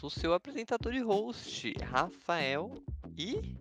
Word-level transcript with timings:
sou 0.00 0.08
seu 0.08 0.32
apresentador 0.32 0.94
e 0.94 1.00
host, 1.00 1.74
Rafael, 1.84 2.72
e 3.18 3.54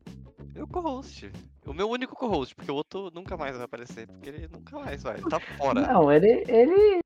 meu 0.55 0.66
co-host. 0.66 1.30
O 1.67 1.73
meu 1.73 1.89
único 1.89 2.16
co-host, 2.16 2.55
porque 2.55 2.71
o 2.71 2.75
outro 2.75 3.11
nunca 3.13 3.35
mais 3.35 3.57
vai 3.57 3.66
aparecer, 3.66 4.07
porque 4.07 4.30
ele 4.30 4.47
nunca 4.47 4.80
mais 4.80 5.03
vai, 5.03 5.17
ele 5.17 5.30
tá 5.30 5.38
fora. 5.38 5.81
Não, 5.81 6.09
ele. 6.09 6.45
ele 6.47 7.02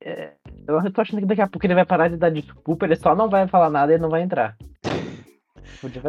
é, 0.00 0.32
eu 0.66 0.92
tô 0.92 1.02
achando 1.02 1.20
que 1.20 1.26
daqui 1.26 1.42
a 1.42 1.46
pouco 1.46 1.66
ele 1.66 1.74
vai 1.74 1.84
parar 1.84 2.08
de 2.08 2.16
dar 2.16 2.30
desculpa, 2.30 2.86
ele 2.86 2.96
só 2.96 3.14
não 3.14 3.28
vai 3.28 3.46
falar 3.46 3.68
nada 3.68 3.92
e 3.92 3.98
não 3.98 4.08
vai 4.08 4.22
entrar. 4.22 4.56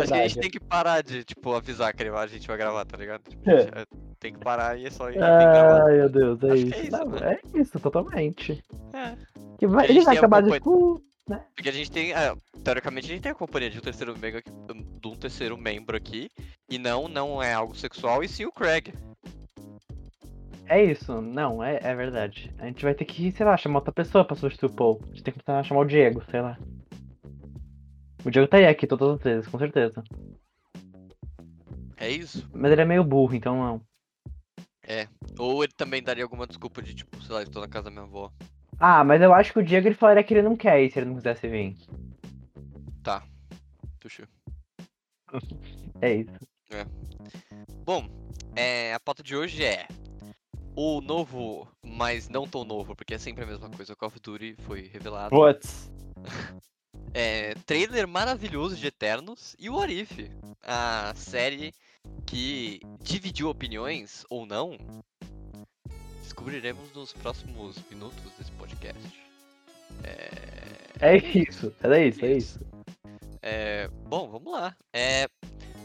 A 0.01 0.27
gente 0.27 0.39
tem 0.39 0.49
que 0.49 0.59
parar 0.59 1.03
de, 1.03 1.23
tipo, 1.23 1.53
avisar 1.53 1.93
que 1.93 2.01
a 2.01 2.25
gente 2.27 2.47
vai 2.47 2.57
gravar, 2.57 2.85
tá 2.85 2.97
ligado? 2.97 3.21
Tipo, 3.29 3.51
É. 3.51 3.61
é, 3.61 3.85
tem 4.19 4.33
que 4.33 4.39
parar 4.39 4.79
e 4.79 4.85
é 4.87 4.89
só 4.89 5.11
ir. 5.11 5.21
Ai, 5.21 5.97
meu 5.97 6.09
Deus, 6.09 6.41
é 6.41 6.51
Acho 6.53 6.65
isso. 6.65 6.73
é 6.75 6.83
isso, 6.85 7.05
né? 7.05 7.39
é 7.53 7.59
isso, 7.59 7.79
totalmente. 7.79 8.63
É. 8.93 9.15
Que 9.59 9.67
vai- 9.67 9.87
ele 9.87 10.01
vai 10.01 10.17
acabar 10.17 10.41
de. 10.41 10.49
Uh, 11.29 11.39
Porque 11.55 11.69
a 11.69 11.71
gente 11.71 11.91
tem, 11.91 12.11
ah, 12.13 12.35
teoricamente, 12.63 13.05
a 13.05 13.09
gente 13.13 13.21
tem 13.21 13.31
a 13.31 13.35
companhia 13.35 13.69
de 13.69 13.77
um 13.77 13.81
terceiro 13.81 14.17
membro 14.17 14.39
aqui, 14.39 14.51
de 14.99 15.07
um 15.07 15.15
terceiro 15.15 15.57
membro 15.57 15.95
aqui, 15.95 16.29
e 16.69 16.77
não, 16.79 17.07
não 17.07 17.41
é 17.41 17.53
algo 17.53 17.75
sexual, 17.75 18.23
e 18.23 18.27
sim 18.27 18.45
o 18.45 18.51
Craig. 18.51 18.93
É 20.65 20.83
isso, 20.83 21.19
não, 21.21 21.63
é, 21.63 21.79
é 21.81 21.95
verdade. 21.95 22.53
A 22.59 22.65
gente 22.65 22.83
vai 22.83 22.93
ter 22.93 23.05
que, 23.05 23.31
sei 23.31 23.45
lá, 23.45 23.57
chamar 23.57 23.79
outra 23.79 23.91
pessoa 23.91 24.23
pra 24.23 24.35
substituir 24.35 24.69
o 24.69 24.73
Paul. 24.73 25.01
A 25.03 25.07
gente 25.07 25.23
tem 25.23 25.33
que 25.33 25.39
tentar 25.39 25.63
chamar 25.63 25.81
o 25.81 25.85
Diego, 25.85 26.23
sei 26.29 26.41
lá. 26.41 26.57
O 28.23 28.29
Diego 28.29 28.47
tá 28.47 28.57
aí 28.57 28.67
aqui 28.67 28.85
todas 28.85 29.15
as 29.15 29.21
vezes, 29.23 29.47
com 29.47 29.57
certeza. 29.57 30.03
É 31.97 32.09
isso? 32.09 32.47
Mas 32.53 32.71
ele 32.71 32.81
é 32.81 32.85
meio 32.85 33.03
burro, 33.03 33.33
então 33.33 33.55
não. 33.55 33.81
Ou 35.37 35.63
ele 35.63 35.73
também 35.73 36.03
daria 36.03 36.23
alguma 36.23 36.45
desculpa 36.45 36.81
de, 36.81 36.93
tipo, 36.93 37.21
sei 37.23 37.35
lá, 37.35 37.43
estou 37.43 37.61
na 37.61 37.67
casa 37.67 37.85
da 37.85 37.91
minha 37.91 38.03
avó. 38.03 38.31
Ah, 38.79 39.03
mas 39.03 39.21
eu 39.21 39.33
acho 39.33 39.51
que 39.51 39.59
o 39.59 39.63
Diego 39.63 39.87
ele 39.87 39.95
falaria 39.95 40.23
que 40.23 40.33
ele 40.33 40.41
não 40.41 40.55
quer 40.55 40.81
ir 40.81 40.91
se 40.91 40.99
ele 40.99 41.07
não 41.07 41.15
quisesse 41.17 41.47
vir. 41.47 41.75
Tuxu. 43.99 44.27
É 46.01 46.13
isso. 46.13 46.31
Bom, 47.83 48.07
é, 48.55 48.93
a 48.93 48.99
pauta 49.01 49.21
de 49.21 49.35
hoje 49.35 49.65
é 49.65 49.85
o 50.73 51.01
novo, 51.01 51.67
mas 51.85 52.29
não 52.29 52.47
tão 52.47 52.63
novo, 52.63 52.95
porque 52.95 53.15
é 53.15 53.17
sempre 53.17 53.43
a 53.43 53.47
mesma 53.47 53.69
coisa. 53.69 53.97
Call 53.97 54.07
of 54.07 54.19
Duty 54.21 54.55
foi 54.61 54.83
revelado. 54.87 55.29
Putz. 55.29 55.91
É, 57.11 57.55
trailer 57.65 58.07
maravilhoso 58.07 58.75
de 58.75 58.85
Eternos 58.85 59.55
e 59.57 59.67
o 59.67 59.75
What 59.77 59.91
If, 59.91 60.11
a 60.61 61.11
série 61.15 61.73
que 62.23 62.79
dividiu 63.01 63.49
opiniões 63.49 64.23
ou 64.29 64.45
não, 64.45 64.77
descobriremos 66.29 66.91
nos 66.93 67.11
próximos 67.11 67.75
minutos 67.89 68.21
desse 68.37 68.51
podcast. 68.51 69.01
É, 70.03 71.15
É 71.15 71.17
isso, 71.17 71.73
é 71.81 72.05
isso, 72.07 72.25
é 72.25 72.31
isso. 72.33 72.59
é, 73.41 73.87
bom, 74.05 74.29
vamos 74.29 74.53
lá. 74.53 74.75
É, 74.93 75.27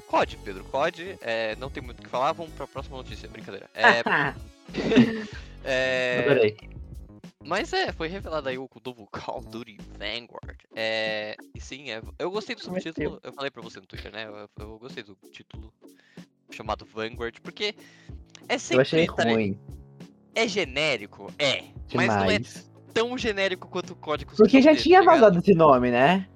COD, 0.07 0.37
Pedro, 0.45 0.63
COD, 0.65 1.17
é, 1.23 1.57
não 1.57 1.71
tem 1.71 1.83
muito 1.83 2.01
o 2.01 2.03
que 2.03 2.11
falar, 2.11 2.33
vamos 2.33 2.53
pra 2.53 2.67
próxima 2.67 2.99
notícia, 2.99 3.27
brincadeira. 3.29 3.71
É, 3.75 4.03
é, 5.65 6.19
Adorei. 6.31 6.57
Mas 7.43 7.73
é, 7.73 7.91
foi 7.93 8.09
revelado 8.09 8.49
aí 8.49 8.59
o 8.59 8.69
novo 8.85 9.07
Call 9.11 9.39
of 9.39 9.49
Duty 9.49 9.79
Vanguard. 9.99 10.61
É, 10.77 11.37
e 11.55 11.61
sim, 11.61 11.91
é, 11.91 12.03
eu 12.19 12.31
gostei 12.31 12.55
do 12.55 12.63
subtítulo, 12.63 13.19
eu 13.23 13.33
falei 13.33 13.51
pra 13.51 13.63
você 13.63 13.81
no 13.81 13.87
Twitter, 13.87 14.13
né? 14.13 14.27
Eu, 14.27 14.49
eu 14.61 14.79
gostei 14.79 15.03
do 15.03 15.17
título 15.33 15.73
chamado 16.51 16.85
Vanguard, 16.87 17.39
porque 17.43 17.75
é 18.49 18.55
Eu 18.55 18.59
sempre, 18.59 18.83
achei 18.83 19.07
tá 19.07 19.25
li- 19.25 19.33
ruim. 19.33 19.59
É 20.35 20.49
genérico, 20.49 21.33
é, 21.39 21.65
mas 21.95 22.09
não 22.09 22.25
é 22.25 22.39
Demais. 22.39 22.71
tão 22.93 23.17
genérico 23.17 23.69
quanto 23.69 23.93
o 23.93 23.97
código 23.97 24.33
Porque 24.37 24.61
já 24.61 24.75
ser, 24.75 24.83
tinha 24.83 25.01
tá 25.05 25.13
vazado 25.13 25.39
esse 25.39 25.55
nome, 25.55 25.91
né? 25.91 26.27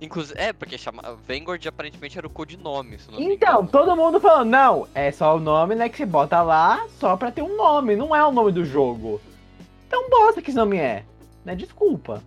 Inclusive, 0.00 0.38
é, 0.38 0.52
porque 0.52 0.76
chama, 0.76 1.02
Vanguard 1.26 1.64
aparentemente 1.66 2.18
era 2.18 2.26
o 2.26 2.30
codinome, 2.30 2.98
Então, 3.18 3.66
todo 3.66 3.96
mundo 3.96 4.20
falando, 4.20 4.50
não, 4.50 4.88
é 4.94 5.10
só 5.10 5.36
o 5.36 5.40
nome, 5.40 5.74
né, 5.74 5.88
que 5.88 5.96
você 5.96 6.04
bota 6.04 6.42
lá 6.42 6.86
só 6.98 7.16
pra 7.16 7.30
ter 7.30 7.42
um 7.42 7.56
nome, 7.56 7.96
não 7.96 8.14
é 8.14 8.24
o 8.24 8.32
nome 8.32 8.52
do 8.52 8.64
jogo. 8.64 9.20
Então 9.86 10.10
bosta 10.10 10.42
que 10.42 10.50
esse 10.50 10.56
nome 10.58 10.76
é, 10.76 11.04
né, 11.44 11.54
desculpa. 11.54 12.22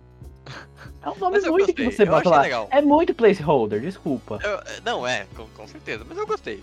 É 1.00 1.10
um 1.10 1.16
nome 1.16 1.38
eu 1.38 1.52
muito 1.52 1.66
gostei, 1.66 1.74
que 1.86 1.92
você 1.94 2.02
eu 2.02 2.06
bota 2.08 2.28
lá. 2.28 2.40
legal. 2.42 2.66
É 2.72 2.82
muito 2.82 3.14
placeholder, 3.14 3.80
desculpa. 3.80 4.40
Eu- 4.42 4.60
não, 4.84 5.06
é, 5.06 5.26
com, 5.36 5.46
com 5.56 5.66
certeza, 5.68 6.04
mas 6.06 6.18
eu 6.18 6.26
gostei. 6.26 6.62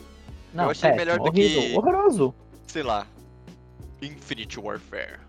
Não, 0.53 0.69
achei 0.69 0.89
péssimo, 0.91 0.97
melhor 0.97 1.19
do 1.19 1.29
horrível, 1.29 1.61
que- 1.61 1.77
horroroso. 1.77 2.35
Sei 2.67 2.83
lá, 2.83 3.07
Infinite 4.01 4.59
Warfare. 4.59 5.19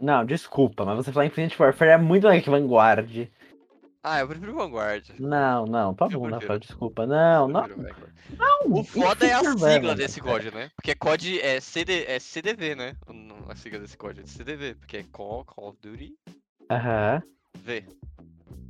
Não, 0.00 0.24
desculpa, 0.24 0.84
mas 0.84 0.96
você 0.96 1.12
falar 1.12 1.26
Infinite 1.26 1.60
Warfare 1.60 1.92
é 1.92 1.98
muito 1.98 2.26
mais 2.26 2.42
que 2.42 2.50
Vanguard. 2.50 3.28
Ah, 4.02 4.20
eu 4.20 4.28
prefiro 4.28 4.54
Vanguard. 4.54 5.08
Não, 5.18 5.64
não, 5.66 5.94
tá 5.94 6.06
bom. 6.08 6.28
Rafael, 6.28 6.58
desculpa. 6.58 7.06
Não, 7.06 7.48
não. 7.48 7.66
Vanguard. 7.66 8.12
não 8.38 8.72
O 8.80 8.84
foda 8.84 9.26
é 9.26 9.32
a 9.32 9.38
Infinite 9.40 9.58
sigla 9.60 9.72
Warfare, 9.88 9.96
desse. 9.96 10.20
COD, 10.20 10.50
né? 10.50 10.70
Porque 10.76 10.94
COD 10.94 11.40
é, 11.40 11.60
CD, 11.60 12.04
é 12.04 12.18
CDV, 12.18 12.74
né? 12.74 12.96
O- 13.08 13.50
A 13.50 13.56
sigla 13.56 13.78
desse 13.80 13.96
COD 13.96 14.20
é 14.20 14.26
CDV, 14.26 14.74
porque 14.74 14.98
é 14.98 15.04
Call, 15.10 15.44
Call 15.44 15.68
of 15.70 15.78
Duty 15.80 16.14
Aham. 16.70 17.22
V. 17.58 17.84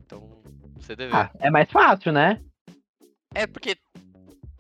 Então, 0.04 0.42
CDV. 0.80 1.10
Ah, 1.12 1.30
é 1.40 1.50
mais 1.50 1.70
fácil, 1.70 2.12
né? 2.12 2.40
É 3.34 3.46
porque. 3.46 3.76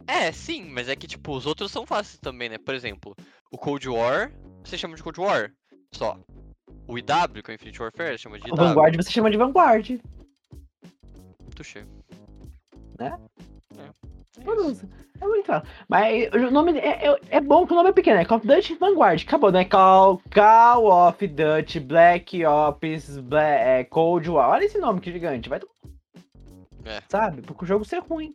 É, 0.06 0.30
sim, 0.32 0.64
mas 0.70 0.88
é 0.88 0.96
que, 0.96 1.06
tipo, 1.06 1.32
os 1.34 1.46
outros 1.46 1.70
são 1.70 1.86
fáceis 1.86 2.18
também, 2.20 2.48
né? 2.48 2.58
Por 2.58 2.74
exemplo, 2.74 3.14
o 3.50 3.56
Cold 3.56 3.88
War, 3.88 4.30
você 4.64 4.78
chama 4.78 4.96
de 4.96 5.02
Cold 5.02 5.20
War. 5.20 5.52
Só. 5.92 6.18
O 6.86 6.98
IW, 6.98 7.42
que 7.42 7.50
é 7.50 7.52
o 7.52 7.56
Infinite 7.56 7.80
Warfare, 7.82 8.18
chama 8.18 8.38
de 8.38 8.44
O 8.44 8.48
IW. 8.48 8.56
Vanguard 8.56 8.96
você 8.96 9.10
chama 9.10 9.30
de 9.30 9.36
Vanguard. 9.36 10.00
Touché. 11.54 11.84
Né? 12.98 13.18
É. 13.78 13.80
é. 13.82 14.44
Nossa, 14.44 14.88
É 15.20 15.26
muito 15.26 15.46
fácil. 15.46 15.68
Mas 15.88 16.28
o 16.32 16.50
nome 16.50 16.78
é, 16.78 17.06
é, 17.08 17.20
é 17.30 17.40
bom 17.40 17.66
que 17.66 17.72
o 17.72 17.76
nome 17.76 17.90
é 17.90 17.92
pequeno, 17.92 18.20
é 18.20 18.24
Call 18.24 18.38
of 18.38 18.46
Duty 18.46 18.74
Vanguard. 18.74 19.22
Acabou, 19.22 19.52
né? 19.52 19.64
Call, 19.64 20.20
Call 20.32 21.08
of 21.08 21.26
Duty 21.26 21.80
Black 21.80 22.44
Ops 22.44 23.18
Bla- 23.20 23.42
é, 23.42 23.84
Cold 23.84 24.28
War. 24.28 24.50
Olha 24.50 24.64
esse 24.64 24.78
nome 24.78 25.00
que 25.00 25.12
gigante. 25.12 25.48
Vai. 25.48 25.60
É. 26.84 27.00
Sabe? 27.08 27.40
Porque 27.42 27.64
o 27.64 27.66
jogo 27.66 27.84
ser 27.84 28.00
ruim. 28.00 28.34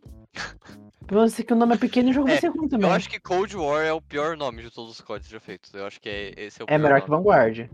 Você 1.10 1.42
que 1.42 1.52
o 1.52 1.56
nome 1.56 1.74
é 1.74 1.78
pequeno 1.78 2.08
e 2.08 2.10
o 2.12 2.14
jogo 2.14 2.28
É, 2.28 2.32
vai 2.32 2.40
ser 2.40 2.48
ruim 2.48 2.68
também. 2.68 2.88
Eu 2.88 2.94
acho 2.94 3.08
que 3.10 3.18
Cold 3.18 3.56
War 3.56 3.84
é 3.84 3.92
o 3.92 4.00
pior 4.00 4.36
nome 4.36 4.62
de 4.62 4.70
todos 4.70 4.92
os 4.92 5.00
CODs 5.00 5.28
já 5.28 5.40
feitos. 5.40 5.72
Eu 5.74 5.86
acho 5.86 6.00
que 6.00 6.08
é, 6.08 6.34
esse 6.36 6.60
é 6.60 6.64
o 6.64 6.66
É 6.66 6.68
pior 6.68 6.78
melhor 6.80 7.00
que 7.02 7.10
nome. 7.10 7.24
Vanguard. 7.24 7.70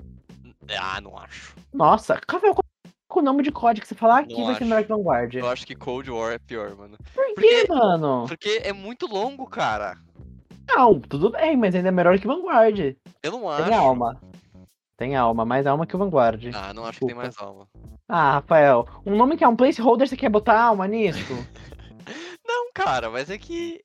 Ah, 0.81 1.01
não 1.01 1.17
acho. 1.19 1.55
Nossa, 1.73 2.21
qual 2.27 2.41
qual 2.41 3.23
o 3.23 3.23
nome 3.23 3.43
de 3.43 3.53
código 3.53 3.83
que 3.83 3.89
você 3.89 3.95
falar 3.95 4.21
aqui 4.21 4.35
vai 4.43 4.55
ser 4.57 4.65
melhor 4.65 4.83
que 4.83 4.89
Vanguard? 4.89 5.35
Eu 5.35 5.49
acho 5.49 5.67
que 5.67 5.75
Cold 5.77 6.11
War 6.11 6.33
é 6.33 6.39
pior, 6.39 6.75
mano. 6.75 6.97
Por 7.15 7.25
porque- 7.35 7.67
que, 7.67 7.69
mano? 7.73 8.25
Porque 8.27 8.61
é 8.65 8.73
muito 8.73 9.07
longo, 9.07 9.47
cara. 9.47 9.97
Não, 10.69 10.99
tudo 11.01 11.31
bem, 11.31 11.57
mas 11.57 11.75
ainda 11.75 11.89
é 11.89 11.93
melhor 11.93 12.19
que 12.19 12.27
Vanguard. 12.27 12.97
Eu 13.23 13.33
não 13.33 13.49
acho. 13.49 13.65
Tem 13.65 13.75
alma. 13.75 14.21
Tem 14.97 15.15
alma, 15.15 15.45
mais 15.45 15.67
alma 15.67 15.87
que 15.87 15.95
o 15.95 15.99
Vanguard. 15.99 16.43
Ah, 16.55 16.73
não 16.75 16.85
acho 16.85 16.99
que 16.99 17.07
tem 17.07 17.15
Desculpa. 17.15 17.23
mais 17.23 17.39
alma. 17.39 17.69
Ah, 18.09 18.33
Rafael, 18.35 18.87
um 19.05 19.15
nome 19.17 19.37
que 19.37 19.45
é 19.45 19.49
um 19.49 19.55
placeholder, 19.57 20.09
você 20.09 20.17
quer 20.17 20.29
botar 20.31 20.61
alma 20.61 20.87
nisso? 20.89 21.19
Não, 22.79 22.85
cara, 22.85 23.11
mas 23.11 23.31
é 23.31 23.39
que. 23.39 23.85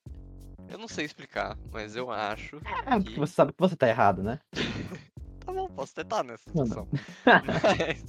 Eu 0.70 0.78
não 0.78 0.88
sei 0.88 1.06
explicar, 1.06 1.58
mas 1.72 1.96
eu 1.96 2.10
acho. 2.12 2.58
É, 2.86 2.98
porque 3.00 3.20
você 3.20 3.34
sabe 3.34 3.52
que 3.54 3.60
você 3.60 3.76
tá 3.76 3.88
errado, 3.88 4.22
né? 4.24 4.40
Tá 5.44 5.52
bom, 5.52 5.68
posso 5.70 5.96
tentar 5.96 6.24
nessa 6.24 6.44
Não, 6.54 6.66
situação. 6.68 6.88
Mas 7.26 8.06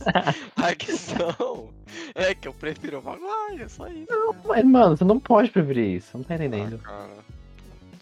a 0.55 0.75
questão 0.75 1.71
é 2.15 2.35
que 2.35 2.47
eu 2.47 2.53
prefiro 2.53 3.01
Vanguard, 3.01 3.59
é 3.59 3.69
só 3.69 3.89
isso. 3.89 4.07
cara. 4.07 4.21
Mas, 4.45 4.65
mano, 4.67 4.97
você 4.99 5.03
não 5.05 5.19
pode 5.19 5.51
preferir 5.51 5.97
isso, 5.97 6.11
não 6.19 6.25
tá 6.25 6.35
entendendo. 6.35 6.79
Ah, 6.85 6.89
cara. 6.89 7.09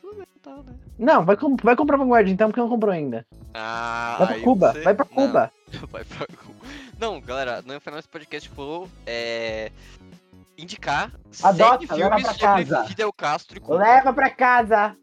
Tudo 0.01 0.17
bem, 0.17 0.27
tá, 0.43 0.57
né? 0.57 0.75
Não, 0.99 1.25
vai, 1.25 1.37
com- 1.37 1.55
vai 1.63 1.77
comprar 1.77 1.97
Vanguard 1.97 2.29
então, 2.29 2.49
porque 2.49 2.61
não 2.61 2.69
comprou 2.69 2.93
ainda. 2.93 3.25
Ah, 3.55 4.17
Vai 4.19 4.27
pra 4.35 4.41
Cuba, 4.41 4.73
você- 4.73 4.81
vai 4.83 4.95
pra 4.95 5.07
Não, 5.09 5.15
Cuba. 5.15 5.53
vai 5.93 6.05
pra 6.05 6.27
Cuba. 6.27 6.67
Não, 6.99 7.21
galera, 7.21 7.63
no 7.63 7.81
final 7.81 7.99
desse 8.01 8.09
podcast 8.09 8.49
foi 8.49 8.89
é, 9.07 9.71
indicar 10.63 11.13
Adota, 11.43 11.87
sete 11.87 11.93
leva 12.01 12.17
filmes 12.17 12.23
pra 12.23 12.33
sobre 12.55 12.65
casa. 12.65 12.85
Fidel 12.87 13.13
Castro 13.13 13.57
e 13.57 13.61
Cuba. 13.61 13.79
Leva 13.79 14.13
pra 14.13 14.31
casa. 14.31 14.97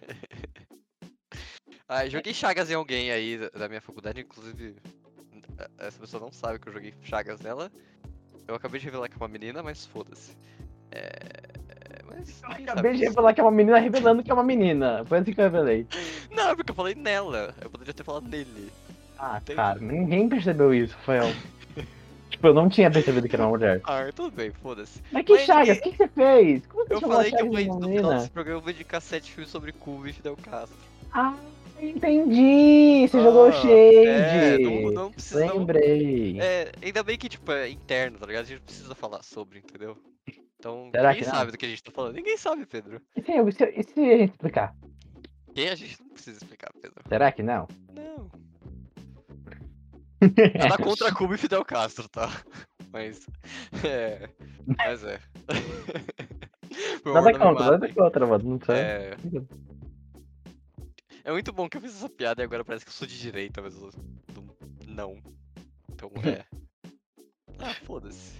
Ah, 1.88 2.08
joguei 2.08 2.32
Chagas 2.32 2.70
em 2.70 2.74
alguém 2.74 3.10
aí 3.10 3.36
da- 3.38 3.50
da 3.50 3.68
minha 3.68 3.80
faculdade, 3.80 4.20
inclusive 4.20 4.74
a- 5.58 5.86
essa 5.86 5.98
pessoa 6.00 6.20
não 6.22 6.32
sabe 6.32 6.58
que 6.58 6.66
eu 6.68 6.72
joguei 6.72 6.94
Chagas 7.02 7.40
nela. 7.40 7.70
Eu 8.48 8.54
acabei 8.54 8.80
de 8.80 8.86
revelar 8.86 9.08
que 9.08 9.14
é 9.14 9.18
uma 9.18 9.28
menina, 9.28 9.62
mas 9.62 9.84
foda-se. 9.86 10.32
É... 10.90 11.12
Mas. 12.06 12.40
quem 12.56 12.64
Acabei 12.64 12.92
sabe 12.92 12.96
de 12.98 13.04
revelar 13.04 13.34
que 13.34 13.40
é 13.40 13.44
uma 13.44 13.50
menina 13.50 13.78
revelando 13.78 14.22
que 14.22 14.30
é 14.30 14.34
uma 14.34 14.42
menina. 14.42 15.04
Foi 15.04 15.18
assim 15.18 15.32
que 15.32 15.40
eu 15.40 15.44
revelei. 15.44 15.86
Não, 16.30 16.48
é 16.50 16.56
porque 16.56 16.70
eu 16.70 16.74
falei 16.74 16.94
nela. 16.94 17.54
Eu 17.60 17.68
poderia 17.70 17.92
ter 17.94 18.02
falado 18.04 18.26
nele. 18.28 18.72
Ah, 19.18 19.38
Entendi. 19.40 19.56
cara, 19.56 19.78
ninguém 19.78 20.28
percebeu 20.28 20.72
isso, 20.74 20.94
Rafael. 20.96 21.28
tipo, 22.44 22.48
eu 22.48 22.54
não 22.54 22.68
tinha 22.68 22.90
percebido 22.90 23.28
que 23.28 23.34
era 23.36 23.44
uma 23.44 23.50
mulher. 23.50 23.80
Ah, 23.84 24.10
tudo 24.14 24.30
bem, 24.34 24.50
foda-se. 24.50 25.00
Mas 25.10 25.24
que 25.24 25.32
Mas 25.32 25.42
Chagas, 25.42 25.78
o 25.78 25.80
que, 25.82 25.90
que 25.92 25.96
você 25.96 26.08
fez? 26.08 26.66
Como 26.66 26.84
você 26.86 26.94
Eu 26.94 27.00
falei 27.00 27.30
que 27.30 27.40
eu 27.42 27.50
vou, 27.50 27.80
no 27.80 27.88
final 27.88 28.14
desse 28.14 28.30
programa 28.30 28.58
eu 28.58 28.62
vou 28.62 28.72
dedicar 28.72 29.00
sete 29.00 29.32
filmes 29.32 29.50
sobre 29.50 29.72
Cuba 29.72 30.08
e 30.08 30.12
Fidel 30.12 30.36
Castro. 30.36 30.76
Ah, 31.12 31.34
Entendi! 31.80 33.06
Você 33.08 33.18
Ah, 33.18 33.22
jogou 33.22 33.44
o 33.44 33.48
É, 33.48 33.52
Shade! 33.52 34.62
não, 34.62 34.90
não 34.92 35.10
precisa. 35.12 35.44
não- 35.46 35.58
Lembrei. 35.58 36.38
É, 36.40 36.72
ainda 36.82 37.02
bem 37.02 37.18
que, 37.18 37.28
tipo, 37.28 37.50
é 37.52 37.68
interno, 37.68 38.18
tá 38.18 38.26
ligado? 38.26 38.42
A 38.42 38.46
gente 38.46 38.58
não 38.60 38.64
precisa 38.66 38.94
falar 38.94 39.22
sobre, 39.22 39.58
entendeu? 39.58 39.96
Então, 40.58 40.88
Será 40.94 41.10
ninguém 41.12 41.26
não? 41.28 41.34
sabe 41.34 41.50
do 41.52 41.58
que 41.58 41.66
a 41.66 41.68
gente 41.68 41.82
tá 41.82 41.90
falando. 41.90 42.14
Ninguém 42.14 42.36
sabe, 42.38 42.64
Pedro. 42.64 43.00
E 43.16 43.22
se, 43.22 43.32
e 43.32 43.52
se- 43.52 43.74
e 43.76 43.82
se 43.82 44.00
a 44.00 44.16
gente 44.18 44.30
explicar? 44.30 44.74
E 45.54 45.68
a 45.68 45.74
gente 45.74 46.00
não 46.00 46.08
precisa 46.10 46.38
explicar, 46.38 46.70
Pedro. 46.80 47.02
Será 47.08 47.30
que 47.32 47.42
não? 47.42 47.66
Não. 47.94 48.30
Nada 50.58 50.76
contra 50.82 51.12
Cuba 51.14 51.34
e 51.34 51.38
Fidel 51.38 51.64
Castro, 51.64 52.08
tá? 52.08 52.28
Mas. 52.92 53.26
É. 53.84 54.28
Mas 54.78 55.04
é. 55.04 55.18
Nada 57.04 57.38
contra, 57.38 57.70
nada 57.72 57.92
contra, 57.92 58.26
mano. 58.26 58.50
Não 58.50 58.60
sei. 58.64 58.76
É. 58.76 59.16
É 61.24 61.32
muito 61.32 61.52
bom 61.52 61.68
que 61.68 61.76
eu 61.76 61.80
fiz 61.80 61.94
essa 61.96 62.08
piada 62.08 62.42
e 62.42 62.44
agora 62.44 62.64
parece 62.64 62.84
que 62.84 62.88
eu 62.90 62.94
sou 62.94 63.06
de 63.06 63.18
direita, 63.18 63.60
mas 63.62 63.74
eu 63.76 63.90
não- 64.34 64.54
não. 64.94 65.22
Então 65.92 66.10
é. 66.24 66.44
Ah, 67.58 67.74
foda-se. 67.84 68.32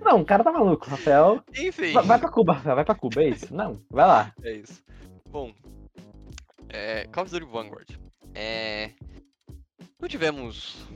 Não, 0.00 0.20
o 0.20 0.24
cara 0.24 0.44
tá 0.44 0.52
maluco, 0.52 0.88
Rafael. 0.88 1.42
Enfim. 1.56 1.92
Vai, 1.92 2.04
vai 2.04 2.18
pra 2.18 2.30
Cuba, 2.30 2.52
Rafael, 2.54 2.76
vai 2.76 2.84
pra 2.84 2.94
Cuba, 2.94 3.22
é 3.22 3.28
isso? 3.30 3.52
Não, 3.54 3.80
vai 3.90 4.06
lá. 4.06 4.32
É 4.42 4.52
isso. 4.52 4.82
Bom, 5.28 5.52
é, 6.68 7.06
Call 7.08 7.24
of 7.24 7.32
Duty 7.32 7.46
Vanguard. 7.50 7.90
É, 8.34 8.92
não 10.04 10.08
tivemos 10.08 10.86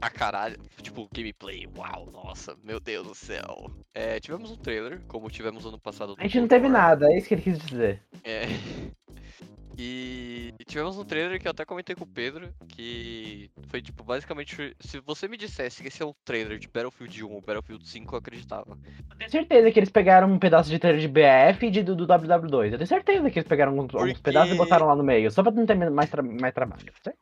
a 0.00 0.08
caralho, 0.08 0.56
tipo, 0.80 1.06
gameplay, 1.14 1.68
uau, 1.76 2.08
nossa, 2.10 2.56
meu 2.64 2.80
Deus 2.80 3.06
do 3.06 3.14
céu. 3.14 3.70
É, 3.94 4.18
tivemos 4.18 4.50
um 4.50 4.56
trailer, 4.56 5.02
como 5.06 5.28
tivemos 5.28 5.66
ano 5.66 5.78
passado. 5.78 6.14
A 6.18 6.22
gente 6.22 6.40
não 6.40 6.48
teve 6.48 6.66
nada, 6.66 7.12
é 7.12 7.18
isso 7.18 7.28
que 7.28 7.34
ele 7.34 7.42
quis 7.42 7.58
dizer. 7.58 8.02
É. 8.24 8.44
E 9.78 10.54
tivemos 10.66 10.96
um 10.96 11.04
trailer 11.04 11.38
que 11.38 11.46
eu 11.46 11.50
até 11.50 11.62
comentei 11.62 11.94
com 11.94 12.04
o 12.04 12.06
Pedro, 12.06 12.48
que 12.66 13.50
foi 13.68 13.82
tipo, 13.82 14.02
basicamente, 14.02 14.74
se 14.80 15.00
você 15.00 15.28
me 15.28 15.36
dissesse 15.36 15.82
que 15.82 15.88
esse 15.88 16.02
é 16.02 16.06
um 16.06 16.14
trailer 16.24 16.58
de 16.58 16.66
Battlefield 16.66 17.22
1 17.24 17.30
ou 17.30 17.42
Battlefield 17.42 17.86
5, 17.86 18.14
eu 18.14 18.18
acreditava. 18.18 18.78
Eu 19.10 19.16
tenho 19.18 19.30
certeza 19.30 19.70
que 19.70 19.78
eles 19.78 19.90
pegaram 19.90 20.32
um 20.32 20.38
pedaço 20.38 20.70
de 20.70 20.78
trailer 20.78 21.02
de 21.02 21.08
BF 21.08 21.66
e 21.66 21.70
de, 21.70 21.82
do, 21.82 21.94
do 21.94 22.06
WW2. 22.06 22.72
Eu 22.72 22.78
tenho 22.78 22.86
certeza 22.86 23.30
que 23.30 23.38
eles 23.38 23.46
pegaram 23.46 23.72
alguns, 23.72 23.94
alguns 23.94 24.12
Porque- 24.12 24.22
pedaços 24.22 24.54
e 24.54 24.56
botaram 24.56 24.86
lá 24.86 24.96
no 24.96 25.04
meio, 25.04 25.30
só 25.30 25.42
pra 25.42 25.52
não 25.52 25.66
ter 25.66 25.74
mais, 25.90 26.08
tra- 26.08 26.22
mais 26.22 26.54
trabalho. 26.54 26.90
certo? 27.04 27.18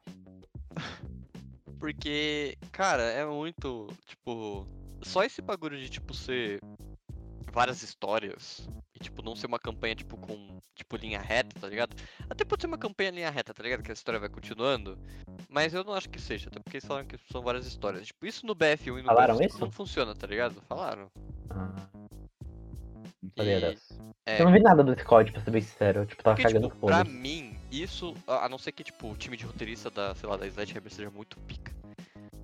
Porque, 1.79 2.57
cara, 2.73 3.03
é 3.03 3.27
muito, 3.27 3.89
tipo, 4.07 4.67
só 5.03 5.23
esse 5.23 5.43
bagulho 5.43 5.79
de, 5.79 5.89
tipo, 5.91 6.15
ser 6.15 6.59
várias 7.53 7.83
histórias 7.83 8.67
e, 8.95 8.99
tipo, 8.99 9.23
não 9.23 9.37
ser 9.37 9.47
uma 9.47 9.59
campanha, 9.59 9.95
tipo, 9.95 10.17
com, 10.17 10.59
tipo, 10.75 10.97
linha 10.97 11.21
reta, 11.21 11.61
tá 11.61 11.69
ligado? 11.69 11.95
Até 12.29 12.45
pode 12.45 12.63
ser 12.63 12.69
uma 12.69 12.79
campanha 12.79 13.11
linha 13.11 13.31
reta, 13.31 13.53
tá 13.53 13.63
ligado? 13.63 13.83
Que 13.83 13.91
a 13.91 13.95
história 13.95 14.19
vai 14.19 14.29
continuando, 14.31 14.99
mas 15.49 15.75
eu 15.75 15.85
não 15.85 15.93
acho 15.93 16.09
que 16.09 16.21
seja, 16.21 16.49
até 16.49 16.59
porque 16.59 16.79
eles 16.79 16.87
falaram 16.87 17.07
que 17.07 17.19
são 17.31 17.43
várias 17.43 17.67
histórias. 17.67 18.07
Tipo, 18.07 18.27
isso 18.27 18.47
no 18.47 18.57
BF1 18.57 18.99
e 18.99 19.03
no 19.03 19.05
Falaram 19.05 19.37
BF5 19.37 19.47
isso? 19.51 19.61
não 19.61 19.71
funciona, 19.71 20.15
tá 20.15 20.27
ligado? 20.27 20.61
Falaram. 20.63 21.11
Ah. 21.51 21.87
Não 23.23 23.31
sabia 23.37 23.59
E- 23.59 23.61
dessa. 23.61 23.95
É, 24.27 24.41
Eu 24.41 24.47
não 24.47 24.53
vi 24.53 24.61
nada 24.61 24.83
desse 24.83 25.05
código, 25.05 25.35
pra 25.35 25.45
ser 25.45 25.51
bem 25.51 25.61
sincero. 25.61 26.01
Eu, 26.01 26.07
tipo, 26.07 26.23
tava 26.23 26.35
Porque, 26.37 26.49
cagando 26.49 26.69
tipo, 26.69 26.81
foda. 26.81 27.05
pra 27.05 27.05
mim, 27.05 27.57
isso, 27.83 28.15
a 28.27 28.49
não 28.49 28.59
ser 28.59 28.73
que, 28.73 28.85
tipo, 28.85 29.11
o 29.11 29.17
time 29.17 29.37
de 29.37 29.45
roteirista 29.45 29.91
da, 29.91 30.15
sei 30.15 30.29
lá, 30.29 30.37
da 30.37 30.47
Sledgehammer 30.47 30.93
seja 30.93 31.11
muito 31.11 31.39
pica. 31.41 31.73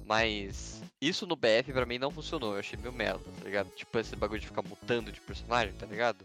Mas 0.04 0.82
isso 1.00 1.26
no 1.26 1.36
BF 1.36 1.72
pra 1.72 1.86
mim 1.86 1.98
não 1.98 2.10
funcionou, 2.10 2.54
eu 2.54 2.58
achei 2.58 2.78
meio 2.78 2.92
merda, 2.92 3.20
tá 3.38 3.44
ligado? 3.44 3.70
Tipo, 3.76 3.98
esse 3.98 4.16
bagulho 4.16 4.40
de 4.40 4.46
ficar 4.48 4.62
mutando 4.62 5.12
de 5.12 5.20
personagem, 5.20 5.72
tá 5.74 5.86
ligado? 5.86 6.24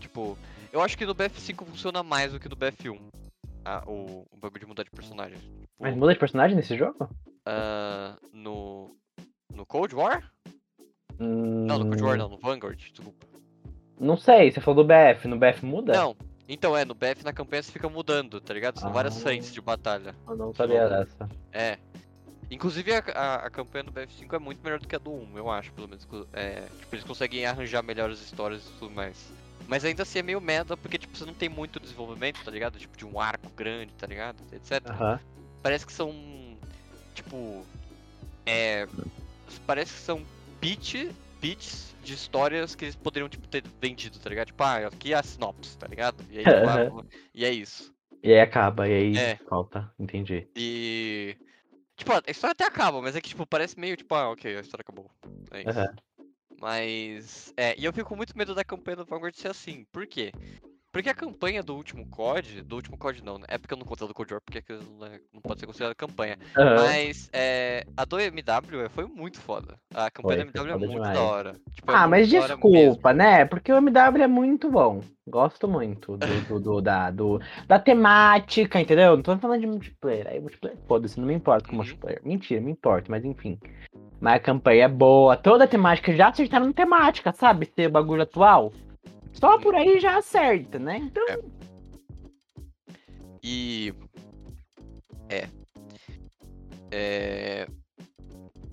Tipo, 0.00 0.36
eu 0.72 0.80
acho 0.82 0.98
que 0.98 1.06
no 1.06 1.14
BF5 1.14 1.64
funciona 1.64 2.02
mais 2.02 2.32
do 2.32 2.40
que 2.40 2.48
no 2.48 2.56
BF1. 2.56 2.98
ah, 3.64 3.82
o, 3.86 4.26
o 4.32 4.36
bagulho 4.36 4.60
de 4.60 4.66
mudar 4.66 4.82
de 4.82 4.90
personagem. 4.90 5.38
Tipo, 5.38 5.68
Mas 5.78 5.96
muda 5.96 6.12
de 6.12 6.18
personagem 6.18 6.56
nesse 6.56 6.76
jogo? 6.76 7.08
ah, 7.46 8.16
no. 8.32 8.90
No 9.52 9.64
Cold 9.64 9.94
War? 9.94 10.28
Hum, 11.20 11.66
Não, 11.66 11.78
no 11.78 11.84
Cold 11.86 12.02
War 12.02 12.16
não, 12.16 12.28
no 12.28 12.38
Vanguard, 12.38 12.76
desculpa. 12.76 13.24
Não 14.00 14.16
sei, 14.16 14.50
você 14.50 14.60
falou 14.60 14.82
do 14.84 14.88
BF. 14.88 15.28
No 15.28 15.38
BF 15.38 15.64
muda? 15.64 15.92
Não, 15.92 16.16
então 16.48 16.76
é, 16.76 16.84
no 16.84 16.94
BF 16.94 17.24
na 17.24 17.32
campanha 17.32 17.62
você 17.62 17.72
fica 17.72 17.88
mudando, 17.88 18.40
tá 18.40 18.52
ligado? 18.54 18.78
São 18.78 18.92
várias 18.92 19.16
Ah. 19.16 19.20
frentes 19.20 19.52
de 19.52 19.60
batalha. 19.60 20.14
Eu 20.28 20.36
não 20.36 20.54
sabia 20.54 20.88
dessa. 20.88 21.28
É. 21.52 21.78
Inclusive 22.50 22.92
a, 22.92 22.98
a, 22.98 23.34
a 23.46 23.50
campanha 23.50 23.84
do 23.84 23.92
BF5 23.92 24.34
é 24.34 24.38
muito 24.38 24.62
melhor 24.62 24.78
do 24.78 24.86
que 24.86 24.94
a 24.94 24.98
do 24.98 25.10
1, 25.10 25.38
eu 25.38 25.50
acho, 25.50 25.72
pelo 25.72 25.88
menos. 25.88 26.06
É, 26.32 26.60
tipo, 26.80 26.94
eles 26.94 27.04
conseguem 27.04 27.46
arranjar 27.46 27.82
melhores 27.82 28.20
histórias 28.20 28.62
e 28.66 28.78
tudo 28.78 28.90
mais. 28.94 29.16
Mas 29.66 29.82
ainda 29.84 30.02
assim 30.02 30.18
é 30.18 30.22
meio 30.22 30.40
merda, 30.42 30.76
porque 30.76 30.98
tipo, 30.98 31.16
você 31.16 31.24
não 31.24 31.32
tem 31.32 31.48
muito 31.48 31.80
desenvolvimento, 31.80 32.44
tá 32.44 32.50
ligado? 32.50 32.78
Tipo, 32.78 32.96
de 32.98 33.06
um 33.06 33.18
arco 33.18 33.48
grande, 33.56 33.92
tá 33.94 34.06
ligado? 34.06 34.36
Etc. 34.52 34.72
Aham. 34.90 35.18
Parece 35.62 35.86
que 35.86 35.92
são. 35.92 36.14
Tipo. 37.14 37.64
É. 38.44 38.86
Parece 39.66 39.94
que 39.94 40.00
são 40.00 40.22
pitch, 40.60 41.10
pitches 41.44 41.94
de 42.02 42.14
histórias 42.14 42.74
que 42.74 42.86
eles 42.86 42.96
poderiam 42.96 43.28
tipo, 43.28 43.46
ter 43.46 43.62
vendido, 43.78 44.18
tá 44.18 44.30
ligado? 44.30 44.46
Tipo, 44.46 44.62
ah, 44.62 44.86
aqui 44.86 45.12
é 45.12 45.16
a 45.16 45.22
sinopse, 45.22 45.76
tá 45.76 45.86
ligado? 45.86 46.24
E 46.30 46.38
aí, 46.38 46.44
ah, 46.66 47.04
e 47.34 47.44
é 47.44 47.50
isso. 47.50 47.94
E 48.22 48.32
aí 48.32 48.40
acaba, 48.40 48.88
e 48.88 48.94
aí 48.94 49.16
É. 49.18 49.36
falta. 49.46 49.92
Entendi. 49.98 50.48
E. 50.56 51.36
Tipo, 51.98 52.12
a 52.14 52.22
história 52.30 52.52
até 52.52 52.64
acaba, 52.64 53.02
mas 53.02 53.14
é 53.14 53.20
que, 53.20 53.28
tipo, 53.28 53.46
parece 53.46 53.78
meio 53.78 53.94
tipo, 53.94 54.14
ah, 54.14 54.30
ok, 54.30 54.56
a 54.56 54.60
história 54.60 54.80
acabou. 54.80 55.10
É 55.50 55.60
isso. 55.60 55.78
Aham. 55.78 55.94
Mas. 56.58 57.52
É, 57.58 57.78
e 57.78 57.84
eu 57.84 57.92
fico 57.92 58.08
com 58.08 58.16
muito 58.16 58.36
medo 58.38 58.54
da 58.54 58.64
campanha 58.64 58.96
do 58.96 59.04
Vanguard 59.04 59.36
ser 59.36 59.48
assim. 59.48 59.84
Por 59.92 60.06
quê? 60.06 60.32
Porque 60.94 61.10
a 61.10 61.14
campanha 61.14 61.60
do 61.60 61.74
último 61.74 62.06
COD. 62.06 62.62
Do 62.62 62.76
último 62.76 62.96
COD 62.96 63.20
não, 63.24 63.36
né? 63.36 63.46
É 63.48 63.58
porque 63.58 63.74
eu 63.74 63.78
não 63.78 63.84
conto 63.84 64.06
do 64.06 64.14
Cold 64.14 64.32
War, 64.32 64.40
porque 64.40 64.58
aquilo 64.58 64.78
não, 64.96 65.08
é- 65.08 65.18
pode 65.42 65.58
ser 65.58 65.66
considerada 65.66 65.92
campanha. 65.92 66.38
Aham. 66.56 66.84
Mas 66.84 67.28
é, 67.32 67.84
a 67.96 68.04
do 68.04 68.20
MW 68.20 68.88
foi 68.90 69.04
muito 69.04 69.40
foda. 69.40 69.74
A 69.92 70.08
campanha 70.08 70.42
Foi, 70.46 70.50
MW 70.50 70.68
é 70.68 70.72
foda 70.72 70.78
muito 70.78 70.92
demais. 70.92 71.14
da 71.18 71.20
hora. 71.24 71.52
Tipo, 71.72 71.90
é 71.90 71.94
Ah, 71.96 71.98
muito 72.06 72.10
mas 72.10 72.28
desculpa, 72.28 73.12
né? 73.12 73.44
Porque 73.44 73.72
o 73.72 73.76
MW 73.78 74.22
é 74.22 74.28
muito 74.28 74.70
bom. 74.70 75.00
Gosto 75.26 75.66
muito 75.66 76.16
do, 76.16 76.40
do, 76.42 76.60
do- 76.60 76.80
da, 76.80 77.10
do- 77.10 77.40
da 77.66 77.80
temática, 77.80 78.80
entendeu? 78.80 79.16
Não 79.16 79.22
tô 79.24 79.36
falando 79.36 79.60
de 79.62 79.66
multiplayer. 79.66 80.28
Aí 80.28 80.38
multiplayer, 80.38 80.78
foda-se, 80.86 81.18
não 81.18 81.26
me 81.26 81.34
importa 81.34 81.66
com 81.66 81.72
Uhum. 81.72 81.78
multiplayer. 81.78 82.20
Mentira, 82.24 82.60
me 82.60 82.70
importa, 82.70 83.06
mas 83.10 83.24
enfim. 83.24 83.58
Mas 84.20 84.36
a 84.36 84.38
campanha 84.38 84.84
é 84.84 84.88
boa. 84.88 85.36
Toda 85.36 85.64
a 85.64 85.66
temática 85.66 86.14
já 86.14 86.28
acertaram 86.28 86.66
na 86.66 86.72
temática, 86.72 87.32
sabe? 87.32 87.66
Ser 87.74 87.88
bagulho 87.88 88.22
atual. 88.22 88.72
Só 89.34 89.58
por 89.58 89.74
aí 89.74 90.00
já 90.00 90.16
acerta, 90.18 90.78
né? 90.78 90.96
Então. 90.98 91.24
E. 93.42 93.92
É. 95.28 95.48
É. 96.90 97.66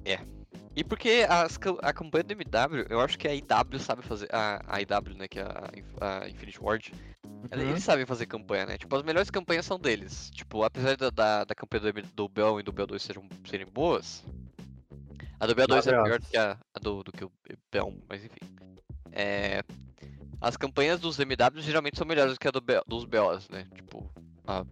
É. 0.05 0.19
E 0.73 0.83
porque 0.83 1.25
as, 1.27 1.59
a 1.81 1.91
campanha 1.91 2.23
do 2.23 2.31
MW, 2.33 2.85
eu 2.89 3.01
acho 3.01 3.17
que 3.19 3.27
a 3.27 3.33
IW 3.35 3.79
sabe 3.79 4.01
fazer. 4.01 4.29
A, 4.33 4.61
a 4.67 4.79
IW, 4.81 5.17
né? 5.17 5.27
Que 5.27 5.39
é 5.39 5.43
a, 5.43 6.19
a 6.23 6.29
Infinity 6.29 6.59
Ward. 6.61 6.93
Uhum. 7.25 7.47
Eles 7.59 7.83
sabem 7.83 8.05
fazer 8.05 8.25
campanha, 8.27 8.65
né? 8.67 8.77
Tipo, 8.77 8.95
as 8.95 9.03
melhores 9.03 9.29
campanhas 9.29 9.65
são 9.65 9.77
deles. 9.79 10.29
Tipo, 10.31 10.63
apesar 10.63 10.95
da, 10.95 11.09
da, 11.09 11.43
da 11.43 11.55
campanha 11.55 11.81
do, 11.91 11.99
M- 11.99 12.07
do 12.15 12.29
BO 12.29 12.59
e 12.59 12.63
do 12.63 12.71
BO2 12.71 12.99
sejam, 12.99 13.27
serem 13.49 13.65
boas, 13.65 14.23
a 15.39 15.45
do 15.47 15.53
BO2 15.55 15.63
é 15.63 15.67
Maravilhosa. 15.67 15.91
melhor 16.03 16.19
do 16.19 16.27
que 16.27 16.37
a, 16.37 16.57
a 16.73 16.79
do, 16.79 17.03
do 17.03 17.11
que 17.11 17.25
o 17.25 17.31
BO1, 17.73 17.97
mas 18.07 18.23
enfim. 18.23 18.39
É, 19.11 19.63
as 20.41 20.57
campanhas 20.57 21.00
dos 21.00 21.19
MWs 21.19 21.63
geralmente 21.63 21.98
são 21.98 22.07
melhores 22.07 22.33
do 22.33 22.39
que 22.39 22.48
a 22.48 22.51
do 22.51 22.60
BO 22.60 22.81
dos 22.88 23.05
BOs, 23.05 23.48
né? 23.50 23.67
Tipo, 23.75 24.10
a- 24.48 24.62
a- 24.62 24.65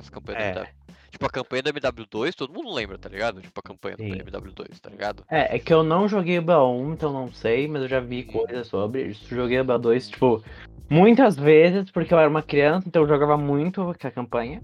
as 0.00 0.10
campanhas 0.10 0.42
É. 0.42 0.52
do 0.52 0.58
MW. 0.58 0.72
Tipo, 1.10 1.26
a 1.26 1.30
campanha 1.30 1.62
do 1.62 1.68
MW2, 1.70 2.34
todo 2.34 2.52
mundo 2.54 2.72
lembra, 2.72 2.98
tá 2.98 3.08
ligado? 3.08 3.40
Tipo, 3.42 3.60
a 3.60 3.62
campanha 3.62 3.96
Sim. 3.98 4.08
do 4.08 4.16
MW2, 4.24 4.80
tá 4.80 4.88
ligado? 4.90 5.22
É, 5.30 5.56
é 5.56 5.58
que 5.58 5.72
eu 5.72 5.82
não 5.84 6.08
joguei 6.08 6.38
o 6.38 6.42
BO1, 6.42 6.92
então 6.94 7.12
não 7.12 7.30
sei, 7.30 7.68
mas 7.68 7.82
eu 7.82 7.88
já 7.88 8.00
vi 8.00 8.24
coisas 8.24 8.66
sobre. 8.66 9.08
Eu 9.10 9.12
joguei 9.36 9.60
o 9.60 9.64
BO2, 9.64 10.08
tipo, 10.08 10.42
muitas 10.90 11.36
vezes, 11.36 11.90
porque 11.90 12.12
eu 12.14 12.18
era 12.18 12.28
uma 12.30 12.42
criança, 12.42 12.88
então 12.88 13.02
eu 13.02 13.08
jogava 13.08 13.36
muito 13.36 13.82
a 13.90 14.10
campanha. 14.10 14.62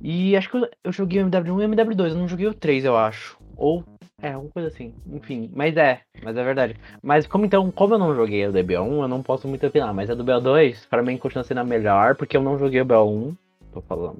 E 0.00 0.34
acho 0.36 0.48
que 0.48 0.56
eu, 0.56 0.70
eu 0.84 0.92
joguei 0.92 1.20
o 1.22 1.26
MW1 1.26 1.60
e 1.62 1.66
o 1.66 1.68
MW2, 1.68 2.10
eu 2.12 2.16
não 2.18 2.28
joguei 2.28 2.46
o 2.46 2.54
3, 2.54 2.84
eu 2.84 2.96
acho. 2.96 3.36
Ou, 3.56 3.84
é, 4.22 4.32
alguma 4.32 4.52
coisa 4.52 4.68
assim. 4.68 4.94
Enfim, 5.12 5.50
mas 5.54 5.76
é, 5.76 6.00
mas 6.22 6.36
é 6.36 6.44
verdade. 6.44 6.76
Mas 7.02 7.26
como 7.26 7.44
então, 7.44 7.70
como 7.70 7.94
eu 7.94 7.98
não 7.98 8.14
joguei 8.14 8.46
o 8.46 8.52
DB1, 8.52 9.02
eu 9.02 9.08
não 9.08 9.22
posso 9.22 9.48
muito 9.48 9.66
opinar, 9.66 9.94
mas 9.94 10.10
a 10.10 10.14
do 10.14 10.24
BO2, 10.24 10.86
pra 10.88 11.02
mim, 11.02 11.16
continua 11.16 11.44
sendo 11.44 11.60
a 11.60 11.64
melhor, 11.64 12.14
porque 12.14 12.36
eu 12.36 12.42
não 12.42 12.58
joguei 12.58 12.80
o 12.80 12.86
BO1, 12.86 13.34
tô 13.72 13.80
falando. 13.80 14.18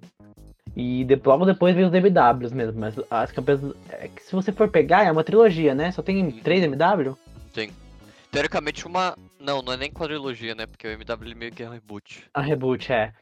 E 0.76 1.04
de- 1.04 1.21
logo 1.25 1.45
depois 1.45 1.75
veio 1.75 1.88
os 1.88 1.95
MWs 1.95 2.52
mesmo, 2.52 2.80
mas 2.80 2.95
as 3.11 3.33
campanhas. 3.33 3.61
É 3.90 4.09
que 4.09 4.23
se 4.23 4.33
você 4.33 4.52
for 4.52 4.69
pegar, 4.69 5.04
é 5.04 5.11
uma 5.12 5.25
trilogia, 5.25 5.75
né? 5.75 5.90
Só 5.90 6.00
tem 6.02 6.30
três 6.30 6.62
MW? 6.62 7.16
Teoricamente, 8.30 8.87
uma. 8.87 9.16
Não, 9.40 9.61
não 9.61 9.73
é 9.73 9.76
nem 9.76 9.90
quadrilogia, 9.90 10.54
né? 10.54 10.66
Porque 10.66 10.87
o 10.87 10.90
MW 10.92 11.35
meio 11.35 11.52
que 11.52 11.62
é 11.62 11.69
um 11.69 11.73
reboot. 11.73 12.25
A 12.33 12.40
reboot, 12.40 12.92
é. 12.92 13.12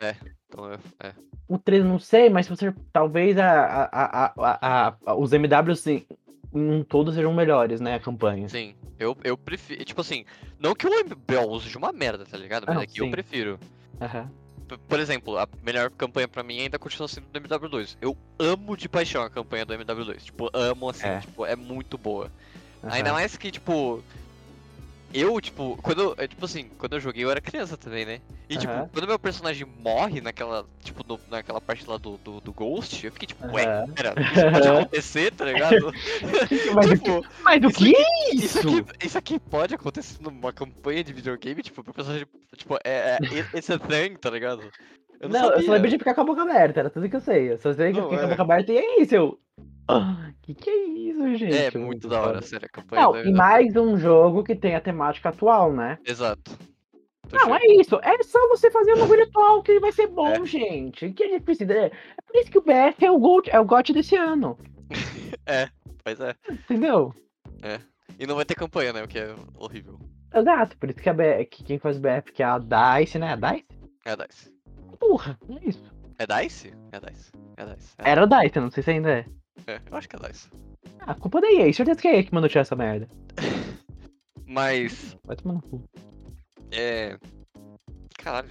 Então 0.48 0.70
é. 0.70 0.78
é. 1.02 1.12
O 1.48 1.56
3 1.58 1.82
não 1.82 1.98
sei, 1.98 2.28
mas 2.28 2.44
se 2.44 2.50
você. 2.54 2.74
Talvez 2.92 3.38
a, 3.38 3.88
a, 3.90 4.32
a, 4.36 4.94
a, 5.06 5.14
os 5.14 5.32
MWs 5.32 5.86
em 5.86 6.06
em 6.54 6.82
todos 6.84 7.14
sejam 7.14 7.32
melhores, 7.34 7.80
né? 7.80 7.94
A 7.94 8.00
campanha. 8.00 8.48
Sim, 8.48 8.74
eu, 8.98 9.16
eu 9.24 9.36
prefiro. 9.36 9.84
Tipo 9.84 10.00
assim, 10.00 10.24
não 10.58 10.74
que 10.74 10.86
o 10.86 10.90
MBO 10.90 11.60
seja 11.60 11.78
uma 11.78 11.92
merda, 11.92 12.24
tá 12.24 12.36
ligado? 12.36 12.64
Mas 12.66 12.76
Ah, 12.78 12.82
é 12.82 12.86
que 12.86 13.00
eu 13.00 13.04
sim. 13.06 13.10
prefiro. 13.10 13.58
Aham. 14.00 14.30
p- 14.68 14.78
por 14.88 15.00
exemplo, 15.00 15.38
a 15.38 15.48
melhor 15.62 15.90
campanha 15.90 16.28
pra 16.28 16.42
mim 16.42 16.60
ainda 16.60 16.78
continua 16.78 17.08
sendo 17.08 17.26
do 17.26 17.40
MW2. 17.40 17.96
Eu 18.00 18.16
amo 18.38 18.76
de 18.76 18.88
paixão 18.88 19.22
a 19.22 19.30
campanha 19.30 19.64
do 19.64 19.74
MW2. 19.74 20.24
Tipo, 20.24 20.50
amo 20.52 20.88
assim, 20.90 21.06
É. 21.06 21.20
tipo, 21.20 21.44
é 21.46 21.56
muito 21.56 21.96
boa. 21.98 22.30
Ainda 22.82 23.10
Aham. 23.10 23.18
mais 23.18 23.36
que, 23.36 23.50
tipo. 23.50 24.02
Eu, 25.12 25.40
tipo, 25.40 25.78
quando. 25.82 26.02
eu- 26.02 26.14
é, 26.18 26.28
Tipo 26.28 26.44
assim, 26.44 26.68
quando 26.78 26.92
eu 26.94 27.00
joguei 27.00 27.24
eu 27.24 27.30
era 27.30 27.40
criança 27.40 27.76
também, 27.76 28.04
né? 28.04 28.20
E 28.48 28.56
tipo, 28.56 28.72
quando 28.92 29.06
meu 29.06 29.18
personagem 29.18 29.66
morre 29.66 30.20
naquela. 30.20 30.66
Tipo, 30.82 31.02
no- 31.06 31.20
naquela 31.30 31.60
parte 31.60 31.88
lá 31.88 31.96
do, 31.96 32.18
do, 32.18 32.40
do 32.40 32.52
Ghost, 32.52 33.04
eu 33.04 33.12
fiquei 33.12 33.26
tipo, 33.26 33.46
ué, 33.52 33.64
Aham. 33.64 33.94
pera, 33.94 34.14
isso 34.32 34.50
pode 34.50 34.68
acontecer, 34.68 35.32
tá 35.32 35.44
ligado? 35.44 35.92
Mas, 36.74 36.88
tipo, 36.90 37.22
que, 37.22 37.28
mas 37.42 37.64
o 37.64 37.68
isso 37.68 37.78
que 37.78 37.96
é 37.96 38.34
isso 38.34 38.58
isso? 38.58 38.58
aqui, 38.58 39.06
isso 39.06 39.18
aqui 39.18 39.38
pode 39.38 39.74
acontecer 39.74 40.22
numa 40.22 40.52
campanha 40.52 41.02
de 41.02 41.12
videogame, 41.12 41.62
tipo, 41.62 41.82
meu 41.84 41.94
personagem. 41.94 42.26
Tipo, 42.56 42.76
é. 42.84 43.18
é 43.20 43.58
it's 43.58 43.70
a 43.70 43.78
thing, 43.78 44.16
tá 44.16 44.30
ligado? 44.30 44.70
Eu 45.20 45.28
não, 45.28 45.40
Não, 45.40 45.50
eu 45.52 45.62
só 45.62 45.72
lembro 45.72 45.88
de 45.90 45.98
ficar 45.98 46.14
com 46.14 46.20
a 46.20 46.24
boca 46.24 46.42
aberta, 46.42 46.80
era 46.80 46.90
tudo 46.90 47.08
que 47.08 47.16
eu 47.16 47.20
sei. 47.20 47.52
Eu 47.52 47.58
só 47.58 47.72
sei 47.72 47.92
que 47.92 47.98
eu 47.98 48.02
Não, 48.02 48.10
fiquei 48.10 48.18
com 48.18 48.24
a 48.24 48.28
é. 48.28 48.30
boca 48.36 48.42
aberta 48.42 48.72
e 48.72 48.78
é 48.78 49.00
isso. 49.02 49.14
Eu. 49.14 49.38
Ah, 49.88 50.30
que 50.42 50.54
que 50.54 50.68
é 50.70 50.84
isso, 50.86 51.34
gente? 51.36 51.56
É 51.56 51.78
muito 51.78 52.08
da 52.08 52.20
hora, 52.20 52.34
foda. 52.34 52.42
sério, 52.42 52.66
a 52.66 52.68
campanha 52.68 53.02
Não, 53.02 53.16
e 53.24 53.32
mais 53.32 53.74
um 53.74 53.96
jogo 53.96 54.44
que 54.44 54.54
tem 54.54 54.74
a 54.76 54.80
temática 54.80 55.30
atual, 55.30 55.72
né? 55.72 55.98
Exato. 56.06 56.56
Tô 57.28 57.36
Não, 57.36 57.58
cheio. 57.58 57.78
é 57.78 57.80
isso. 57.80 57.98
É 58.02 58.22
só 58.22 58.38
você 58.48 58.70
fazer 58.70 58.94
um 58.94 58.98
bagulho 59.00 59.22
atual 59.24 59.62
que 59.62 59.80
vai 59.80 59.90
ser 59.92 60.06
bom, 60.08 60.28
É. 60.28 60.44
gente. 60.44 61.10
Que 61.12 61.24
a 61.24 61.28
gente 61.28 61.42
precisa? 61.42 61.72
É 61.72 61.86
é 61.86 61.90
por 62.26 62.36
isso 62.36 62.50
que 62.50 62.58
o 62.58 62.62
BF 62.62 63.04
é 63.04 63.10
o 63.10 63.18
GOT, 63.18 63.50
é 63.50 63.58
o 63.58 63.64
GOT 63.64 63.92
desse 63.92 64.14
ano. 64.16 64.56
Pois 66.04 66.20
é. 66.20 66.34
Entendeu? 66.50 67.14
E 68.18 68.26
não 68.26 68.34
vai 68.36 68.44
ter 68.44 68.54
campanha, 68.54 68.92
né? 68.92 69.02
O 69.02 69.08
que 69.08 69.18
é 69.18 69.34
horrível. 69.58 69.98
Exato, 70.34 70.76
por 70.78 70.88
isso 70.90 71.00
que, 71.00 71.08
a 71.08 71.12
B- 71.14 71.44
que 71.46 71.62
quem 71.64 71.78
faz 71.78 71.96
o 71.98 72.00
BF, 72.00 72.32
que 72.32 72.42
é 72.42 72.46
a 72.46 72.58
DICE, 72.58 73.18
né? 73.18 73.32
A 73.32 73.36
DICE? 73.36 73.66
É 74.04 74.12
a 74.12 74.16
DICE. 74.16 74.50
Porra, 74.98 75.38
é 75.48 75.68
isso. 75.68 75.84
É 76.18 76.26
DICE? 76.26 76.74
É 76.92 77.00
DICE. 77.00 77.32
É 77.56 77.64
DICE. 77.64 77.92
É, 77.98 78.10
Era 78.10 78.26
DICE, 78.26 78.60
não 78.60 78.70
sei 78.70 78.82
se 78.82 78.90
ainda 78.90 79.10
é. 79.10 79.26
é, 79.66 79.80
eu 79.90 79.96
acho 79.96 80.08
que 80.08 80.16
é 80.16 80.18
DICE. 80.18 80.48
Ah, 81.00 81.12
a 81.12 81.14
culpa 81.14 81.40
da 81.40 81.50
EA, 81.50 81.72
certeza 81.72 82.00
que 82.00 82.08
é 82.08 82.16
EA 82.16 82.24
que 82.24 82.34
mandou 82.34 82.48
tirar 82.48 82.62
essa 82.62 82.76
merda. 82.76 83.08
Mas. 84.46 85.16
Vai 85.24 85.36
tomar 85.36 85.54
no 85.54 85.62
cu. 85.62 85.84
É. 86.70 87.18
Caralho. 88.18 88.48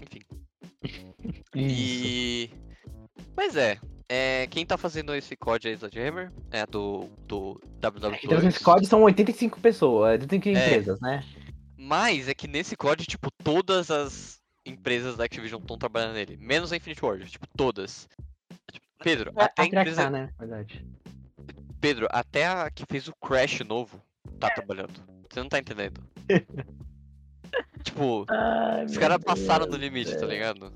Enfim. 0.00 0.22
E. 1.54 2.50
Mas 3.36 3.56
é. 3.56 3.78
É, 4.08 4.46
quem 4.48 4.66
tá 4.66 4.76
fazendo 4.76 5.14
esse 5.14 5.34
código 5.34 5.68
é 5.68 5.72
a 5.72 5.74
Sledgehammer, 5.76 6.30
é 6.50 6.66
do, 6.66 7.08
do 7.26 7.58
WW2. 7.80 8.18
Então 8.24 8.40
nesse 8.40 8.60
código 8.60 8.86
são 8.86 9.02
85 9.02 9.58
pessoas, 9.58 10.20
85 10.20 10.58
É. 10.58 10.66
empresas, 10.66 11.00
né? 11.00 11.24
Mas 11.78 12.28
é 12.28 12.34
que 12.34 12.46
nesse 12.46 12.76
código, 12.76 13.08
tipo, 13.08 13.30
todas 13.42 13.90
as 13.90 14.31
empresas 14.64 15.16
da 15.16 15.24
Activision 15.24 15.60
estão 15.60 15.76
trabalhando 15.78 16.14
nele. 16.14 16.36
Menos 16.40 16.72
a 16.72 16.76
Infinite 16.76 17.04
Ward, 17.04 17.26
tipo, 17.30 17.46
todas. 17.56 18.08
Tipo, 18.70 18.86
Pedro, 19.02 19.32
É, 19.36 19.44
até 19.44 19.62
a 19.62 19.64
a 19.64 19.66
empresa. 19.66 20.10
né? 20.10 20.30
Verdade. 20.38 20.86
Pedro, 21.80 22.06
até 22.10 22.46
a 22.46 22.70
que 22.70 22.84
fez 22.88 23.08
o 23.08 23.14
Crash 23.16 23.60
novo 23.60 24.00
tá 24.38 24.50
trabalhando. 24.50 24.92
Você 25.28 25.40
não 25.40 25.48
tá 25.48 25.58
entendendo. 25.58 26.00
tipo, 27.82 28.24
Ai, 28.28 28.84
os 28.84 28.96
caras 28.96 29.18
Deus. 29.18 29.24
passaram 29.24 29.66
do 29.66 29.76
limite, 29.76 30.16
tá 30.16 30.26
ligado? 30.26 30.72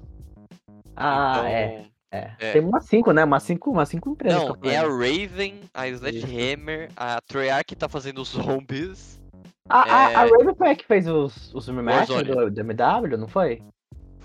Ah, 0.96 1.34
então, 1.36 1.46
é, 1.46 1.86
é. 2.10 2.36
é. 2.40 2.52
Tem 2.52 2.62
umas 2.62 2.84
5, 2.86 3.12
né? 3.12 3.22
Umas 3.24 3.42
5 3.42 3.70
umas 3.70 3.88
cinco 3.88 4.10
empresas. 4.10 4.42
Não, 4.42 4.56
é 4.64 4.76
a. 4.78 4.82
Raven, 4.82 5.60
a 5.74 5.86
Sledgehammer, 5.88 6.90
a 6.96 7.20
Treyarch 7.20 7.76
tá 7.76 7.88
fazendo 7.88 8.22
os 8.22 8.30
zombies. 8.30 9.20
A, 9.68 9.80
a, 9.82 10.06
a 10.06 10.26
é- 10.26 10.30
Raven 10.30 10.54
foi 10.54 10.70
a 10.70 10.76
que 10.76 10.84
fez 10.86 11.06
os, 11.06 11.52
os 11.54 11.68
Warzone. 11.68 12.24
do, 12.24 12.50
do 12.50 12.60
MW, 12.60 13.16
não 13.18 13.28
foi? 13.28 13.62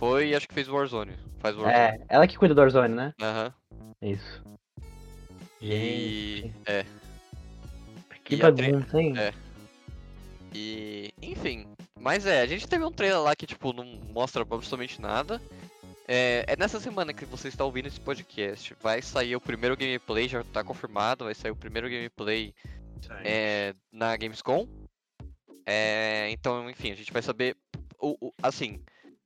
Foi 0.02 0.30
e 0.30 0.36
acho 0.36 0.48
que 0.48 0.54
fez 0.56 0.68
o 0.68 0.74
Warzone. 0.74 1.14
Faz 1.40 1.56
o 1.56 1.62
Warzone. 1.62 1.80
É, 1.80 2.06
ela 2.10 2.26
que 2.28 2.36
cuida 2.36 2.56
do 2.56 2.60
Warzone, 2.62 2.96
né? 2.96 3.14
Aham. 3.22 3.54
Isso. 4.02 4.42
E. 5.62 6.42
Gente, 6.42 6.54
É. 6.66 6.86
que 8.24 8.36
e 8.36 8.42
a 8.44 8.52
Tre- 8.52 8.72
bagunça, 8.72 9.00
hein? 9.00 9.14
é. 9.16 9.32
E. 10.54 11.14
Enfim. 11.22 11.68
Mas 12.00 12.26
é, 12.26 12.42
a 12.42 12.48
gente 12.48 12.68
teve 12.68 12.84
um 12.84 12.92
trailer 12.92 13.22
lá 13.22 13.36
que, 13.36 13.46
tipo, 13.46 13.72
não 13.74 13.86
mostra 14.12 14.42
absolutamente 14.42 15.00
nada. 15.00 15.40
É, 16.08 16.46
é 16.48 16.56
nessa 16.58 16.80
semana 16.80 17.14
que 17.14 17.26
você 17.26 17.48
está 17.48 17.64
ouvindo 17.64 17.86
esse 17.88 18.00
podcast. 18.02 18.76
Vai 18.82 19.04
sair 19.04 19.36
o 19.36 19.42
primeiro 19.42 19.78
gameplay, 19.78 20.28
já 20.28 20.44
tá 20.46 20.64
confirmado. 20.64 21.26
Vai 21.26 21.36
sair 21.36 21.52
o 21.52 21.56
primeiro 21.56 21.88
gameplay 21.88 22.56
é, 23.24 23.76
na 23.92 24.18
Gamescom. 24.18 24.68
É, 25.64 26.28
então, 26.32 26.68
enfim, 26.72 26.92
a 26.92 26.96
gente 26.96 27.14
vai 27.14 27.22
saber. 27.22 27.56
O, 28.00 28.18
o- 28.20 28.34
assim, 28.42 28.82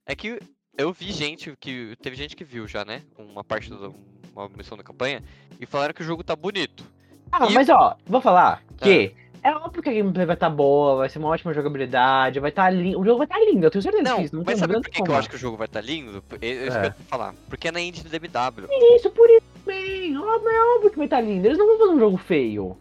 é 0.05 0.13
que 0.13 0.37
eu 0.77 0.91
vi 0.93 1.11
gente 1.11 1.55
que. 1.59 1.95
Teve 2.01 2.15
gente 2.15 2.35
que 2.35 2.43
viu 2.43 2.67
já, 2.67 2.83
né? 2.85 3.01
Uma 3.17 3.43
parte 3.43 3.69
da 3.69 3.89
uma 4.35 4.49
missão 4.49 4.77
da 4.77 4.83
campanha. 4.83 5.23
E 5.59 5.65
falaram 5.65 5.93
que 5.93 6.01
o 6.01 6.05
jogo 6.05 6.23
tá 6.23 6.35
bonito. 6.35 6.83
Ah, 7.31 7.47
E- 7.49 7.53
mas 7.53 7.69
ó, 7.69 7.95
vou 8.05 8.19
falar 8.21 8.61
que 8.77 9.13
é 9.41 9.51
óbvio 9.55 9.81
que 9.81 9.89
a 9.89 9.93
gameplay 9.93 10.25
vai 10.25 10.35
estar 10.35 10.49
boa, 10.49 10.97
vai 10.97 11.09
ser 11.09 11.19
uma 11.19 11.29
ótima 11.29 11.53
jogabilidade, 11.53 12.39
vai 12.39 12.49
estar 12.49 12.69
lindo. 12.69 12.99
O 12.99 13.05
jogo 13.05 13.19
vai 13.19 13.25
estar 13.27 13.39
lindo, 13.39 13.65
eu 13.65 13.71
tenho 13.71 13.81
certeza 13.81 14.03
Não, 14.03 14.21
disso. 14.21 14.35
Não 14.35 14.43
mas 14.45 14.59
sabe 14.59 14.73
por 14.73 14.89
que, 14.89 15.01
que 15.01 15.09
eu 15.09 15.15
acho 15.15 15.29
que 15.29 15.35
o 15.35 15.39
jogo 15.39 15.55
vai 15.57 15.65
estar 15.67 15.81
lindo? 15.81 16.21
É 16.41 16.47
isso 16.47 16.77
É. 16.77 16.81
que 16.81 16.87
eu 16.87 16.89
ia 16.89 16.95
falar. 17.07 17.33
Porque 17.49 17.67
é 17.67 17.71
na 17.71 17.79
engine 17.81 18.03
do 18.03 18.09
DMW. 18.09 18.67
Isso, 18.95 19.09
por 19.11 19.29
isso 19.29 19.43
também. 19.63 20.17
Óbvio, 20.17 20.49
é 20.49 20.75
óbvio 20.75 20.89
que 20.91 20.97
vai 20.97 21.05
estar 21.05 21.21
lindo. 21.21 21.45
Eles 21.47 21.57
não 21.57 21.67
vão 21.67 21.77
fazer 21.77 21.91
um 21.91 21.99
jogo 21.99 22.17
feio. 22.17 22.77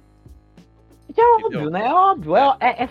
É 1.08 1.12
Entendeu? 1.12 1.34
óbvio, 1.46 1.70
né? 1.70 1.86
É 1.86 1.92
óbvio. 1.94 2.36
É, 2.36 2.48
é- 2.60 2.84
é 2.84 2.88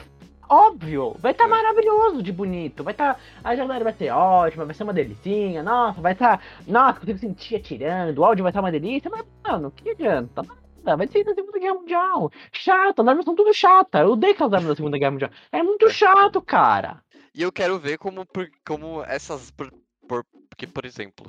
óbvio. 0.49 1.15
Vai 1.19 1.31
estar 1.31 1.45
É. 1.45 1.47
maravilhoso 1.47 2.21
de 2.23 2.31
bonito. 2.31 2.83
Vai 2.83 2.93
estar. 2.93 3.19
A 3.43 3.55
jogada 3.55 3.83
vai 3.83 3.93
ser 3.93 4.09
ótima, 4.11 4.65
vai 4.65 4.73
ser 4.75 4.83
uma 4.83 4.93
delicinha. 4.93 5.61
Nossa, 5.63 5.99
vai 6.01 6.13
estar. 6.13 6.41
Nossa, 6.67 6.99
consigo 6.99 7.19
sentir 7.19 7.55
atirando. 7.55 8.19
O 8.19 8.25
áudio 8.25 8.43
vai 8.43 8.49
estar 8.51 8.59
uma 8.61 8.71
delícia. 8.71 9.09
Mas, 9.11 9.25
mano, 9.45 9.71
que 9.71 9.89
adianta? 9.89 10.41
Nada. 10.83 10.97
Vai 10.97 11.07
ser 11.07 11.23
da 11.23 11.33
Segunda 11.33 11.59
Guerra 11.59 11.75
Mundial. 11.75 12.31
Chata, 12.51 13.01
as 13.01 13.07
armas 13.07 13.23
são 13.25 13.35
tudo 13.35 13.53
chata. 13.53 13.99
Eu 13.99 14.11
odeio 14.11 14.33
aquelas 14.33 14.53
armas 14.53 14.69
da 14.69 14.75
Segunda 14.75 14.97
Guerra 14.97 15.11
Mundial. 15.11 15.31
É 15.51 15.63
muito 15.63 15.89
chato, 15.89 16.41
cara. 16.41 17.01
E 17.33 17.41
eu 17.41 17.51
quero 17.51 17.79
ver 17.79 17.97
como, 17.97 18.27
como 18.67 19.01
essas. 19.03 19.49
Por, 19.51 19.71
por- 20.07 20.25
porque, 20.49 20.67
por 20.67 20.85
exemplo. 20.85 21.25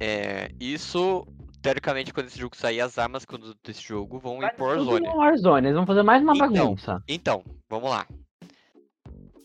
É, 0.00 0.50
isso. 0.60 1.26
Teoricamente, 1.68 2.14
quando 2.14 2.28
esse 2.28 2.38
jogo 2.38 2.56
sair, 2.56 2.80
as 2.80 2.96
armas 2.96 3.26
quando 3.26 3.54
desse 3.62 3.82
jogo 3.82 4.18
vão 4.18 4.38
ir 4.38 4.40
Vai 4.40 4.54
pro 4.54 4.68
tudo 4.68 4.90
Warzone. 4.90 5.06
Warzone. 5.06 5.66
Eles 5.66 5.76
vão 5.76 5.84
fazer 5.84 6.02
mais 6.02 6.22
uma 6.22 6.34
Então, 6.34 6.48
bagunça. 6.48 7.02
Então, 7.06 7.44
vamos 7.68 7.90
lá. 7.90 8.06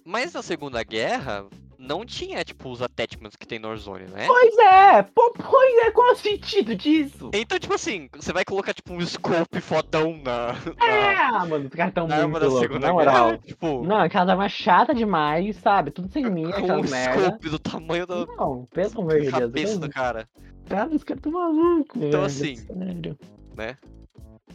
Mas 0.06 0.32
na 0.32 0.42
Segunda 0.42 0.82
Guerra, 0.84 1.46
não 1.86 2.06
tinha, 2.06 2.44
tipo, 2.44 2.70
os 2.70 2.82
attachments 2.82 3.36
que 3.36 3.46
tem 3.46 3.60
no 3.60 3.68
Warzone, 3.68 4.06
né? 4.06 4.26
Pois 4.26 4.58
é, 4.58 5.04
pô, 5.04 5.34
pois 5.34 5.78
é, 5.86 5.92
qual 5.92 6.08
é 6.08 6.12
o 6.14 6.16
sentido 6.16 6.76
disso? 6.76 7.30
Então, 7.34 7.60
tipo 7.60 7.74
assim, 7.74 8.10
você 8.16 8.32
vai 8.32 8.46
colocar, 8.46 8.74
tipo, 8.74 8.94
um 8.94 9.06
scope 9.06 9.60
fodão 9.60 10.18
na, 10.24 10.56
É, 10.82 11.32
na, 11.32 11.46
mano, 11.46 11.66
os 11.66 11.72
caras 11.72 11.94
tão 11.94 12.08
muito 12.08 12.40
da 12.40 12.50
Segunda 12.50 12.88
na 12.88 12.94
moral. 12.94 13.26
Guerra. 13.32 13.40
Tipo, 13.46 13.84
Não, 13.84 13.98
aquela 13.98 14.32
arma 14.32 14.48
chata 14.48 14.96
demais, 14.96 15.56
sabe? 15.58 15.92
Tudo 15.92 16.08
sem 16.12 16.30
mim, 16.30 16.44
com 16.44 16.50
aquela 16.58 16.80
um 16.80 16.90
merda. 16.90 17.22
scope 17.28 17.50
do 17.50 17.60
tamanho 17.60 18.08
da 18.08 18.26
Não, 18.26 18.68
amor 18.96 19.14
de 19.16 19.20
Deus. 19.22 19.32
cabeça 19.32 19.80
do 19.80 19.86
eu- 19.88 19.92
cara, 19.92 20.28
Cara, 20.70 20.90
os 20.96 21.04
caras 21.04 21.22
tão 21.22 21.32
malucos, 21.34 21.96
Então, 22.02 22.22
velho, 22.22 22.26
assim, 22.26 22.56
sério. 22.56 23.20
né? 23.58 23.78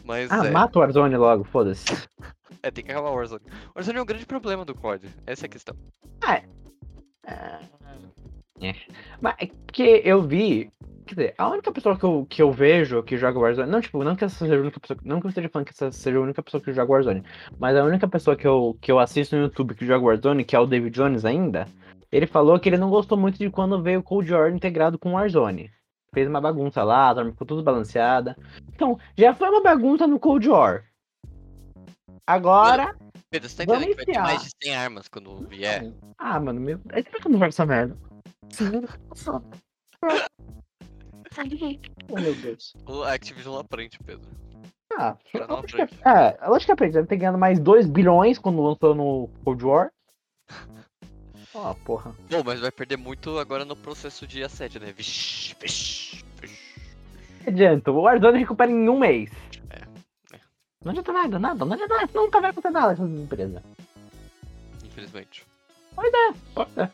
Mas 0.03 0.31
Ah, 0.31 0.47
é, 0.47 0.49
mata 0.49 0.79
o 0.79 0.81
Warzone 0.81 1.15
logo, 1.15 1.43
foda-se. 1.43 1.85
é, 2.63 2.71
tem 2.71 2.83
que 2.83 2.91
acabar 2.91 3.09
o 3.11 3.15
Warzone. 3.15 3.41
O 3.67 3.71
Warzone 3.75 3.99
é 3.99 4.01
um 4.01 4.05
grande 4.05 4.25
problema 4.25 4.65
do 4.65 4.73
COD, 4.73 5.07
essa 5.27 5.45
é 5.45 5.47
a 5.47 5.49
questão. 5.49 5.75
Ah, 6.23 6.41
É. 8.61 8.75
Mas 9.21 9.35
é 9.39 9.49
que 9.71 10.01
eu 10.03 10.21
vi. 10.21 10.71
Quer 11.05 11.15
dizer, 11.15 11.35
a 11.39 11.49
única 11.49 11.71
pessoa 11.71 11.97
que 11.97 12.03
eu, 12.03 12.27
que 12.29 12.41
eu 12.41 12.51
vejo 12.51 13.01
que 13.01 13.17
joga 13.17 13.39
Warzone. 13.39 13.71
Não, 13.71 13.81
tipo, 13.81 14.03
não 14.03 14.15
que 14.15 14.25
essa 14.25 14.35
seja 14.35 14.55
a 14.55 14.61
única 14.61 14.79
pessoa. 14.79 14.99
Não 15.03 15.19
que 15.19 15.25
eu 15.25 15.29
esteja 15.29 15.49
falando 15.49 15.65
que 15.65 15.73
essa 15.73 15.91
seja 15.91 16.17
a 16.17 16.21
única 16.21 16.43
pessoa 16.43 16.61
que 16.61 16.73
joga 16.73 16.91
Warzone. 16.91 17.23
Mas 17.57 17.75
a 17.75 17.83
única 17.83 18.07
pessoa 18.07 18.35
que 18.35 18.45
eu, 18.45 18.77
que 18.79 18.91
eu 18.91 18.99
assisto 18.99 19.35
no 19.35 19.43
YouTube 19.43 19.75
que 19.75 19.85
joga 19.85 20.05
Warzone, 20.05 20.43
que 20.43 20.55
é 20.55 20.59
o 20.59 20.67
David 20.67 20.95
Jones 20.95 21.25
ainda, 21.25 21.65
ele 22.11 22.27
falou 22.27 22.59
que 22.59 22.69
ele 22.69 22.77
não 22.77 22.89
gostou 22.89 23.17
muito 23.17 23.39
de 23.39 23.49
quando 23.49 23.81
veio 23.81 23.99
o 23.99 24.03
Cold 24.03 24.31
War 24.31 24.51
integrado 24.51 24.99
com 24.99 25.13
Warzone. 25.13 25.71
Fez 26.13 26.27
uma 26.27 26.41
bagunça 26.41 26.83
lá, 26.83 27.13
ficou 27.25 27.45
tudo 27.45 27.63
balanceada. 27.63 28.35
Então, 28.73 28.97
já 29.17 29.33
foi 29.33 29.49
uma 29.49 29.61
bagunça 29.61 30.07
no 30.07 30.19
Cold 30.19 30.49
War. 30.49 30.83
Agora. 32.25 32.95
Pedro, 33.29 33.47
você 33.47 33.57
tá 33.57 33.65
Vamos 33.65 33.83
entendendo 33.87 33.89
que 33.91 33.95
vai 33.95 34.05
ter 34.05 34.11
enfiar. 34.11 34.23
mais 34.23 34.43
de 34.43 34.49
100 34.63 34.75
armas 34.75 35.07
quando 35.07 35.47
vier? 35.47 35.93
Ah, 36.17 36.39
mano, 36.39 36.59
meu. 36.59 36.79
Aí 36.91 37.03
por 37.03 37.11
que 37.21 37.27
eu 37.27 37.31
não 37.31 37.39
jogo 37.39 37.49
essa 37.49 37.65
merda? 37.65 37.97
oh, 39.27 39.41
meu 42.19 42.35
Deus. 42.35 42.73
O 42.87 43.03
Activision 43.03 43.53
não 43.53 43.61
aprende, 43.61 43.99
Pedro. 44.03 44.27
Ah, 44.97 45.15
Ela 45.33 45.45
não 45.47 45.57
eu 45.57 45.63
acho 45.63 45.75
que, 45.75 45.81
aprende. 45.81 46.01
é, 46.07 46.37
eu 46.47 46.55
acho 46.55 46.65
que 46.65 46.71
aprende. 46.71 46.93
Deve 46.93 47.07
ter 47.07 47.17
ganhado 47.17 47.37
mais 47.37 47.59
2 47.59 47.85
bilhões 47.85 48.39
quando 48.39 48.63
lançou 48.63 48.95
no 48.95 49.29
Cold 49.43 49.63
War. 49.63 49.91
Ó, 51.53 51.73
porra. 51.85 52.15
Bom, 52.31 52.41
mas 52.43 52.59
vai 52.59 52.71
perder 52.71 52.97
muito 52.97 53.37
agora 53.37 53.63
no 53.63 53.75
processo 53.75 54.25
de 54.25 54.43
assédio, 54.43 54.81
né? 54.81 54.91
Vixi, 54.91 55.55
vixi, 55.61 56.25
vixi. 56.41 56.73
Não 57.41 57.53
adianta, 57.53 57.91
o 57.91 58.01
Warzone 58.01 58.39
recupera 58.39 58.71
em 58.71 58.89
um 58.89 58.97
mês. 58.99 59.29
É, 60.79 60.83
é. 60.83 60.85
Não 60.85 60.91
adianta 60.91 61.11
nada, 61.13 61.39
nada, 61.39 61.65
não 61.65 61.73
adianta 61.73 61.95
nada, 61.95 62.09
nunca 62.13 62.41
vai 62.41 62.49
acontecer 62.51 62.71
nada 62.73 62.89
nessas 62.89 63.09
empresas. 63.09 63.61
Infelizmente. 64.85 65.45
Pois 65.95 66.13
é, 66.13 66.33
pois 66.55 66.77
é. 66.77 66.89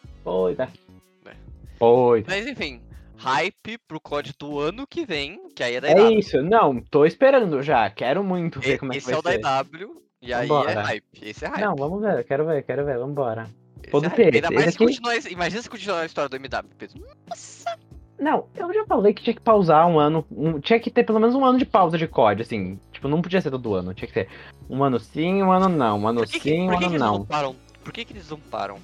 Foi. 1.78 2.24
Mas 2.26 2.48
enfim, 2.48 2.82
hype 3.18 3.78
pro 3.88 4.00
COD 4.00 4.34
do 4.40 4.60
ano 4.60 4.88
que 4.88 5.06
vem, 5.06 5.50
que 5.50 5.62
aí 5.62 5.76
é 5.76 5.82
da 5.82 5.90
É 5.90 5.92
IW. 6.00 6.20
isso. 6.20 6.42
Não, 6.42 6.80
tô 6.82 7.06
esperando 7.06 7.62
já. 7.62 7.90
Quero 7.90 8.24
muito 8.24 8.60
ver 8.62 8.76
E- 8.76 8.78
como 8.80 8.92
é 8.92 8.96
que 8.96 8.98
Esse 9.00 9.08
vai 9.08 9.16
é 9.16 9.20
o 9.20 9.22
da 9.22 9.32
ser. 9.32 9.40
IW, 9.40 10.02
e 10.22 10.34
aí 10.34 10.46
é 10.46 10.48
Vambora. 10.48 10.82
hype. 10.84 11.06
Esse 11.22 11.46
é 11.46 11.48
hype. 11.50 11.62
Não, 11.62 11.76
vamos 11.76 12.02
ver. 12.02 12.24
Quero 12.24 12.46
ver, 12.46 12.64
quero 12.64 12.86
ver. 12.86 12.98
Vambora. 12.98 13.50
Esse 13.84 13.92
pode 13.92 14.06
é 14.06 14.10
ter, 14.10 14.24
hype. 14.24 14.36
Ainda 14.36 14.48
esse 14.48 14.56
mais 14.56 14.64
se 14.66 14.70
aqui- 14.70 14.86
continuar, 14.86 15.32
imagina 15.32 15.62
se 15.62 15.70
continuar 15.70 16.00
a 16.00 16.06
história 16.06 16.30
do 16.30 16.36
MW, 16.38 16.70
Pedro. 16.78 17.06
Nossa! 17.28 17.78
Não, 18.20 18.48
eu 18.56 18.74
já 18.74 18.86
falei 18.86 19.14
que 19.14 19.22
tinha 19.22 19.34
que 19.34 19.42
pausar 19.42 19.86
um 19.88 20.00
ano. 20.00 20.26
um- 20.32 20.60
tinha 20.60 20.80
que 20.80 20.90
ter 20.90 21.04
pelo 21.04 21.20
menos 21.20 21.36
um 21.36 21.44
ano 21.44 21.58
de 21.60 21.66
pausa 21.66 21.98
de 21.98 22.08
COD, 22.08 22.42
assim. 22.44 22.80
Tipo, 22.92 23.08
não 23.08 23.22
podia 23.22 23.42
ser 23.42 23.52
todo 23.52 23.74
ano. 23.76 23.94
Tinha 23.94 24.08
que 24.08 24.14
ter 24.14 24.30
um 24.70 24.84
ano 24.84 25.00
sim, 25.00 25.44
um 25.44 25.52
ano 25.52 25.68
não. 25.70 26.00
Um 26.00 26.08
ano 26.08 26.26
que, 26.26 26.40
sim, 26.40 26.70
um 26.70 26.78
ano 26.78 26.90
que 26.92 26.98
não 26.98 27.26
param? 27.26 27.56
Por 27.84 27.92
que, 27.92 28.06
que 28.06 28.14
eles 28.14 28.30
não 28.30 28.40
param? 28.40 28.78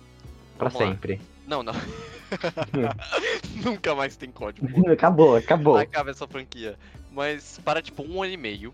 Pra 0.57 0.69
Vamos 0.69 0.85
lá. 0.88 0.93
sempre. 0.93 1.21
Não, 1.47 1.63
não. 1.63 1.73
Nunca 3.63 3.95
mais 3.95 4.15
tem 4.15 4.29
pô. 4.29 4.47
acabou, 4.91 5.35
acabou. 5.35 5.77
Acaba 5.77 6.11
essa 6.11 6.27
franquia. 6.27 6.77
Mas 7.11 7.59
para 7.63 7.81
tipo 7.81 8.03
um 8.03 8.21
ano 8.23 8.33
e 8.33 8.38
meio. 8.38 8.73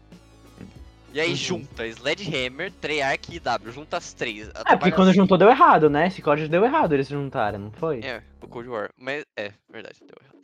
E 1.13 1.19
aí 1.19 1.29
Uhum. 1.29 1.35
junta 1.35 1.87
Sledgehammer, 1.87 2.71
Treyarch 2.81 3.31
e 3.31 3.37
IW. 3.37 3.71
Junta 3.71 3.97
as 3.97 4.13
três. 4.13 4.49
É, 4.67 4.75
porque 4.75 4.91
quando 4.91 5.13
juntou 5.13 5.37
deu 5.37 5.49
errado, 5.49 5.89
né? 5.89 6.07
Esse 6.07 6.21
COD 6.21 6.47
deu 6.47 6.63
errado 6.65 6.93
eles 6.93 7.07
juntaram, 7.07 7.57
não 7.57 7.71
foi? 7.71 8.01
É, 8.01 8.21
o 8.41 8.47
Cold 8.47 8.67
War. 8.69 8.89
Mas 8.97 9.25
é, 9.35 9.51
verdade, 9.71 9.95
deu 10.05 10.15
errado. 10.21 10.36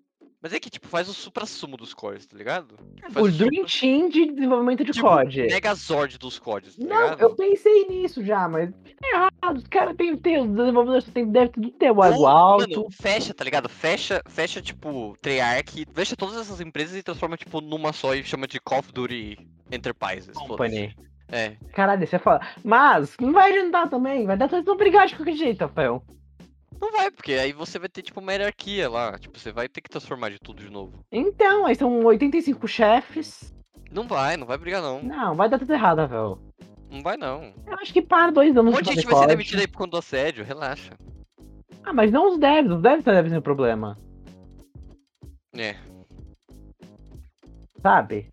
Mas 0.43 0.51
é 0.51 0.59
que, 0.59 0.69
tipo, 0.69 0.89
faz 0.89 1.07
o 1.07 1.13
supra-sumo 1.13 1.77
dos 1.77 1.93
cores, 1.93 2.25
tá 2.25 2.37
ligado? 2.37 2.75
Faz 3.11 3.25
O 3.25 3.31
Dream 3.31 3.65
Team 3.65 4.09
de 4.09 4.29
desenvolvimento 4.29 4.83
de 4.83 4.91
tipo, 4.91 5.07
COD. 5.07 5.43
Megazord 5.43 6.17
dos 6.17 6.37
CODs, 6.37 6.75
tá 6.75 6.85
Não, 6.85 7.01
ligado? 7.03 7.21
eu 7.21 7.33
pensei 7.33 7.87
nisso 7.87 8.21
já, 8.21 8.49
mas 8.49 8.69
é 9.01 9.15
errado. 9.15 9.57
Os 9.57 9.67
caras 9.67 9.95
tem, 9.95 10.17
tem, 10.17 10.41
os 10.41 10.49
desenvolvedores 10.49 11.05
tem, 11.05 11.31
deve 11.31 11.53
tudo 11.53 11.71
ter 11.71 11.91
o 11.91 12.03
ego 12.03 12.25
alto. 12.25 12.69
Mano, 12.69 12.91
fecha, 12.91 13.33
tá 13.33 13.45
ligado? 13.45 13.69
Fecha, 13.69 14.21
fecha, 14.27 14.61
tipo, 14.61 15.15
Treyarch, 15.21 15.87
fecha 15.93 16.17
todas 16.17 16.35
essas 16.35 16.59
empresas 16.59 16.97
e 16.97 17.01
transforma, 17.01 17.37
tipo, 17.37 17.61
numa 17.61 17.93
só 17.93 18.13
e 18.13 18.21
chama 18.21 18.45
de 18.45 18.59
Call 18.59 18.79
of 18.79 18.91
Duty 18.91 19.37
Enterprises. 19.71 20.35
Company. 20.35 20.93
É. 21.31 21.55
Caralho, 21.71 22.03
isso 22.03 22.17
é 22.17 22.19
foda. 22.19 22.45
Mas, 22.61 23.15
não 23.17 23.31
vai 23.31 23.49
adiantar 23.49 23.89
também. 23.89 24.25
Vai 24.25 24.35
dar 24.35 24.49
todos 24.49 24.65
vão 24.65 24.75
brigar 24.75 25.07
de 25.07 25.15
qualquer 25.15 25.35
jeito, 25.35 25.61
Rafael. 25.61 26.03
Não 26.83 26.91
vai, 26.91 27.09
porque 27.09 27.31
aí 27.31 27.53
você 27.53 27.79
vai 27.79 27.87
ter, 27.87 28.01
tipo, 28.01 28.19
uma 28.19 28.33
hierarquia 28.33 28.89
lá. 28.89 29.17
Tipo, 29.17 29.39
você 29.39 29.53
vai 29.53 29.69
ter 29.69 29.79
que 29.79 29.89
transformar 29.89 30.31
de 30.31 30.37
tudo 30.37 30.61
de 30.61 30.69
novo. 30.69 31.05
Então, 31.09 31.65
aí 31.65 31.75
são 31.75 32.03
85 32.03 32.67
chefes. 32.67 33.55
Não 33.89 34.05
vai, 34.05 34.35
não 34.35 34.45
vai 34.45 34.57
brigar, 34.57 34.81
não. 34.81 35.01
Não, 35.01 35.33
vai 35.33 35.47
dar 35.47 35.57
tudo 35.57 35.71
errado, 35.71 35.99
Rafael. 35.99 36.37
Não 36.91 37.01
vai, 37.01 37.15
não. 37.15 37.53
Eu 37.65 37.75
acho 37.75 37.93
que 37.93 38.01
para 38.01 38.31
dois 38.31 38.53
Um 38.53 38.59
anos 38.59 38.73
monte 38.73 38.89
de 38.89 38.95
gente 38.95 39.05
vai 39.05 39.15
ser 39.15 39.27
demitido 39.27 39.59
aí 39.61 39.67
por 39.67 39.77
conta 39.77 39.91
do 39.91 39.97
assédio, 39.97 40.43
relaxa. 40.43 40.91
Ah, 41.85 41.93
mas 41.93 42.11
não 42.11 42.33
os 42.33 42.37
devs. 42.37 42.69
Os 42.69 42.81
devs 42.81 43.05
devem 43.05 43.31
ser 43.31 43.37
o 43.37 43.41
problema. 43.41 43.97
É. 45.55 45.77
Sabe? 47.81 48.29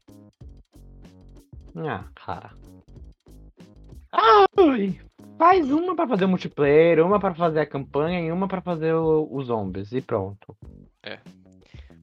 Ah, 1.76 2.04
cara. 2.16 2.50
Ai, 4.12 5.00
faz 5.40 5.70
uma 5.70 5.96
pra 5.96 6.06
fazer 6.06 6.26
o 6.26 6.28
multiplayer, 6.28 7.02
uma 7.02 7.18
pra 7.18 7.34
fazer 7.34 7.60
a 7.60 7.66
campanha 7.66 8.20
e 8.20 8.30
uma 8.30 8.46
pra 8.46 8.60
fazer 8.60 8.92
os 8.92 9.46
zombies. 9.46 9.90
E 9.90 10.02
pronto. 10.02 10.54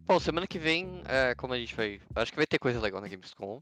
Bom, 0.08 0.20
semana 0.20 0.48
que 0.48 0.58
vem, 0.58 1.04
é, 1.08 1.36
como 1.36 1.54
a 1.54 1.60
gente 1.60 1.76
vai. 1.76 2.02
Acho 2.16 2.32
que 2.32 2.38
vai 2.38 2.48
ter 2.48 2.58
coisa 2.58 2.80
legal 2.80 3.00
na 3.00 3.08
Gamescom. 3.08 3.62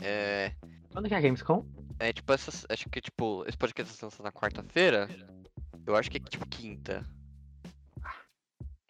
É. 0.00 0.52
Quando 0.92 1.08
que 1.08 1.14
é 1.14 1.16
a 1.16 1.20
Gamescom? 1.20 1.66
É 1.98 2.12
tipo 2.12 2.32
essas. 2.32 2.64
Acho 2.68 2.88
que 2.88 3.00
tipo, 3.00 3.44
esse 3.48 3.58
podcast 3.58 3.98
tá 3.98 4.06
lançado 4.06 4.22
na 4.24 4.30
quarta-feira. 4.30 5.08
Eu 5.84 5.96
acho 5.96 6.08
que 6.08 6.18
é 6.18 6.20
tipo 6.20 6.46
quinta. 6.46 7.04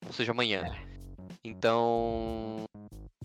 Ou 0.05 0.13
seja, 0.13 0.33
amanhã. 0.33 0.77
Então. 1.43 2.67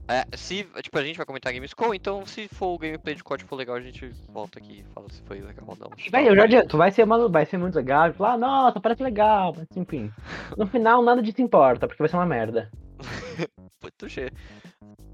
É, 0.10 0.26
se. 0.38 0.66
Tipo, 0.82 1.00
a 1.00 1.04
gente 1.04 1.18
vai 1.18 1.26
comentar 1.26 1.52
a 1.52 1.54
Gamescom, 1.54 1.94
então 1.94 2.26
se 2.26 2.48
for 2.48 2.76
o 2.76 2.78
gameplay 2.78 3.14
de 3.14 3.24
COD 3.24 3.44
for 3.44 3.58
legal, 3.58 3.76
a 3.76 3.82
gente 3.82 4.10
volta 4.30 4.58
aqui 4.58 4.80
e 4.80 4.94
fala 4.94 5.08
se 5.10 5.22
foi 5.24 5.42
legal 5.42 5.66
ou 5.68 5.76
não. 5.78 5.90
Vai, 6.10 6.30
eu 6.30 6.36
já 6.36 6.44
adianto, 6.44 6.78
vai 6.78 6.92
ser, 6.92 7.04
uma, 7.04 7.28
vai 7.28 7.46
ser 7.46 7.58
muito 7.58 7.76
legal. 7.76 8.10
Tipo, 8.12 8.24
ah, 8.24 8.38
nossa, 8.38 8.80
parece 8.80 9.04
legal, 9.04 9.54
mas 9.58 9.68
enfim. 9.76 10.10
No 10.58 10.66
final, 10.68 11.04
nada 11.04 11.22
disso 11.22 11.42
importa, 11.42 11.88
porque 11.88 12.02
vai 12.02 12.08
ser 12.10 12.16
uma 12.16 12.26
merda. 12.26 12.72
Muito 13.82 14.10
G. 14.10 14.32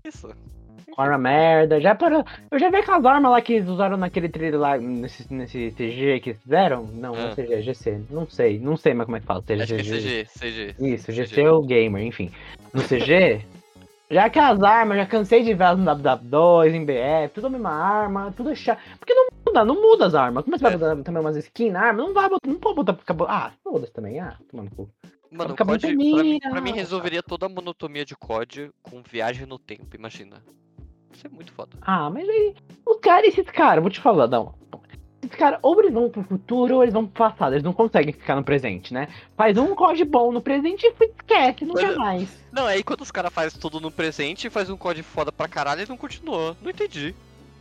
Isso. 0.05 0.29
Arma 0.97 1.17
merda. 1.17 1.81
Já 1.81 1.95
parou. 1.95 2.23
Eu 2.51 2.59
já 2.59 2.69
vi 2.69 2.77
aquelas 2.77 3.03
armas 3.05 3.31
lá 3.31 3.41
que 3.41 3.53
eles 3.53 3.67
usaram 3.67 3.97
naquele 3.97 4.29
trailer 4.29 4.59
lá, 4.59 4.77
nesse, 4.77 5.31
nesse 5.33 5.71
CG 5.71 6.19
que 6.21 6.33
fizeram. 6.35 6.85
Não, 6.85 7.13
não 7.13 7.19
é 7.19 7.31
Ah. 7.31 7.35
CG, 7.35 7.53
é 7.53 7.61
GC. 7.61 8.03
Não 8.09 8.29
sei, 8.29 8.59
não 8.59 8.77
sei 8.77 8.93
mais 8.93 9.05
como 9.05 9.17
é 9.17 9.19
que 9.19 9.25
fala. 9.25 9.41
CG, 9.41 9.63
Acho 9.63 9.75
que 9.75 9.81
é 9.81 9.83
CG, 9.83 10.25
CG. 10.25 10.75
Isso, 10.79 11.05
CG. 11.11 11.25
GC 11.25 11.47
ou 11.47 11.63
Gamer, 11.63 12.03
enfim. 12.03 12.31
No 12.73 12.81
CG, 12.83 13.43
já 14.13 14.29
que 14.29 14.39
as 14.39 14.61
armas, 14.61 14.97
já 14.97 15.05
cansei 15.05 15.43
de 15.43 15.53
ver 15.53 15.63
elas 15.63 15.79
no 15.79 15.85
WW2, 15.85 16.73
em 16.73 16.85
BF, 16.85 17.33
tudo 17.33 17.47
a 17.47 17.49
mesma 17.49 17.71
arma, 17.71 18.33
tudo 18.35 18.55
chato. 18.55 18.79
Porque 18.99 19.13
não 19.13 19.27
muda, 19.45 19.65
não 19.65 19.81
muda 19.81 20.05
as 20.05 20.15
armas. 20.15 20.43
Como 20.43 20.55
é 20.55 20.57
que 20.57 20.63
você 20.63 20.73
É. 20.73 20.77
vai 20.77 20.89
botar 20.95 21.03
também 21.03 21.21
umas 21.21 21.35
skins 21.37 21.73
na 21.73 21.81
arma? 21.81 22.03
Não 22.03 22.13
vai 22.13 22.29
botar, 22.29 22.47
não 22.49 22.59
pode 22.59 22.75
botar 22.75 22.91
acabou. 22.93 23.27
Ah, 23.29 23.51
foda-se 23.63 23.91
também. 23.91 24.19
Ah, 24.19 24.37
tomando 24.49 24.71
cu. 24.75 24.89
Mano, 25.31 25.53
o 25.53 25.57
COD, 25.57 25.79
pra 25.87 25.95
mim, 25.95 26.39
pra 26.39 26.61
mim 26.61 26.71
resolveria 26.73 27.23
toda 27.23 27.47
a 27.47 27.49
monotonia 27.49 28.05
de 28.05 28.15
COD 28.15 28.69
com 28.83 29.01
viagem 29.01 29.47
no 29.47 29.57
tempo, 29.57 29.95
imagina. 29.95 30.43
Isso 31.11 31.25
é 31.25 31.29
muito 31.29 31.51
foda. 31.53 31.71
Ah, 31.81 32.09
mas 32.09 32.27
aí. 32.29 32.55
Os 32.85 32.97
caras, 32.97 33.27
esses 33.29 33.49
caras, 33.49 33.81
vou 33.81 33.89
te 33.91 33.99
falar, 33.99 34.27
não. 34.27 34.53
Caras, 35.29 35.59
ou 35.61 35.79
eles 35.79 35.93
vão 35.93 36.09
pro 36.09 36.23
futuro 36.23 36.75
ou 36.75 36.83
eles 36.83 36.93
vão 36.93 37.05
pro 37.05 37.23
passado. 37.27 37.53
Eles 37.53 37.63
não 37.63 37.73
conseguem 37.73 38.13
ficar 38.13 38.35
no 38.35 38.43
presente, 38.43 38.93
né? 38.93 39.07
Faz 39.35 39.57
um 39.57 39.73
código 39.75 40.09
bom 40.09 40.31
no 40.31 40.41
presente 40.41 40.85
e 40.85 40.93
esquece, 41.05 41.65
nunca 41.65 41.81
Mas- 41.87 41.97
mais. 41.97 42.43
Não, 42.51 42.65
aí 42.65 42.83
quando 42.83 43.01
os 43.01 43.11
caras 43.11 43.33
fazem 43.33 43.59
tudo 43.59 43.79
no 43.79 43.91
presente 43.91 44.47
e 44.47 44.49
faz 44.49 44.69
um 44.69 44.77
COD 44.77 45.03
foda 45.03 45.31
pra 45.31 45.47
caralho, 45.47 45.79
eles 45.79 45.89
não 45.89 45.97
continuam. 45.97 46.55
Não 46.61 46.69
entendi. 46.69 47.15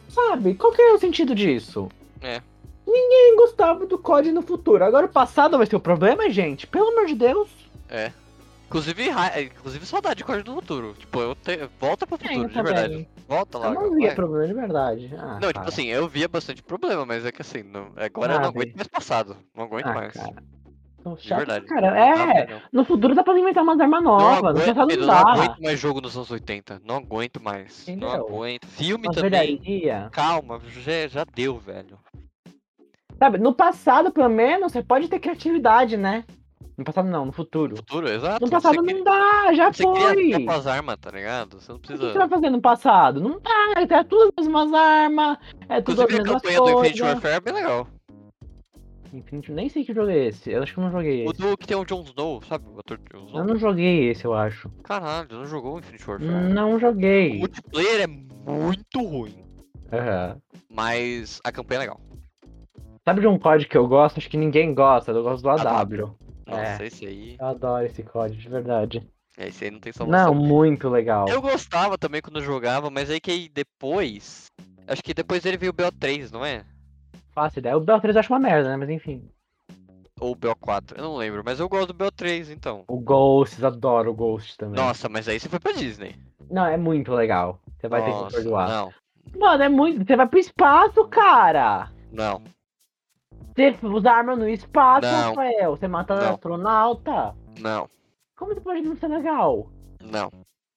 Sabe? 0.08 0.54
Qual 0.54 0.72
que 0.72 0.82
é 0.82 0.92
o 0.92 0.98
sentido 0.98 1.34
disso? 1.34 1.88
É. 2.20 2.40
Ninguém 2.86 3.36
gostava 3.36 3.86
do 3.86 3.96
COD 3.96 4.32
no 4.32 4.42
futuro. 4.42 4.84
Agora 4.84 5.06
o 5.06 5.08
passado 5.08 5.56
vai 5.56 5.66
ser 5.66 5.76
o 5.76 5.80
problema, 5.80 6.28
gente? 6.28 6.66
Pelo 6.66 6.88
amor 6.88 7.06
de 7.06 7.14
Deus. 7.14 7.48
É. 7.88 8.12
Inclusive, 8.72 9.10
é, 9.10 9.42
inclusive 9.42 9.84
saudade 9.84 10.16
de 10.16 10.24
COD 10.24 10.42
do 10.42 10.54
futuro. 10.54 10.94
Tipo, 10.98 11.20
eu 11.20 11.34
te... 11.34 11.68
volta 11.78 12.06
pro 12.06 12.16
futuro, 12.16 12.48
de 12.48 12.62
verdade. 12.62 13.08
Volta 13.28 13.58
lá. 13.58 13.66
Eu 13.68 13.74
não 13.74 13.90
vai. 13.90 13.98
via 13.98 14.14
problema 14.14 14.46
de 14.46 14.54
verdade. 14.54 15.14
Ah, 15.18 15.34
Não, 15.34 15.48
tipo 15.48 15.52
cara. 15.54 15.68
assim, 15.68 15.86
eu 15.88 16.08
via 16.08 16.26
bastante 16.26 16.62
problema, 16.62 17.04
mas 17.04 17.26
é 17.26 17.30
que 17.30 17.42
assim, 17.42 17.62
não... 17.62 17.88
agora 17.96 18.32
eu 18.32 18.38
Ah, 18.38 18.42
não 18.42 18.52
bem. 18.52 18.62
aguento 18.62 18.76
mais 18.76 18.88
passado. 18.88 19.36
Não 19.54 19.64
aguento 19.64 19.86
Ah, 19.88 19.94
mais. 19.94 20.12
cara. 20.14 20.34
De 21.20 21.28
verdade. 21.28 21.66
cara. 21.66 21.90
Não 21.90 21.96
É, 21.96 22.46
dá, 22.46 22.52
não. 22.54 22.62
no 22.72 22.84
futuro 22.84 23.14
dá 23.14 23.22
pra 23.22 23.38
inventar 23.38 23.62
umas 23.62 23.78
armas 23.80 24.02
Não 24.02 24.12
novas. 24.18 24.54
No 24.54 24.60
aguento, 24.62 24.98
não 25.00 25.06
não 25.06 25.14
aguento 25.18 25.60
mais 25.62 25.78
jogo 25.80 26.00
nos 26.00 26.16
anos 26.16 26.30
80. 26.30 26.80
Não 26.84 26.96
aguento 26.96 27.42
mais. 27.42 27.84
Não 27.88 27.94
Entendeu? 27.94 28.10
aguento. 28.12 28.66
Filme 28.68 29.06
Umas 29.08 29.16
também. 29.16 29.58
velharia. 29.58 30.08
Calma, 30.12 30.60
já, 30.68 31.08
já 31.08 31.24
deu, 31.24 31.58
velho. 31.58 31.98
Sabe, 33.18 33.36
no 33.38 33.52
passado, 33.52 34.10
pelo 34.10 34.28
menos, 34.30 34.72
você 34.72 34.82
pode 34.82 35.08
ter 35.08 35.18
criatividade, 35.18 35.96
né? 35.96 36.24
No 36.76 36.84
passado 36.84 37.08
não, 37.08 37.26
no 37.26 37.32
futuro. 37.32 37.76
Futuro, 37.76 38.08
exato. 38.08 38.44
No 38.44 38.50
passado 38.50 38.74
você 38.76 38.92
não 38.94 39.04
dá, 39.04 39.52
já 39.54 39.72
Você 39.72 39.82
foi. 39.82 40.28
novas 40.30 40.66
armas, 40.66 40.96
tá 41.00 41.10
ligado? 41.10 41.60
Você 41.60 41.70
não 41.70 41.76
O 41.76 41.80
que 41.80 41.88
precisa. 41.88 42.12
você 42.12 42.18
vai 42.18 42.28
fazer 42.28 42.50
no 42.50 42.60
passado? 42.60 43.20
Não 43.20 43.40
dá, 43.40 43.80
é 43.96 44.04
tudo 44.04 44.32
as 44.38 44.46
mesmas 44.46 44.72
armas, 44.72 45.38
é 45.68 45.80
tudo 45.80 46.02
as 46.02 46.10
Inclusive 46.10 46.14
a 46.14 46.22
mesmas 46.24 46.42
campanha 46.42 46.58
do 46.58 46.70
Infinite 46.70 47.00
coisas. 47.00 47.14
Warfare 47.14 47.34
é 47.34 47.40
bem 47.40 47.54
legal. 47.54 47.88
Infinity, 49.12 49.52
nem 49.52 49.68
sei 49.68 49.84
que 49.84 49.92
jogo 49.92 50.08
é 50.10 50.28
esse, 50.28 50.50
eu 50.50 50.62
acho 50.62 50.72
que 50.72 50.80
eu 50.80 50.84
não 50.84 50.90
joguei 50.90 51.26
O 51.26 51.30
esse. 51.32 51.40
do 51.42 51.56
que 51.58 51.66
tem 51.66 51.76
o 51.76 51.84
Jon 51.84 52.00
Snow, 52.02 52.40
sabe? 52.48 52.64
O 52.74 52.78
ator 52.80 52.98
Jon 53.12 53.18
Eu 53.20 53.26
Snow. 53.26 53.44
não 53.44 53.56
joguei 53.56 54.08
esse, 54.08 54.24
eu 54.24 54.32
acho. 54.32 54.70
Caralho, 54.82 55.28
não 55.30 55.44
jogou 55.44 55.74
o 55.76 55.78
Infinite 55.80 56.08
Warfare. 56.08 56.30
Não 56.48 56.76
O 56.76 56.78
joguei. 56.78 57.38
multiplayer 57.38 58.00
é 58.00 58.06
muito 58.06 59.02
ruim, 59.02 59.44
Aham. 59.92 60.38
mas 60.70 61.40
a 61.44 61.52
campanha 61.52 61.76
é 61.78 61.80
legal. 61.82 62.00
Sabe 63.04 63.20
de 63.20 63.26
um 63.26 63.38
código 63.38 63.68
que 63.70 63.76
eu 63.76 63.86
gosto? 63.86 64.16
Acho 64.18 64.30
que 64.30 64.36
ninguém 64.38 64.72
gosta, 64.74 65.10
eu 65.10 65.22
gosto 65.22 65.42
do 65.42 65.50
AW. 65.50 66.16
Nossa, 66.52 66.82
É. 66.82 66.86
esse 66.86 67.06
aí. 67.06 67.36
Eu 67.40 67.46
adoro 67.46 67.84
esse 67.86 68.02
código, 68.02 68.40
de 68.40 68.48
verdade. 68.48 69.06
é, 69.36 69.48
Esse 69.48 69.64
aí 69.64 69.70
não 69.70 69.80
tem 69.80 69.92
Não, 69.92 70.06
salvação. 70.06 70.34
muito 70.34 70.88
legal. 70.88 71.28
Eu 71.28 71.40
gostava 71.42 71.96
também 71.98 72.20
quando 72.20 72.42
jogava, 72.42 72.90
mas 72.90 73.10
aí 73.10 73.20
que 73.20 73.30
aí 73.30 73.48
depois. 73.48 74.46
Acho 74.86 75.02
que 75.02 75.14
depois 75.14 75.42
dele 75.42 75.56
veio 75.56 75.70
o 75.70 75.74
BO3, 75.74 76.30
não 76.30 76.44
é? 76.44 76.64
Faço 77.32 77.58
ideia. 77.58 77.76
O 77.76 77.80
BO3 77.80 78.12
eu 78.14 78.20
acho 78.20 78.32
uma 78.32 78.38
merda, 78.40 78.68
né? 78.68 78.76
Mas 78.76 78.90
enfim. 78.90 79.22
Ou 80.20 80.32
o 80.32 80.36
BO4, 80.36 80.96
eu 80.96 81.02
não 81.02 81.16
lembro, 81.16 81.42
mas 81.44 81.58
eu 81.58 81.68
gosto 81.68 81.92
do 81.92 82.04
BO3 82.04 82.50
então. 82.50 82.84
O 82.86 82.98
Ghosts, 83.00 83.64
adoro 83.64 84.10
o 84.10 84.14
Ghost 84.14 84.56
também. 84.56 84.80
Nossa, 84.80 85.08
mas 85.08 85.26
aí 85.28 85.40
você 85.40 85.48
foi 85.48 85.58
pra 85.58 85.72
Disney. 85.72 86.14
Não, 86.50 86.66
é 86.66 86.76
muito 86.76 87.12
legal. 87.12 87.58
Você 87.80 87.88
vai 87.88 88.04
ter 88.04 88.12
que 88.12 88.16
Nossa, 88.18 88.36
perdoar. 88.36 88.68
Não, 88.68 88.92
Mano, 89.40 89.62
é 89.62 89.68
muito. 89.68 90.04
Você 90.06 90.14
vai 90.14 90.26
pro 90.28 90.38
espaço, 90.38 91.04
cara! 91.08 91.90
não. 92.12 92.42
Você 93.54 93.74
usa 93.82 94.10
arma 94.10 94.34
no 94.36 94.48
espaço, 94.48 95.06
Não. 95.06 95.28
Rafael. 95.30 95.76
Você 95.76 95.88
mata 95.88 96.14
Não. 96.14 96.30
astronauta. 96.34 97.34
Não, 97.60 97.88
Como 98.36 98.54
você 98.54 98.60
pode 98.60 98.82
não 98.82 98.96
ser 98.96 99.08
legal? 99.08 99.68
não. 100.02 100.30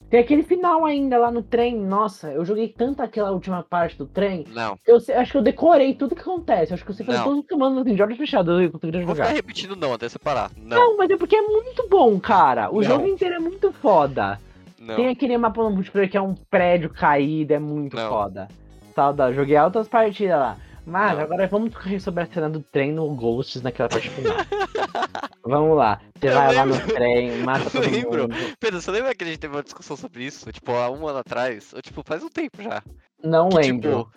Tem 0.07 0.19
aquele 0.19 0.43
final 0.43 0.85
ainda 0.85 1.17
lá 1.17 1.31
no 1.31 1.41
trem. 1.41 1.75
Nossa, 1.75 2.31
eu 2.31 2.45
joguei 2.45 2.69
tanto 2.69 3.01
aquela 3.01 3.31
última 3.31 3.63
parte 3.63 3.97
do 3.97 4.05
trem. 4.05 4.45
Não. 4.53 4.77
Eu 4.85 4.99
sei- 4.99 5.15
acho 5.15 5.31
que 5.31 5.37
eu 5.39 5.41
decorei 5.41 5.95
tudo 5.95 6.13
que 6.13 6.21
acontece. 6.21 6.71
Acho 6.75 6.85
que 6.85 6.93
você 6.93 7.03
faz 7.03 7.17
Não. 7.17 7.25
todos 7.25 7.39
os 7.39 7.47
comandos 7.47 7.79
assim, 7.81 7.95
de 7.95 8.03
olhos 8.03 8.15
fechados 8.17 8.53
eu 8.61 8.71
Não 8.71 9.05
vou 9.07 9.15
ficar 9.15 9.29
repetindo 9.29 9.75
não 9.75 9.93
até 9.93 10.07
separar. 10.07 10.51
Não, 10.55 10.77
Não, 10.77 10.97
mas 10.97 11.09
é 11.09 11.17
porque 11.17 11.35
é 11.35 11.41
muito 11.41 11.89
bom, 11.89 12.19
cara. 12.19 12.69
O 12.69 12.75
Não. 12.75 12.83
jogo 12.83 13.07
inteiro 13.07 13.33
é 13.35 13.39
muito 13.39 13.71
foda. 13.73 14.39
não. 14.79 14.95
Tem 14.95 15.07
aquele 15.09 15.35
mapa 15.39 15.63
no 15.63 15.71
multiplayer 15.71 16.09
que 16.11 16.17
é 16.17 16.21
um 16.21 16.35
prédio 16.35 16.91
caído, 16.91 17.53
é 17.53 17.59
muito 17.59 17.95
Não. 17.95 18.07
foda. 18.07 18.47
Saudade, 18.93 19.35
joguei 19.35 19.55
altas 19.57 19.87
partidas 19.87 20.37
lá. 20.39 20.57
Mas 20.85 21.17
agora 21.17 21.47
vamos 21.47 21.73
correr 21.73 21.99
sobre 21.99 22.23
a 22.23 22.27
cena 22.27 22.49
do 22.49 22.61
trem 22.61 22.91
no 22.91 23.13
Ghosts 23.15 23.61
naquela 23.61 23.89
parte 23.89 24.09
final. 24.09 24.35
vamos 25.43 25.75
lá. 25.77 25.99
Você 26.19 26.29
vai 26.29 26.53
lá 26.53 26.65
no 26.65 26.73
lembro. 26.73 26.93
trem, 26.93 27.37
mata 27.43 27.65
Eu 27.65 27.71
todo 27.71 27.91
lembro. 27.91 28.21
mundo. 28.23 28.35
Pedro, 28.59 28.81
você 28.81 28.91
lembra 28.91 29.15
que 29.15 29.23
a 29.23 29.27
gente 29.27 29.39
teve 29.39 29.55
uma 29.55 29.63
discussão 29.63 29.97
sobre 29.97 30.23
isso? 30.25 30.51
Tipo, 30.51 30.71
há 30.73 30.89
um 30.91 31.07
ano 31.07 31.19
atrás? 31.19 31.73
Ou, 31.73 31.81
tipo, 31.81 32.03
faz 32.05 32.23
um 32.23 32.29
tempo 32.29 32.61
já. 32.61 32.83
Não 33.23 33.49
Que, 33.49 33.55
lembro. 33.57 34.05
tipo, 34.05 34.11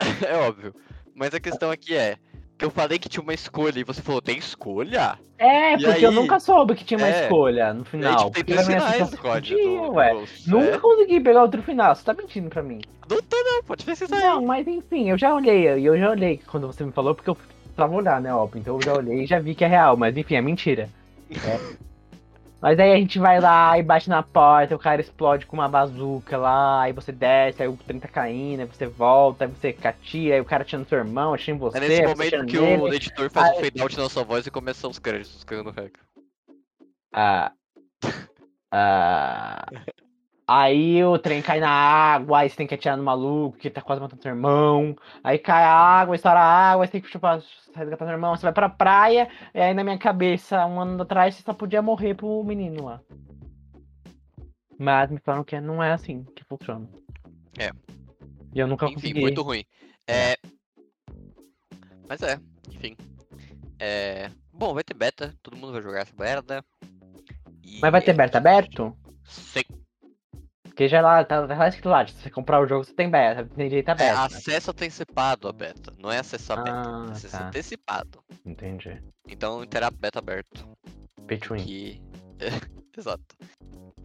é 0.26 0.36
óbvio. 0.36 0.74
Mas 1.14 1.32
a 1.34 1.40
questão 1.40 1.70
aqui 1.70 1.94
é 1.94 2.16
que 2.58 2.64
eu 2.64 2.70
falei 2.70 2.98
que 2.98 3.08
tinha 3.08 3.22
uma 3.22 3.32
escolha 3.32 3.78
e 3.78 3.84
você 3.84 4.02
falou, 4.02 4.20
tem 4.20 4.36
escolha? 4.36 5.16
É, 5.38 5.74
E 5.74 5.84
porque 5.84 6.04
eu 6.04 6.10
aí- 6.10 6.14
nunca 6.14 6.40
soube 6.40 6.74
que 6.74 6.84
tinha 6.84 6.98
uma 6.98 7.06
É. 7.06 7.22
escolha 7.22 7.72
no 7.72 7.80
E 7.80 7.82
aí, 7.84 7.90
final. 7.90 8.30
tipo, 8.32 8.44
tem 8.44 8.58
finais 8.64 9.14
código 9.14 9.60
do, 9.60 9.92
ué. 9.92 10.24
Nunca 10.46 10.74
é. 10.74 10.78
consegui 10.78 11.20
pegar 11.20 11.42
outro 11.42 11.62
final, 11.62 11.94
você 11.94 12.04
tá 12.04 12.12
mentindo 12.12 12.50
pra 12.50 12.62
mim. 12.62 12.80
Não 13.08 13.22
tô 13.22 13.36
não, 13.44 13.62
pode 13.62 13.84
pesquisar 13.84 14.16
aí. 14.16 14.22
Não, 14.24 14.44
mas 14.44 14.66
enfim, 14.66 15.08
eu 15.08 15.16
já 15.16 15.32
olhei, 15.32 15.68
eu 15.68 15.96
já 15.96 16.10
olhei 16.10 16.40
quando 16.50 16.66
você 16.66 16.84
me 16.84 16.90
falou, 16.90 17.14
porque 17.14 17.30
eu 17.30 17.36
tava 17.76 17.94
olhando, 17.94 18.24
né, 18.24 18.34
óbvio. 18.34 18.58
Então 18.58 18.74
eu 18.74 18.82
já 18.82 18.92
olhei 18.94 19.22
e 19.22 19.26
já 19.26 19.38
vi 19.38 19.54
que 19.54 19.64
é 19.64 19.68
real, 19.68 19.96
mas 19.96 20.16
enfim, 20.16 20.34
é 20.34 20.40
mentira. 20.42 20.88
É. 21.30 21.58
Mas 22.60 22.76
aí 22.78 22.92
a 22.92 22.96
gente 22.96 23.18
vai 23.20 23.40
lá 23.40 23.78
e 23.78 23.82
bate 23.84 24.08
na 24.08 24.20
porta, 24.22 24.74
o 24.74 24.78
cara 24.78 25.00
explode 25.00 25.46
com 25.46 25.56
uma 25.56 25.68
bazuca 25.68 26.36
lá, 26.36 26.82
aí 26.82 26.92
você 26.92 27.12
desce, 27.12 27.62
aí 27.62 27.68
o 27.68 27.76
trem 27.76 28.00
tá 28.00 28.08
caindo, 28.08 28.60
aí 28.60 28.66
você 28.66 28.84
volta, 28.86 29.44
aí 29.44 29.50
você 29.50 29.72
catira, 29.72 30.34
aí 30.34 30.40
o 30.40 30.44
cara 30.44 30.64
tira 30.64 30.80
no 30.80 30.88
seu 30.88 30.98
irmão, 30.98 31.34
atira 31.34 31.56
em 31.56 31.58
você, 31.58 31.78
É 31.78 31.80
nesse 31.80 32.02
momento 32.06 32.46
que 32.46 32.58
nele. 32.58 32.82
o 32.82 32.92
editor 32.92 33.30
faz 33.30 33.50
um 33.50 33.58
Aí- 33.58 33.64
fade 33.64 33.80
out 33.80 33.96
na 33.96 34.08
sua 34.08 34.24
voz 34.24 34.44
e 34.46 34.50
começam 34.50 34.90
os 34.90 34.98
créditos 34.98 35.44
caindo 35.44 35.70
regra. 35.70 36.00
Ah. 37.14 37.52
Ah. 38.72 39.66
Aí 40.50 41.04
o 41.04 41.18
trem 41.18 41.42
cai 41.42 41.60
na 41.60 41.68
água, 41.68 42.38
aí 42.38 42.48
você 42.48 42.56
tem 42.56 42.66
que 42.66 42.74
atirar 42.74 42.96
no 42.96 43.04
maluco 43.04 43.58
que 43.58 43.68
tá 43.68 43.82
quase 43.82 44.00
matando 44.00 44.22
seu 44.22 44.30
irmão. 44.30 44.96
Aí 45.22 45.38
cai 45.38 45.62
a 45.62 45.70
água, 45.70 46.16
estoura 46.16 46.40
a 46.40 46.70
água, 46.70 46.84
aí 46.84 46.88
você 46.88 46.92
tem 46.92 47.00
que 47.02 47.10
chupar, 47.10 47.42
resgatar 47.74 48.06
seu 48.06 48.14
irmão. 48.14 48.34
Você 48.34 48.44
vai 48.44 48.52
pra 48.54 48.70
praia, 48.70 49.28
e 49.54 49.60
aí 49.60 49.74
na 49.74 49.84
minha 49.84 49.98
cabeça, 49.98 50.64
um 50.64 50.80
ano 50.80 51.02
atrás, 51.02 51.34
você 51.34 51.42
só 51.42 51.52
podia 51.52 51.82
morrer 51.82 52.14
pro 52.14 52.42
menino 52.44 52.86
lá. 52.86 52.98
Mas 54.78 55.10
me 55.10 55.20
falaram 55.20 55.44
que 55.44 55.60
não 55.60 55.82
é 55.82 55.92
assim 55.92 56.24
que 56.34 56.42
funciona. 56.44 56.88
É. 57.58 57.70
E 58.54 58.58
eu 58.58 58.66
nunca 58.66 58.86
Enfim, 58.86 58.94
consegui. 58.94 59.20
muito 59.20 59.42
ruim. 59.42 59.66
É. 60.06 60.34
Mas 62.08 62.22
é, 62.22 62.40
enfim. 62.70 62.96
É. 63.78 64.30
Bom, 64.50 64.72
vai 64.72 64.82
ter 64.82 64.94
beta, 64.94 65.34
todo 65.42 65.58
mundo 65.58 65.74
vai 65.74 65.82
jogar 65.82 66.00
essa 66.00 66.14
merda. 66.18 66.64
E 67.62 67.80
Mas 67.82 67.92
vai 67.92 68.00
ter 68.00 68.12
é 68.12 68.14
beta 68.14 68.38
aberto? 68.38 68.96
Sim. 69.24 69.60
Porque 70.78 70.88
já 70.88 71.00
lá, 71.00 71.24
tá, 71.24 71.44
tá 71.44 71.56
lá 71.56 71.66
escrito 71.66 71.88
lá, 71.88 72.06
se 72.06 72.14
você 72.14 72.30
comprar 72.30 72.60
o 72.60 72.66
jogo, 72.68 72.84
você 72.84 72.94
tem 72.94 73.10
beta, 73.10 73.44
tem 73.56 73.68
direito 73.68 73.88
a 73.88 73.92
É, 73.94 73.94
beta. 73.96 74.22
acesso 74.26 74.70
antecipado 74.70 75.48
à 75.48 75.52
beta, 75.52 75.92
não 75.98 76.08
é 76.08 76.20
acesso 76.20 76.52
à 76.52 76.56
beta, 76.58 76.70
Ah, 76.86 77.06
é 77.08 77.10
acesso 77.10 77.36
tá. 77.36 77.48
antecipado. 77.48 78.22
Entendi. 78.46 79.02
Então 79.26 79.66
terá 79.66 79.90
beta 79.90 80.20
aberto. 80.20 80.64
Pay 81.26 81.38
to 81.38 81.54
win. 81.54 81.64
Que. 81.64 82.00
Exato. 82.96 83.24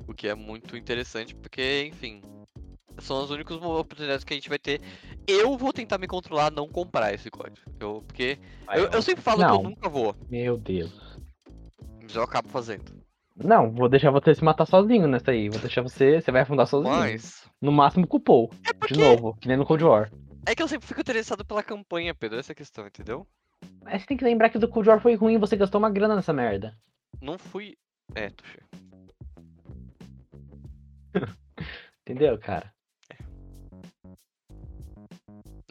O 0.07 0.15
que 0.15 0.27
é 0.27 0.33
muito 0.33 0.75
interessante, 0.75 1.35
porque, 1.35 1.91
enfim. 1.93 2.21
São 2.97 3.23
as 3.23 3.29
únicas 3.29 3.57
oportunidades 3.61 4.23
que 4.23 4.33
a 4.33 4.35
gente 4.35 4.49
vai 4.49 4.57
ter. 4.57 4.81
Eu 5.27 5.55
vou 5.55 5.71
tentar 5.71 5.99
me 5.99 6.07
controlar 6.07 6.47
a 6.47 6.51
não 6.51 6.67
comprar 6.67 7.13
esse 7.13 7.29
código. 7.29 7.69
Eu, 7.79 8.01
porque. 8.07 8.39
Eu, 8.73 8.87
eu 8.89 9.01
sempre 9.03 9.21
falo 9.21 9.37
que 9.37 9.43
Não. 9.45 9.55
eu 9.57 9.61
nunca 9.63 9.87
vou, 9.87 10.15
Meu 10.27 10.57
Deus. 10.57 10.91
mas 12.01 12.15
eu 12.15 12.23
acabo 12.23 12.49
fazendo. 12.49 13.02
Não, 13.35 13.71
vou 13.71 13.89
deixar 13.89 14.11
você 14.11 14.35
se 14.35 14.43
matar 14.43 14.65
sozinho 14.65 15.07
nessa 15.07 15.31
aí. 15.31 15.49
Vou 15.49 15.59
deixar 15.59 15.81
você. 15.81 16.21
Você 16.21 16.31
vai 16.31 16.41
afundar 16.41 16.67
sozinho. 16.67 16.93
Mas. 16.93 17.49
No 17.61 17.71
máximo 17.71 18.05
com 18.05 18.17
o 18.17 18.19
Paul. 18.19 18.51
É 18.67 18.73
porque. 18.73 18.93
De 18.93 18.99
novo, 18.99 19.35
que 19.39 19.47
nem 19.47 19.57
no 19.57 19.65
Cold 19.65 19.83
War. 19.83 20.11
É 20.45 20.53
que 20.53 20.61
eu 20.61 20.67
sempre 20.67 20.87
fico 20.87 21.01
interessado 21.01 21.43
pela 21.43 21.63
campanha, 21.63 22.13
Pedro. 22.13 22.39
Essa 22.39 22.51
é 22.51 22.55
questão, 22.55 22.85
entendeu? 22.85 23.25
Mas 23.81 24.01
você 24.01 24.07
tem 24.07 24.17
que 24.17 24.25
lembrar 24.25 24.49
que 24.49 24.57
o 24.57 24.59
do 24.59 24.67
Cold 24.67 24.89
War 24.89 25.01
foi 25.01 25.15
ruim 25.15 25.35
e 25.35 25.39
você 25.39 25.55
gastou 25.55 25.79
uma 25.79 25.89
grana 25.89 26.15
nessa 26.15 26.33
merda. 26.33 26.77
Não 27.21 27.37
fui. 27.37 27.75
É, 28.13 28.29
Tuxê. 28.29 28.59
Entendeu, 32.01 32.37
cara? 32.37 32.73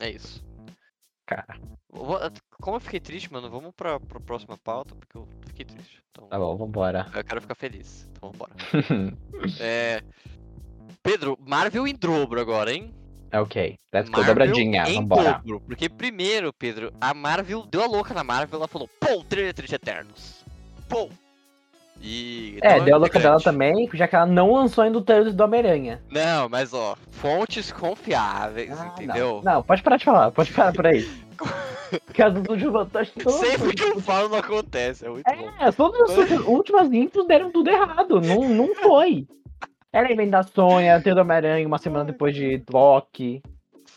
É 0.00 0.10
isso. 0.10 0.44
Cara. 1.26 1.56
Como 2.60 2.76
eu 2.76 2.80
fiquei 2.80 3.00
triste, 3.00 3.32
mano, 3.32 3.48
vamos 3.50 3.72
pra, 3.74 3.98
pra 4.00 4.18
próxima 4.20 4.56
pauta, 4.58 4.94
porque 4.94 5.16
eu 5.16 5.26
fiquei 5.46 5.64
triste. 5.64 6.02
Então, 6.10 6.26
Tá 6.28 6.38
bom, 6.38 6.56
vambora. 6.56 7.06
eu 7.14 7.24
quero 7.24 7.40
ficar 7.40 7.54
feliz. 7.54 8.08
Então 8.12 8.30
vambora. 8.32 8.52
É. 9.60 10.02
Pedro, 11.02 11.36
Marvel 11.46 11.86
em 11.86 11.94
dobro 11.94 12.40
agora, 12.40 12.72
hein? 12.72 12.94
é 13.30 13.40
ok. 13.40 13.76
Let's 13.92 14.10
go, 14.10 14.22
dobradinha. 14.24 14.84
em 14.88 14.96
Vambora. 14.96 15.32
dobro. 15.44 15.60
Porque 15.60 15.88
primeiro, 15.88 16.52
Pedro, 16.52 16.92
a 17.00 17.12
Marvel 17.14 17.66
deu 17.66 17.82
a 17.82 17.86
louca 17.86 18.12
na 18.14 18.22
Marvel, 18.22 18.58
ela 18.58 18.68
falou, 18.68 18.88
pô, 19.00 19.24
trailer 19.24 19.52
de 19.54 19.74
Eternos. 19.74 20.44
Pô. 20.88 21.08
E. 22.02 22.58
É, 22.62 22.72
então 22.74 22.84
deu 22.84 22.94
a 22.96 22.98
louca 22.98 23.20
dela 23.20 23.40
também, 23.40 23.88
já 23.94 24.08
que 24.08 24.16
ela 24.16 24.26
não 24.26 24.52
lançou 24.52 24.82
ainda 24.82 24.98
o 24.98 25.02
trailer 25.02 25.32
do 25.32 25.44
Homem-Aranha. 25.44 26.02
Não, 26.10 26.48
mas 26.48 26.74
ó, 26.74 26.96
fontes 27.10 27.70
confiáveis, 27.70 28.70
Ah, 28.78 28.86
entendeu? 28.96 29.40
Não. 29.44 29.54
não, 29.54 29.62
pode 29.62 29.82
parar 29.82 29.96
de 29.98 30.04
falar, 30.04 30.30
pode 30.32 30.52
parar 30.52 30.72
por 30.72 30.86
aí. 30.86 31.08
As 32.24 32.32
do 32.34 32.98
acho 32.98 33.12
que 33.12 33.20
todas- 33.22 33.40
Sempre 33.40 33.74
que 33.74 33.82
eu 33.84 34.00
falo 34.00 34.28
não 34.28 34.38
acontece, 34.38 35.04
é 35.06 35.08
muito 35.10 35.24
bom. 35.24 35.50
É, 35.60 35.70
todas 35.72 36.00
as 36.02 36.10
suas 36.12 36.30
últimas 36.46 36.92
intros 36.92 37.26
deram 37.26 37.50
tudo 37.52 37.68
errado. 37.70 38.20
Não, 38.20 38.48
não 38.48 38.74
foi. 38.74 39.26
Era 39.92 40.10
evento 40.10 40.30
da 40.30 40.42
Sônia, 40.42 41.00
teve 41.00 41.14
do 41.14 41.20
Homem-Aranha 41.20 41.66
uma 41.66 41.78
semana 41.78 42.04
depois 42.06 42.34
de 42.34 42.62
Loki. 42.72 43.42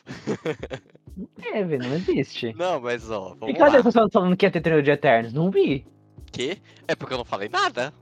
Não 1.18 1.28
teve, 1.42 1.78
não 1.78 1.94
existe. 1.94 2.54
Não, 2.58 2.78
mas 2.82 3.10
ó, 3.10 3.34
E 3.36 3.40
vamos 3.40 3.58
cadê 3.58 3.72
lá. 3.72 3.78
as 3.78 3.84
pessoas 3.84 4.12
falando 4.12 4.36
que 4.36 4.46
ia 4.46 4.52
ter 4.52 4.60
treino 4.60 4.84
de 4.84 4.92
Eternos? 4.92 5.32
Não 5.32 5.50
vi. 5.50 5.88
Que? 6.36 6.62
É 6.86 6.94
porque 6.96 7.14
eu 7.14 7.18
não 7.18 7.24
falei 7.24 7.48
nada. 7.48 7.94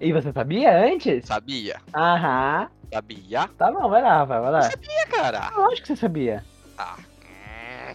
E 0.00 0.12
você 0.12 0.32
sabia 0.32 0.72
antes? 0.78 1.26
Sabia, 1.26 1.80
Aham. 1.92 2.68
sabia. 2.92 3.48
Tá 3.58 3.72
bom, 3.72 3.88
vai 3.90 4.00
lá, 4.00 4.24
vai, 4.24 4.40
vai 4.40 4.50
lá. 4.52 4.62
Sabia, 4.62 5.06
cara. 5.10 5.48
Ah, 5.48 5.58
Lógico 5.58 5.82
que 5.82 5.88
você 5.88 5.96
sabia. 5.96 6.44
Ah. 6.78 6.96
hum. 6.96 7.94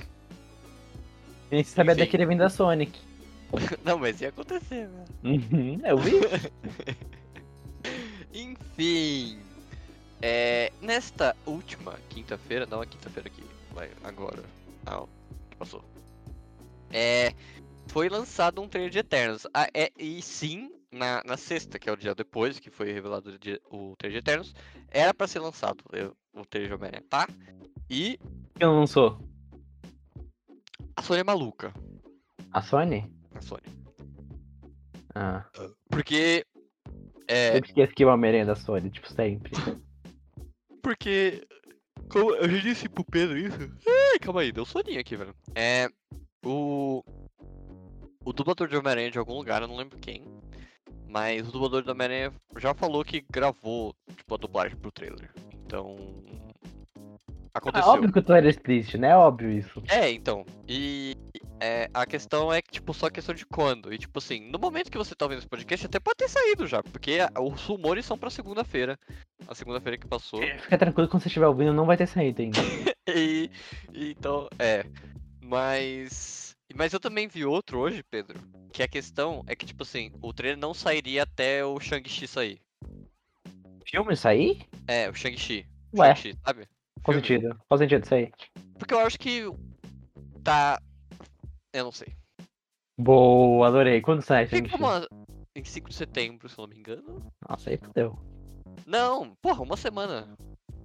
E 1.49 1.63
você 1.63 1.71
sabia 1.71 1.93
Enfim. 1.93 2.03
daquele 2.03 2.23
evento 2.23 2.39
da 2.39 2.49
Sonic. 2.49 2.99
Não, 3.85 3.97
mas 3.97 4.19
ia 4.19 4.27
acontecer, 4.29 4.89
né? 4.89 5.05
Uhum, 5.23 5.79
eu 5.85 5.97
vi. 5.97 6.11
Enfim. 8.33 9.39
É, 10.21 10.71
nesta 10.81 11.35
última 11.45 11.93
quinta-feira, 12.09 12.65
não 12.65 12.81
a 12.81 12.85
quinta-feira 12.85 13.29
que 13.29 13.43
vai 13.73 13.89
agora. 14.03 14.43
Não, 14.85 15.07
que 15.49 15.55
passou. 15.57 15.83
É, 16.91 17.31
foi 17.95 18.09
lançado 18.09 18.61
um 18.61 18.67
trailer 18.67 18.91
de 18.91 18.99
Eternos. 18.99 19.47
Ah, 19.53 19.69
é, 19.73 19.89
e 19.97 20.21
sim, 20.21 20.69
na, 20.91 21.23
na 21.23 21.37
sexta, 21.37 21.79
que 21.79 21.89
é 21.89 21.93
o 21.93 21.95
dia 21.95 22.13
depois 22.13 22.59
que 22.59 22.69
foi 22.69 22.91
revelado 22.91 23.39
o, 23.71 23.91
o 23.91 23.95
trailer 23.95 24.21
de 24.21 24.29
Eternos, 24.29 24.53
era 24.89 25.13
pra 25.13 25.25
ser 25.27 25.39
lançado 25.39 25.81
o 26.33 26.45
trailer 26.45 26.67
de 26.67 26.75
Homem-Aranha, 26.75 27.05
tá? 27.09 27.25
E 27.89 28.19
Quem 28.55 28.67
lançou? 28.67 29.17
a 30.93 31.01
Sony 31.01 31.21
é 31.21 31.23
maluca. 31.23 31.73
A 32.51 32.61
Sony? 32.61 33.09
A 33.33 33.39
Sony. 33.39 33.63
Ah. 35.15 35.45
Porque. 35.89 36.45
É, 37.29 37.55
Eu 37.55 37.61
esqueci 37.63 37.93
que 37.93 38.03
o 38.03 38.09
Homem-Aranha 38.09 38.43
é 38.43 38.47
da 38.47 38.55
Sony, 38.55 38.89
tipo, 38.89 39.09
sempre. 39.09 39.53
Porque. 40.83 41.47
Como 42.09 42.35
eu 42.35 42.49
já 42.49 42.57
disse 42.57 42.89
pro 42.89 43.05
Pedro 43.05 43.37
isso. 43.37 43.57
Ai, 43.87 44.19
calma 44.19 44.41
aí, 44.41 44.51
deu 44.51 44.65
soninho 44.65 44.99
aqui, 44.99 45.15
velho. 45.15 45.33
É. 45.55 45.87
O. 46.45 47.01
O 48.25 48.33
dublador 48.33 48.67
de 48.67 48.75
Homem-Aranha 48.75 49.11
de 49.11 49.19
algum 49.19 49.35
lugar, 49.35 49.61
eu 49.61 49.67
não 49.67 49.77
lembro 49.77 49.99
quem. 49.99 50.23
Mas 51.07 51.47
o 51.47 51.51
dublador 51.51 51.83
do 51.83 51.91
Homem-Aranha 51.91 52.33
já 52.57 52.73
falou 52.73 53.05
que 53.05 53.23
gravou, 53.31 53.95
tipo, 54.17 54.33
a 54.33 54.37
dublagem 54.37 54.75
pro 54.75 54.91
trailer. 54.91 55.31
Então. 55.53 55.95
É 57.53 57.57
Aconteceu. 57.57 57.87
óbvio 57.89 58.11
que 58.11 58.19
o 58.19 58.23
trailer 58.23 58.53
é 58.53 58.59
triste, 58.59 58.97
né? 58.97 59.11
É 59.11 59.15
óbvio 59.15 59.49
isso. 59.49 59.81
É, 59.87 60.11
então. 60.11 60.43
E 60.67 61.15
é, 61.61 61.89
a 61.93 62.05
questão 62.05 62.51
é 62.51 62.61
que, 62.61 62.71
tipo, 62.71 62.93
só 62.93 63.09
questão 63.09 63.33
de 63.33 63.45
quando. 63.45 63.93
E, 63.93 63.97
tipo 63.97 64.17
assim, 64.17 64.49
no 64.49 64.59
momento 64.59 64.91
que 64.91 64.97
você 64.97 65.15
tá 65.15 65.25
ouvindo 65.25 65.37
esse 65.37 65.47
podcast, 65.47 65.85
até 65.85 65.99
pode 65.99 66.17
ter 66.17 66.27
saído 66.27 66.67
já. 66.67 66.83
Porque 66.83 67.19
os 67.39 67.63
rumores 67.63 68.05
são 68.05 68.17
pra 68.17 68.29
segunda-feira. 68.29 68.99
A 69.47 69.55
segunda-feira 69.55 69.97
que 69.97 70.07
passou. 70.07 70.41
Fica 70.41 70.77
tranquilo 70.77 71.07
quando 71.07 71.21
você 71.21 71.29
estiver 71.29 71.47
ouvindo, 71.47 71.71
não 71.71 71.85
vai 71.85 71.95
ter 71.95 72.07
saído 72.07 72.41
ainda. 72.41 72.59
E, 73.07 73.51
e 73.93 74.11
então, 74.11 74.49
é. 74.57 74.83
Mas. 75.39 76.54
Mas 76.75 76.91
eu 76.91 76.99
também 76.99 77.25
vi 77.25 77.45
outro 77.45 77.79
hoje, 77.79 78.03
Pedro. 78.03 78.37
Que 78.73 78.83
a 78.83 78.87
questão 78.87 79.41
é 79.47 79.55
que, 79.55 79.65
tipo 79.65 79.83
assim, 79.83 80.11
o 80.21 80.33
trailer 80.33 80.59
não 80.59 80.73
sairia 80.73 81.23
até 81.23 81.63
o 81.63 81.79
Shang-Chi 81.79 82.27
sair. 82.27 82.61
Filme 83.89 84.13
sair? 84.17 84.67
É, 84.85 85.09
o 85.09 85.13
Shang-Chi. 85.13 85.65
Ué. 85.97 86.13
Shang-Chi, 86.13 86.37
sabe? 86.45 86.67
Filme. 87.05 87.21
sentido? 87.21 87.57
Qual 87.69 87.77
sentido 87.77 88.05
aí? 88.13 88.29
Porque 88.77 88.93
eu 88.93 88.99
acho 88.99 89.17
que 89.17 89.43
tá. 90.43 90.77
Eu 91.71 91.85
não 91.85 91.91
sei. 91.93 92.13
Boa, 92.97 93.67
adorei. 93.67 94.01
Quando 94.01 94.21
sai, 94.21 94.45
Fica 94.45 94.67
Shang-Chi? 94.67 94.83
uma... 94.83 95.07
em 95.55 95.63
5 95.63 95.89
de 95.89 95.95
setembro, 95.95 96.49
se 96.49 96.59
eu 96.59 96.63
não 96.63 96.73
me 96.73 96.77
engano. 96.77 97.25
Nossa, 97.47 97.69
aí 97.69 97.77
fodeu. 97.77 98.19
Não, 98.85 99.33
porra, 99.41 99.63
uma 99.63 99.77
semana. 99.77 100.27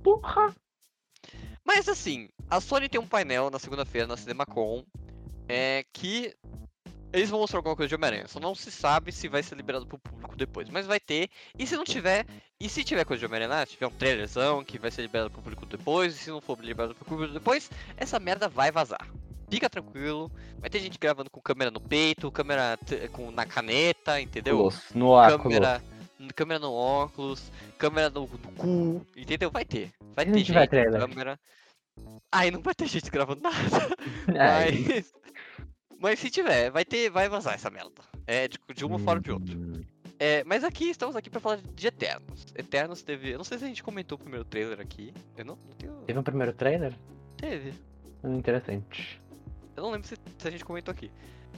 Porra! 0.05 0.55
Mas 1.65 1.89
assim, 1.89 2.29
a 2.49 2.61
Sony 2.61 2.89
tem 2.89 3.01
um 3.01 3.07
painel 3.09 3.51
na 3.51 3.59
segunda-feira 3.59 4.07
na 4.07 4.17
CinemaCon 4.17 4.85
é, 5.51 5.85
que 5.93 6.35
eles 7.13 7.29
vão 7.29 7.41
mostrar 7.41 7.59
alguma 7.59 7.75
coisa 7.77 7.89
de 7.89 7.95
Homem-Aranha. 7.95 8.29
Só 8.29 8.39
não 8.39 8.55
se 8.55 8.71
sabe 8.71 9.11
se 9.11 9.29
vai 9.29 9.43
ser 9.43 9.57
liberado 9.57 9.87
pro 9.87 9.99
público 9.99 10.37
depois. 10.37 10.69
Mas 10.69 10.87
vai 10.87 11.01
ter. 11.01 11.29
E 11.59 11.67
se 11.67 11.77
não 11.77 11.85
tiver. 11.85 12.25
E 12.59 12.69
se 12.69 12.85
tiver 12.85 13.05
coisa 13.05 13.19
de 13.21 13.27
Homem-Aranha, 13.27 13.67
se 13.67 13.73
tiver 13.73 13.87
um 13.87 13.91
trailerzão 13.91 14.63
que 14.63 14.79
vai 14.79 14.91
ser 14.91 15.03
liberado 15.03 15.31
pro 15.31 15.43
público 15.43 15.67
depois. 15.67 16.15
E 16.15 16.19
se 16.19 16.31
não 16.31 16.41
for 16.41 16.59
liberado 16.61 16.95
pro 16.95 17.05
público 17.05 17.35
depois, 17.35 17.71
essa 17.97 18.19
merda 18.19 18.49
vai 18.49 18.71
vazar. 18.71 19.07
Fica 19.49 19.69
tranquilo. 19.69 20.31
Vai 20.59 20.71
ter 20.71 20.79
gente 20.79 20.99
gravando 20.99 21.29
com 21.29 21.41
câmera 21.41 21.71
no 21.71 21.81
peito, 21.81 22.31
câmera 22.31 22.79
com, 23.13 23.33
na 23.33 23.45
caneta, 23.45 24.21
entendeu? 24.21 24.73
No 24.95 25.09
óculos. 25.09 25.43
Câmera, 25.43 25.83
câmera 26.37 26.61
no 26.61 26.73
óculos, 26.73 27.51
câmera 27.77 28.11
no, 28.11 28.21
no 28.21 28.53
cu, 28.53 29.07
entendeu? 29.17 29.51
Vai 29.51 29.65
ter. 29.65 29.91
Vai 30.15 30.27
ter 30.27 30.39
gente, 30.39 30.69
trailer? 30.69 31.01
câmera. 31.01 31.41
Aí 32.31 32.51
não 32.53 32.63
vai 32.63 32.75
ter 32.75 32.87
gente 32.87 33.11
gravando 33.11 33.43
nada. 33.43 33.57
Ai. 34.39 34.85
Mas. 34.87 35.13
Mas 36.01 36.19
se 36.19 36.31
tiver, 36.31 36.71
vai 36.71 36.85
ter. 36.85 37.11
Vai 37.11 37.29
vazar 37.29 37.55
essa 37.55 37.71
merda. 37.71 38.03
É, 38.27 38.49
de, 38.49 38.59
de 38.75 38.85
uma 38.85 38.99
forma 38.99 39.19
ou 39.19 39.21
de 39.21 39.31
outra. 39.33 39.55
Hum, 39.57 39.83
É, 40.19 40.43
mas 40.45 40.65
aqui 40.65 40.89
estamos 40.91 41.15
aqui 41.15 41.29
pra 41.31 41.41
falar 41.41 41.59
de 41.59 41.87
Eternos. 41.87 42.47
Eternos 42.57 43.03
teve. 43.03 43.31
Eu 43.33 43.39
não 43.39 43.45
sei 43.45 43.59
se 43.59 43.65
a 43.65 43.69
gente 43.69 43.83
comentou 43.83 44.17
o 44.17 44.21
primeiro 44.21 44.45
trailer 44.45 44.81
aqui. 44.81 45.13
Eu 45.37 45.45
não, 45.45 45.57
não 45.57 45.75
tenho. 45.77 45.93
Teve 46.07 46.19
um 46.19 46.23
primeiro 46.23 46.53
trailer? 46.53 46.93
Teve. 47.37 47.75
Hum, 48.25 48.37
Interessante. 48.37 49.21
Eu 49.77 49.83
não 49.85 49.91
lembro 49.93 50.09
se, 50.09 50.17
se 50.39 50.49
a 50.49 50.51
gente 50.51 50.65
comentou 50.65 50.91
aqui. 50.93 51.11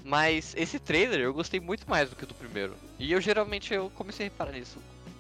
Mas 0.05 0.55
esse 0.57 0.79
trailer 0.81 1.21
eu 1.21 1.33
gostei 1.33 1.61
muito 1.61 1.89
mais 1.89 2.11
do 2.11 2.17
que 2.17 2.25
o 2.25 2.27
do 2.27 2.35
primeiro. 2.35 2.75
E 2.99 3.13
eu 3.13 3.21
geralmente 3.21 3.73
eu 3.73 3.91
comecei 3.91 4.27
a 4.27 4.29
reparar 4.29 4.53
nisso 4.53 4.79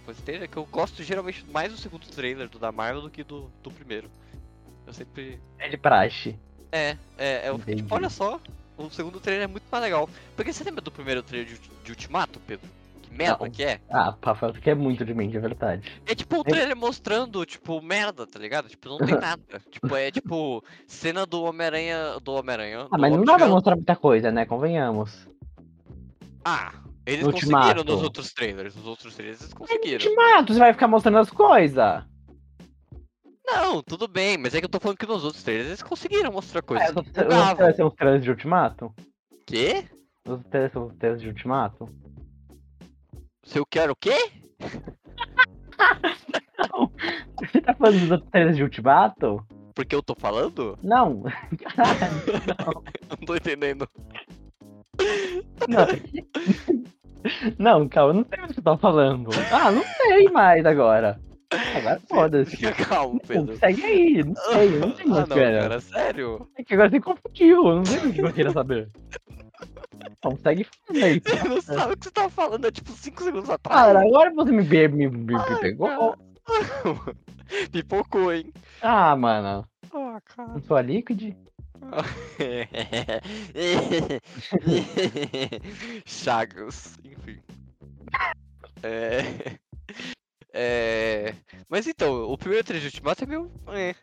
esse 0.08 0.22
trailer, 0.22 0.48
que 0.50 0.56
eu 0.56 0.66
gosto 0.66 1.02
geralmente 1.04 1.44
mais 1.50 1.70
do 1.72 1.78
segundo 1.78 2.04
trailer 2.08 2.48
do 2.48 2.58
da 2.58 2.72
Marvel 2.72 3.02
do 3.02 3.10
que 3.10 3.22
do, 3.22 3.50
do 3.62 3.70
primeiro. 3.70 4.10
Eu 4.86 4.92
sempre. 4.92 5.40
É 5.58 5.68
de 5.68 5.76
praxe. 5.76 6.36
É, 6.72 6.96
é, 7.16 7.48
eu 7.48 7.58
fico 7.58 7.76
tipo, 7.76 7.94
olha 7.94 8.08
só, 8.10 8.40
o 8.86 8.90
segundo 8.90 9.20
trailer 9.20 9.44
é 9.44 9.46
muito 9.46 9.64
mais 9.70 9.82
legal. 9.84 10.08
Porque 10.36 10.52
você 10.52 10.64
lembra 10.64 10.80
do 10.80 10.90
primeiro 10.90 11.22
trailer 11.22 11.48
de, 11.54 11.60
de 11.84 11.90
Ultimato, 11.90 12.40
Pedro? 12.46 12.68
Que 13.02 13.12
merda 13.12 13.44
Não. 13.44 13.50
que 13.50 13.62
é? 13.64 13.80
Ah, 13.90 14.14
Rafael, 14.22 14.52
tu 14.52 14.60
quer 14.60 14.74
muito 14.76 15.04
de 15.04 15.12
mim, 15.14 15.28
de 15.28 15.38
verdade. 15.38 15.90
É 16.06 16.14
tipo 16.14 16.38
o 16.38 16.44
trailer 16.44 16.76
mostrando, 16.76 17.44
tipo, 17.44 17.80
merda, 17.82 18.26
tá 18.26 18.38
ligado? 18.38 18.68
Tipo, 18.68 18.88
não 18.90 18.98
tem 18.98 19.14
nada. 19.18 19.60
tipo, 19.70 19.94
é 19.96 20.10
tipo, 20.10 20.62
cena 20.86 21.26
do 21.26 21.42
Homem-Aranha. 21.42 22.18
Do 22.22 22.32
Homem-Aranha. 22.32 22.86
Ah, 22.90 22.98
mas 22.98 23.12
não 23.12 23.24
dá 23.24 23.36
pra 23.36 23.48
mostrar 23.48 23.76
muita 23.76 23.96
coisa, 23.96 24.30
né? 24.30 24.44
Convenhamos. 24.46 25.28
Ah, 26.44 26.72
eles 27.06 27.24
No 27.24 27.32
conseguiram 27.32 27.58
Ultimato. 27.60 27.84
nos 27.84 28.02
outros 28.02 28.32
trailers. 28.32 28.74
Nos 28.76 28.86
outros 28.86 29.14
trailers 29.14 29.40
eles 29.42 29.54
conseguiram. 29.54 30.04
Ultimato, 30.06 30.52
você 30.52 30.58
vai 30.58 30.72
ficar 30.72 30.88
mostrando 30.88 31.18
as 31.18 31.30
coisas. 31.30 32.04
Não, 33.54 33.82
tudo 33.82 34.06
bem, 34.08 34.38
mas 34.38 34.54
é 34.54 34.58
que 34.60 34.64
eu 34.64 34.68
tô 34.70 34.80
falando 34.80 34.96
que 34.98 35.06
nos 35.06 35.24
outros 35.24 35.42
trailers 35.42 35.68
eles 35.68 35.82
conseguiram 35.82 36.32
mostrar 36.32 36.60
Ah, 36.60 36.62
coisas. 36.62 36.88
eu 36.88 36.94
tô- 36.94 37.02
que 37.02 37.10
Os 37.10 37.14
trailers 37.54 37.76
são 37.76 37.86
os 37.88 37.94
trailers 37.94 38.24
de 38.24 38.30
Ultimato? 38.30 38.94
Quê? 39.46 39.84
Os 40.28 40.42
trailers 40.46 40.72
são 40.72 40.86
os 40.86 40.94
trailers 40.96 41.22
de 41.22 41.28
Ultimato? 41.28 41.88
Se 43.44 43.58
eu 43.58 43.66
quero 43.66 43.92
o 43.92 43.96
quê? 43.96 44.30
Você 47.42 47.60
tá 47.60 47.74
falando 47.74 48.08
dos 48.08 48.30
trailers 48.30 48.56
de 48.56 48.62
Ultimato? 48.62 49.44
Porque 49.74 49.94
eu 49.94 50.02
tô 50.02 50.14
falando? 50.14 50.78
Não. 50.82 51.24
Eu 53.10 53.16
não 53.18 53.26
tô 53.26 53.34
entendendo. 53.36 53.88
Não. 55.68 55.86
Não, 57.58 57.88
calma, 57.88 58.10
eu 58.12 58.14
não 58.14 58.24
sei 58.28 58.38
o 58.44 58.48
que 58.48 58.54
você 58.54 58.62
tá 58.62 58.76
falando. 58.78 59.30
Ah, 59.50 59.70
não 59.70 59.82
sei 59.96 60.24
mais 60.30 60.64
agora. 60.66 61.20
Agora 61.76 62.00
foda-se. 62.08 62.56
Fica 62.56 62.72
calmo, 62.84 63.20
Pedro. 63.26 63.56
Segue 63.56 63.84
aí, 63.84 64.24
não 64.24 64.34
sei, 64.34 64.70
não 64.78 64.96
sei 64.96 65.04
ah, 65.04 65.08
mais 65.08 65.28
não, 65.28 65.36
o 65.36 65.40
que 65.40 65.44
era. 65.44 65.60
cara, 65.62 65.80
sério? 65.80 66.48
É 66.56 66.64
que 66.64 66.74
agora 66.74 66.90
você 66.90 67.00
confundiu, 67.00 67.66
eu 67.68 67.76
não 67.76 67.84
sei 67.84 67.98
o 67.98 68.12
que 68.12 68.22
eu 68.22 68.32
queria 68.32 68.52
saber. 68.52 68.90
Então 70.18 70.36
segue 70.36 70.66
falando 70.86 71.04
aí. 71.04 71.20
Você 71.20 71.48
não 71.48 71.60
sabe 71.60 71.92
o 71.92 71.96
que 71.96 72.04
você 72.04 72.10
tava 72.10 72.30
falando, 72.30 72.66
é 72.66 72.70
tipo 72.70 72.92
5 72.92 73.22
segundos 73.22 73.50
atrás. 73.50 73.86
Cara, 73.86 74.00
agora 74.00 74.32
você 74.34 74.50
me, 74.52 74.62
me, 74.62 74.88
me, 74.88 75.08
me 75.08 75.34
Ah, 75.36 75.58
pegou. 75.60 76.16
Pipocou, 77.70 78.32
hein? 78.32 78.50
Ah, 78.80 79.14
mano, 79.14 79.66
Ah, 79.92 80.20
cara. 80.24 80.48
não 80.52 80.62
sou 80.62 80.76
a 80.76 80.82
Liquid? 80.82 81.34
Chagas, 86.06 86.96
enfim. 87.04 87.38
É... 88.82 89.58
é... 91.72 91.76
Mas 91.76 91.86
então, 91.86 92.24
o 92.30 92.36
primeiro 92.38 92.64
trailer 92.64 92.82
de 92.88 92.94
Ultimato 92.94 93.24
é 93.24 93.26
meio. 93.26 93.50
é. 93.68 93.94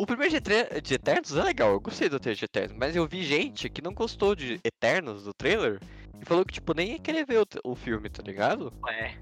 O 0.00 0.06
primeiro 0.06 0.32
de, 0.32 0.40
tre- 0.40 0.80
de 0.80 0.94
Eternos 0.94 1.36
é 1.36 1.42
legal, 1.42 1.72
eu 1.72 1.80
gostei 1.80 2.08
do 2.08 2.20
trailer 2.20 2.38
de 2.38 2.44
Eternos, 2.44 2.76
mas 2.78 2.94
eu 2.94 3.04
vi 3.06 3.24
gente 3.24 3.68
que 3.68 3.82
não 3.82 3.92
gostou 3.92 4.34
de 4.36 4.60
Eternos 4.64 5.24
do 5.24 5.32
trailer 5.34 5.80
e 6.20 6.24
falou 6.24 6.44
que, 6.44 6.54
tipo, 6.54 6.72
nem 6.72 6.92
ia 6.92 6.98
querer 7.00 7.26
ver 7.26 7.40
o, 7.40 7.46
o 7.72 7.74
filme, 7.74 8.08
tá 8.08 8.22
ligado? 8.22 8.72
É. 8.88 9.14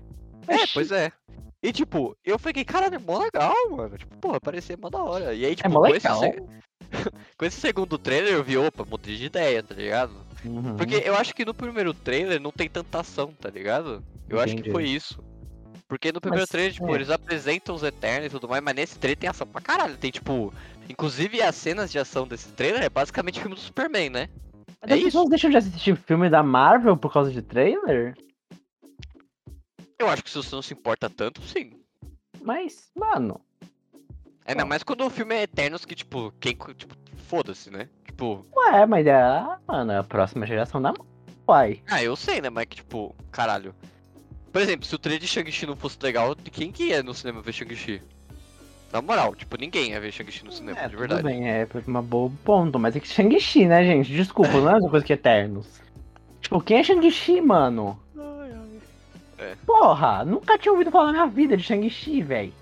É, 0.46 0.66
pois 0.74 0.92
é. 0.92 1.10
E 1.62 1.72
tipo, 1.72 2.14
eu 2.22 2.38
fiquei, 2.38 2.62
caralho, 2.62 2.94
é 2.94 2.98
mó 2.98 3.18
legal, 3.18 3.54
mano. 3.70 3.96
Tipo, 3.96 4.14
porra, 4.18 4.38
parecia 4.38 4.76
mó 4.76 4.90
da 4.90 5.02
hora. 5.02 5.32
E 5.32 5.46
aí, 5.46 5.56
tipo, 5.56 5.66
É 5.66 5.72
mó 5.72 5.80
com, 5.80 5.86
esse 5.94 6.06
legal. 6.06 6.20
se- 6.20 6.42
com 7.38 7.44
esse 7.46 7.58
segundo 7.58 7.96
trailer 7.98 8.34
eu 8.34 8.44
vi, 8.44 8.58
opa, 8.58 8.84
mudei 8.84 9.16
de 9.16 9.24
ideia, 9.24 9.62
tá 9.62 9.74
ligado? 9.74 10.12
Uhum. 10.44 10.76
Porque 10.76 10.96
eu 11.04 11.14
acho 11.16 11.34
que 11.34 11.44
no 11.46 11.54
primeiro 11.54 11.94
trailer 11.94 12.38
não 12.38 12.52
tem 12.52 12.68
tanta 12.68 13.00
ação, 13.00 13.32
tá 13.32 13.48
ligado? 13.48 14.04
Eu 14.28 14.38
acho 14.38 14.52
que 14.54 14.60
Entendi. 14.60 14.72
foi 14.72 14.84
isso. 14.84 15.24
Porque 15.88 16.10
no 16.10 16.20
primeiro 16.20 16.42
Mas, 16.42 16.50
trailer, 16.50 16.72
tipo, 16.72 16.90
é. 16.90 16.94
eles 16.96 17.10
apresentam 17.10 17.74
os 17.74 17.82
Eternos 17.82 18.26
e 18.26 18.30
tudo 18.30 18.48
mais, 18.48 18.62
mas 18.62 18.74
nesse 18.74 18.98
trailer 18.98 19.18
tem 19.18 19.30
ação 19.30 19.46
pra 19.46 19.60
caralho. 19.60 19.96
Tem, 19.96 20.10
tipo, 20.10 20.52
inclusive 20.88 21.40
as 21.40 21.54
cenas 21.54 21.92
de 21.92 21.98
ação 21.98 22.26
desse 22.26 22.48
trailer 22.52 22.82
é 22.82 22.88
basicamente 22.88 23.40
filme 23.40 23.54
do 23.54 23.60
Superman, 23.60 24.10
né? 24.10 24.28
Mas 24.80 24.90
é 24.90 24.94
as 24.94 24.98
isso. 24.98 25.06
pessoas 25.06 25.28
deixam 25.28 25.50
de 25.50 25.56
assistir 25.56 25.96
filme 25.96 26.28
da 26.28 26.42
Marvel 26.42 26.96
por 26.96 27.12
causa 27.12 27.30
de 27.30 27.40
trailer? 27.40 28.16
Eu 29.98 30.08
acho 30.08 30.24
que 30.24 30.30
se 30.30 30.36
você 30.36 30.54
não 30.54 30.62
se 30.62 30.74
importa 30.74 31.08
tanto, 31.08 31.40
sim. 31.42 31.72
Mas, 32.42 32.90
mano. 32.94 33.40
Ainda 34.44 34.62
Bom. 34.62 34.68
mais 34.68 34.82
quando 34.82 35.04
o 35.04 35.10
filme 35.10 35.34
é 35.34 35.42
Eternos 35.42 35.84
que, 35.84 35.94
tipo, 35.94 36.32
quem. 36.40 36.54
Tipo, 36.54 36.94
foda-se, 37.28 37.70
né? 37.70 37.88
Tipo. 38.04 38.46
Ué, 38.54 38.86
mas 38.86 39.06
é. 39.06 39.22
Mano, 39.66 39.92
é 39.92 39.98
a 39.98 40.04
próxima 40.04 40.46
geração 40.46 40.80
da 40.82 40.92
Uai. 41.48 41.80
Ah, 41.88 42.02
eu 42.02 42.16
sei, 42.16 42.40
né? 42.40 42.50
Mas 42.50 42.66
que, 42.66 42.76
tipo, 42.76 43.14
caralho. 43.30 43.74
Por 44.56 44.62
exemplo, 44.62 44.86
se 44.86 44.94
o 44.94 44.98
trailer 44.98 45.20
de 45.20 45.28
Shang-Chi 45.28 45.66
não 45.66 45.76
fosse 45.76 45.98
legal, 46.02 46.34
quem 46.50 46.72
que 46.72 46.84
ia 46.84 47.02
no 47.02 47.12
cinema 47.12 47.42
ver 47.42 47.52
Shang-Chi? 47.52 48.00
Na 48.90 49.02
moral, 49.02 49.34
tipo, 49.34 49.54
ninguém 49.58 49.90
ia 49.90 50.00
ver 50.00 50.10
Shang-Chi 50.10 50.46
no 50.46 50.50
cinema, 50.50 50.78
É, 50.78 50.84
de 50.84 50.88
tudo 50.92 50.98
verdade. 51.00 51.22
bem, 51.24 51.46
é 51.46 51.68
uma 51.86 52.00
boa 52.00 52.32
ponto, 52.42 52.78
mas 52.78 52.96
é 52.96 53.00
que 53.00 53.06
Shang-Chi, 53.06 53.66
né, 53.66 53.84
gente? 53.84 54.10
Desculpa, 54.10 54.52
não 54.52 54.68
é 54.68 54.70
a 54.70 54.74
mesma 54.76 54.88
coisa 54.88 55.04
que 55.04 55.12
Eternos. 55.12 55.66
Tipo, 56.40 56.58
quem 56.62 56.78
é 56.78 56.82
Shang-Chi, 56.82 57.42
mano? 57.42 58.00
Ai, 58.16 58.52
ai. 59.40 59.56
Porra, 59.66 60.24
nunca 60.24 60.56
tinha 60.56 60.72
ouvido 60.72 60.90
falar 60.90 61.08
na 61.08 61.12
minha 61.12 61.26
vida 61.26 61.54
de 61.54 61.62
Shang-Chi, 61.62 62.22
velho. 62.22 62.54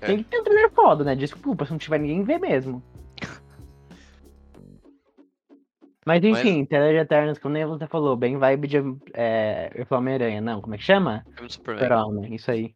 É. 0.00 0.06
Tem 0.06 0.18
que 0.18 0.22
ter 0.22 0.38
um 0.38 0.44
trailer 0.44 0.70
foda, 0.70 1.02
né? 1.02 1.16
Desculpa, 1.16 1.64
se 1.64 1.72
não 1.72 1.78
tiver 1.78 1.98
ninguém 1.98 2.22
ver 2.22 2.38
mesmo. 2.38 2.80
Mas 6.08 6.24
enfim, 6.24 6.64
trailer 6.64 6.94
de 6.94 7.00
Eternos, 7.00 7.38
como 7.38 7.52
nem 7.52 7.66
você 7.66 7.86
falou, 7.86 8.16
bem 8.16 8.38
vibe 8.38 8.66
de 8.66 8.78
é, 9.12 9.70
Homem-Aranha. 9.90 10.40
Não, 10.40 10.62
como 10.62 10.74
é 10.74 10.78
que 10.78 10.84
chama? 10.84 11.22
Superman. 11.46 11.84
Super-Homem, 11.84 12.34
isso 12.34 12.50
aí. 12.50 12.74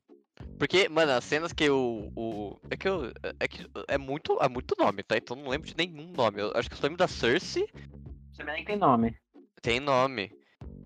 Porque, 0.58 0.86
mano, 0.90 1.12
as 1.12 1.24
cenas 1.24 1.50
que 1.50 1.70
o. 1.70 2.12
o 2.14 2.58
é 2.70 2.76
que 2.76 2.86
eu. 2.86 3.10
É 3.40 3.48
que 3.48 3.66
é 3.88 3.96
muito, 3.96 4.36
é 4.38 4.50
muito 4.50 4.76
nome, 4.78 5.02
tá? 5.02 5.16
Então 5.16 5.34
eu 5.34 5.44
não 5.44 5.50
lembro 5.50 5.66
de 5.66 5.74
nenhum 5.74 6.12
nome. 6.12 6.42
Eu 6.42 6.52
acho 6.54 6.68
que 6.68 6.74
eu 6.74 6.76
só 6.78 6.82
lembro 6.82 6.98
da 6.98 7.08
Cersei. 7.08 7.66
Você 8.34 8.44
nem 8.44 8.66
tem 8.66 8.76
nome. 8.76 9.16
Tem 9.62 9.80
nome. 9.80 10.30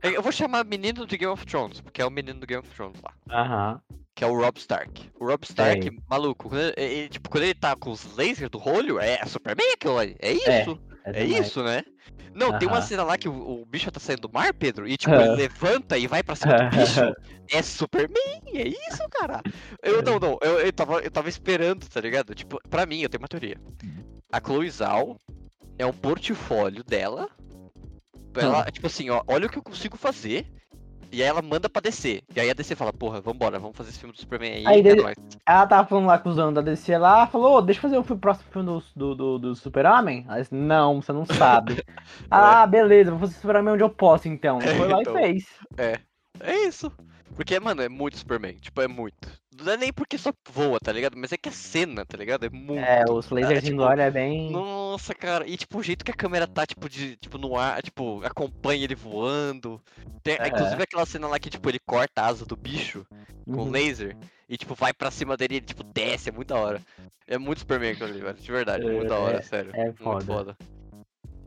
Eu 0.01 0.23
vou 0.23 0.31
chamar 0.31 0.65
menino 0.65 1.05
de 1.05 1.19
Game 1.19 1.33
of 1.33 1.45
Thrones, 1.47 1.81
porque 1.81 2.01
é 2.01 2.07
o 2.07 2.11
menino 2.13 2.39
do 2.39 2.47
Game 2.47 2.63
of 2.63 2.73
Thrones 2.77 3.03
lá. 3.03 3.13
Aham. 3.29 3.81
Que 4.15 4.23
é 4.23 4.27
o 4.29 4.41
Rob 4.41 4.57
Stark. 4.57 5.11
O 5.19 5.27
Rob 5.27 5.43
Stark, 5.43 5.83
Sei. 5.83 5.99
maluco, 6.09 6.49
quando 6.49 6.61
ele, 6.61 6.75
ele- 6.77 7.09
tipo, 7.09 7.29
quando 7.29 7.43
ele 7.43 7.55
tá 7.55 7.75
com 7.75 7.91
os 7.91 8.17
lasers 8.17 8.49
do 8.49 8.67
olho, 8.67 9.01
é 9.01 9.23
Superman 9.27 9.73
aquilo 9.73 9.99
ali. 9.99 10.17
É 10.21 10.33
isso. 10.33 10.49
É, 10.49 10.86
demais. 11.13 11.47
isso, 11.47 11.63
né? 11.63 11.83
Não, 12.35 12.59
tem 12.59 12.69
uma 12.69 12.83
cena 12.83 13.03
lá 13.03 13.17
que 13.17 13.29
o, 13.29 13.63
o 13.63 13.65
bicho 13.67 13.91
tá 13.91 13.99
saindo 13.99 14.23
do 14.29 14.33
mar, 14.33 14.53
Pedro, 14.53 14.87
e 14.87 14.97
tipo, 14.97 15.15
Ah. 15.15 15.23
ele 15.25 15.37
levanta 15.37 15.97
e 15.97 16.07
vai 16.07 16.23
pra 16.23 16.37
cima 16.37 16.55
do 16.55 16.69
bicho. 16.77 17.01
É 17.51 17.63
Superman, 17.63 18.41
é 18.55 18.69
isso, 18.69 19.03
cara. 19.11 19.41
Eu 19.83 20.03
não, 20.03 20.19
não, 20.19 20.39
eu, 20.43 20.61
eu, 20.61 20.73
tava, 20.73 21.01
eu 21.01 21.11
tava 21.11 21.29
esperando, 21.29 21.89
tá 21.89 22.01
ligado? 22.01 22.35
Tipo, 22.35 22.59
pra 22.69 22.85
mim, 22.85 23.01
eu 23.01 23.09
tenho 23.09 23.23
uma 23.23 23.29
teoria. 23.29 23.57
A 24.31 24.39
Chloe 24.41 24.69
Zhao 24.71 25.19
é 25.79 25.87
um 25.87 25.93
portfólio 25.93 26.85
dela. 26.85 27.29
Ela, 28.35 28.71
tipo 28.71 28.87
assim, 28.87 29.09
ó, 29.09 29.23
olha 29.27 29.47
o 29.47 29.51
que 29.51 29.57
eu 29.57 29.63
consigo 29.63 29.97
fazer. 29.97 30.47
E 31.13 31.23
aí 31.23 31.29
ela 31.29 31.41
manda 31.41 31.69
pra 31.69 31.81
DC. 31.81 32.21
E 32.35 32.41
aí 32.41 32.51
a 32.51 32.55
DC 32.55 32.75
fala, 32.75 32.93
porra, 32.93 33.21
vambora, 33.21 33.59
vamos 33.59 33.77
fazer 33.77 33.91
esse 33.91 33.99
filme 33.99 34.13
do 34.13 34.19
Superman 34.21 34.53
aí. 34.53 34.67
Aí 34.67 34.81
é 34.81 34.83
dele-. 34.83 35.03
Ela 35.47 35.67
tava 35.67 35.89
falando 35.89 36.07
lá 36.07 36.19
com 36.19 36.29
os 36.29 36.37
donos 36.37 36.55
da 36.55 36.61
DC 36.61 36.99
lá, 36.99 37.27
falou, 37.27 37.57
"Ô, 37.57 37.63
deixa 37.63 37.79
eu 37.79 37.83
fazer 37.83 37.99
o 37.99 38.03
fi- 38.05 38.17
próximo 38.17 38.51
filme 38.51 38.67
do, 38.69 38.83
do, 38.95 39.15
do, 39.15 39.39
do 39.39 39.55
Super-Homem. 39.57 40.25
Ela 40.29 40.41
disse, 40.41 40.55
não, 40.55 41.01
você 41.01 41.13
não 41.13 41.25
sabe. 41.27 41.83
ah, 42.31 42.67
beleza, 42.67 43.11
vou 43.11 43.21
fazer 43.21 43.35
Super-Homem 43.35 43.75
onde 43.75 43.83
eu 43.83 43.91
posso 43.91 44.29
então. 44.29 44.59
É, 44.61 44.75
Foi 44.75 44.89
lá 44.89 45.01
então. 45.01 45.19
e 45.19 45.23
fez. 45.23 45.47
É 46.41 46.57
isso. 46.67 46.93
Porque, 47.35 47.59
mano, 47.61 47.83
é 47.83 47.89
muito 47.89 48.17
Superman. 48.19 48.55
Tipo, 48.55 48.81
é 48.83 48.89
muito. 48.89 49.29
Não 49.63 49.73
é 49.73 49.77
nem 49.77 49.93
porque 49.93 50.17
só 50.19 50.33
voa, 50.51 50.79
tá 50.79 50.93
ligado? 50.93 51.17
Mas 51.17 51.33
é 51.33 51.37
que 51.37 51.49
a 51.49 51.53
cena, 51.53 52.05
tá 52.05 52.17
ligado? 52.17 52.45
É 52.47 52.51
muito. 52.51 52.79
É, 52.85 53.05
os 53.11 53.29
lasers 53.31 53.65
tipo, 53.65 53.77
do 53.79 53.83
olho 53.83 54.01
é 54.01 54.11
bem. 54.11 54.51
Nossa, 54.51 55.15
cara. 55.15 55.47
E 55.47 55.57
tipo, 55.57 55.79
o 55.79 55.83
jeito 55.83 56.05
que 56.05 56.11
a 56.11 56.15
câmera 56.15 56.47
tá, 56.47 56.65
tipo, 56.67 56.89
de, 56.89 57.17
tipo, 57.17 57.37
no 57.39 57.57
ar, 57.59 57.83
tipo, 57.83 58.23
acompanha 58.25 58.85
ele 58.85 58.95
voando. 58.95 59.81
Tem, 60.23 60.37
É. 60.39 60.49
Inclusive 60.49 60.83
aquela 60.83 61.07
cena 61.07 61.27
lá 61.27 61.39
que, 61.39 61.51
tipo, 61.51 61.69
ele 61.69 61.79
corta 61.87 62.23
a 62.23 62.27
asa 62.27 62.45
do 62.45 62.57
bicho 62.57 63.07
com 63.45 63.63
Uhum. 63.63 63.71
laser 63.71 64.17
e, 64.49 64.57
tipo, 64.57 64.75
vai 64.75 64.93
pra 64.93 65.11
cima 65.11 65.37
dele 65.37 65.55
e 65.55 65.57
ele, 65.59 65.67
tipo, 65.67 65.83
desce. 65.83 66.29
É 66.29 66.33
muito 66.33 66.49
da 66.49 66.57
hora. 66.61 66.81
É 67.27 67.39
muito 67.39 67.59
Superman 67.61 67.93
aquilo 67.93 68.09
ali, 68.11 68.21
velho. 68.21 68.39
De 68.39 68.53
verdade. 68.53 68.87
É 68.87 68.91
muito 68.93 69.09
da 69.09 69.19
hora, 69.19 69.43
sério. 69.43 69.71
é 69.75 69.85
Muito 69.87 70.03
foda. 70.03 70.25
foda. 70.25 70.57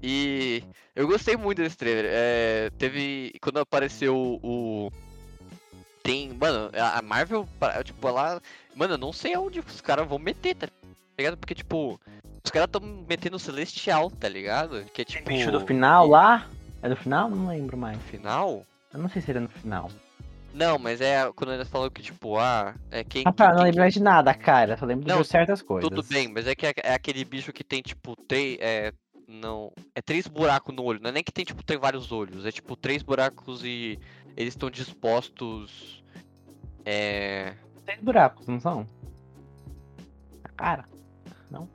E 0.01 0.63
eu 0.95 1.07
gostei 1.07 1.35
muito 1.35 1.61
desse 1.61 1.77
trailer. 1.77 2.05
É, 2.07 2.69
teve. 2.77 3.33
Quando 3.41 3.59
apareceu 3.59 4.15
o. 4.41 4.89
Tem. 6.03 6.33
Mano, 6.33 6.71
a 6.73 7.01
Marvel, 7.01 7.47
tipo, 7.83 8.07
ela. 8.07 8.41
Mano, 8.75 8.93
eu 8.93 8.97
não 8.97 9.13
sei 9.13 9.33
aonde 9.33 9.59
os 9.59 9.81
caras 9.81 10.07
vão 10.07 10.19
meter, 10.19 10.55
tá 10.55 10.67
ligado? 11.17 11.37
Porque, 11.37 11.55
tipo. 11.55 11.99
Os 12.43 12.51
caras 12.51 12.69
tão 12.71 12.81
metendo 13.07 13.35
o 13.35 13.39
Celestial, 13.39 14.09
tá 14.09 14.29
ligado? 14.29 14.85
Que 14.93 15.01
é 15.01 15.05
tipo. 15.05 15.29
bicho 15.29 15.51
do 15.51 15.59
final 15.61 16.07
lá? 16.07 16.47
É 16.81 16.89
do 16.89 16.95
final? 16.95 17.29
Não 17.29 17.47
lembro 17.47 17.77
mais. 17.77 17.97
No 17.97 18.03
final? 18.03 18.65
Eu 18.93 18.99
não 18.99 19.09
sei 19.09 19.21
se 19.21 19.31
ele 19.31 19.39
é 19.39 19.41
no 19.41 19.49
final. 19.49 19.91
Não, 20.53 20.79
mas 20.79 20.99
é 20.99 21.31
quando 21.35 21.53
eles 21.53 21.67
falam 21.67 21.89
que, 21.89 22.01
tipo, 22.01 22.37
ah, 22.37 22.73
é 22.89 23.03
quem. 23.03 23.23
Ah, 23.25 23.31
tá, 23.31 23.53
não 23.53 23.63
lembro 23.63 23.81
mais 23.81 23.93
de 23.93 24.01
nada, 24.01 24.33
cara. 24.33 24.77
Só 24.77 24.85
lembro 24.85 25.07
Não, 25.07 25.21
de 25.21 25.27
certas 25.27 25.61
coisas. 25.61 25.87
Tudo 25.87 26.03
bem, 26.03 26.27
mas 26.27 26.47
é 26.47 26.55
que 26.55 26.65
é, 26.65 26.73
é 26.83 26.93
aquele 26.93 27.23
bicho 27.23 27.53
que 27.53 27.63
tem, 27.63 27.81
tipo, 27.81 28.15
três. 28.27 28.57
É, 28.59 28.91
não. 29.27 29.71
É 29.93 30.01
três 30.01 30.27
buracos 30.27 30.75
no 30.75 30.83
olho. 30.83 30.99
Não 31.01 31.09
é 31.09 31.13
nem 31.13 31.23
que 31.23 31.31
tem, 31.31 31.45
tipo, 31.45 31.63
tem 31.63 31.77
vários 31.77 32.11
olhos. 32.11 32.45
É 32.45 32.51
tipo 32.51 32.75
três 32.75 33.03
buracos 33.03 33.63
e 33.63 33.99
eles 34.39 34.53
estão 34.53 34.69
dispostos. 34.71 36.01
É. 36.85 37.53
Seis 37.85 37.99
buracos, 38.01 38.47
não 38.47 38.59
são? 38.59 38.87
Cara, 40.55 40.85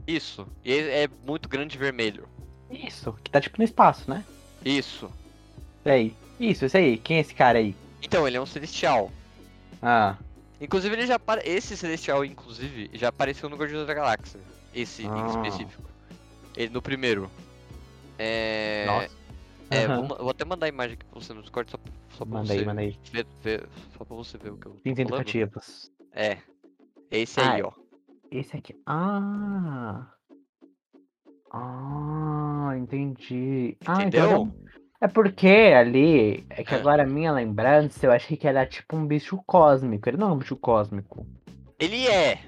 Isso. 0.07 0.47
E 0.65 0.73
é 0.73 1.05
é 1.05 1.09
muito 1.27 1.49
grande 1.49 1.77
e 1.77 1.79
vermelho. 1.79 2.29
isso. 2.71 3.13
Que 3.23 3.31
tá 3.31 3.41
tipo 3.41 3.59
no 3.59 3.65
espaço, 3.65 4.09
né? 4.11 4.25
Isso. 4.65 5.07
Isso 5.81 5.89
aí. 5.89 6.17
Isso, 6.41 6.65
isso 6.65 6.77
aí. 6.77 6.97
Quem 6.99 7.19
é 7.19 7.21
esse 7.21 7.35
cara 7.35 7.59
aí? 7.59 7.75
Então, 8.03 8.27
ele 8.27 8.37
é 8.37 8.41
um 8.41 8.47
celestial. 8.47 9.11
Ah, 9.83 10.17
Inclusive, 10.61 10.95
ele 10.95 11.07
já 11.07 11.17
apare... 11.17 11.43
Esse 11.45 11.77
celestial, 11.77 12.25
inclusive, 12.25 12.91
já 12.95 13.09
apareceu 13.09 13.49
no 13.51 13.57
Guardiões 13.57 13.87
da 13.87 13.93
Galáxia. 13.95 14.41
Esse 14.75 15.07
Ah. 15.07 15.19
em 15.19 15.27
específico. 15.27 15.83
Ele 16.57 16.73
no 16.73 16.81
primeiro. 16.81 17.31
É. 18.19 18.85
nossa. 18.87 19.14
É, 19.75 19.85
Aham. 19.87 20.07
vou, 20.07 20.19
vou 20.19 20.31
até 20.31 20.45
mandar 20.45 20.67
a 20.67 20.69
imagem 20.69 20.95
aqui 20.95 21.05
pra 21.07 21.21
você 21.21 21.33
no 21.35 21.41
Discord 21.43 21.71
só, 21.71 21.79
só 22.11 22.25
pra 22.25 22.35
Manda 22.39 22.47
você 22.47 22.59
aí, 22.61 22.65
manda 22.65 22.81
aí. 22.81 22.99
ver, 23.13 23.27
ver- 23.43 23.69
Só 23.97 24.05
pra 24.05 24.17
você 24.17 24.39
ver 24.39 24.51
o 24.53 24.57
que 24.57 24.67
eu 24.67 24.75
Fins 24.77 24.99
educativos. 24.99 25.93
É. 26.13 26.39
É 27.11 27.19
esse 27.19 27.41
aí, 27.41 27.61
Ah, 27.63 27.67
ó. 27.69 27.73
Esse 28.31 28.57
aqui. 28.57 28.75
Ah. 28.87 30.09
Ah, 31.53 32.73
entendi. 32.77 33.77
Ah, 33.87 34.03
Entendeu? 34.03 34.25
então. 34.27 34.55
É 35.01 35.09
porque 35.09 35.47
ali. 35.47 36.45
É 36.51 36.65
que 36.65 36.75
Ah. 36.75 36.79
agora 36.79 37.03
a 37.03 37.07
minha 37.07 37.31
lembrança, 37.33 38.07
eu 38.07 38.13
achei 38.13 38.37
que 38.37 38.49
era 38.49 38.67
tipo 38.67 38.97
um 38.97 39.07
bicho 39.07 39.41
cósmico. 39.47 40.09
Ele 40.09 40.17
não 40.17 40.31
é 40.31 40.33
um 40.33 40.39
bicho 40.39 40.57
cósmico. 40.57 41.27
Ele 41.79 42.07
é. 42.09 42.41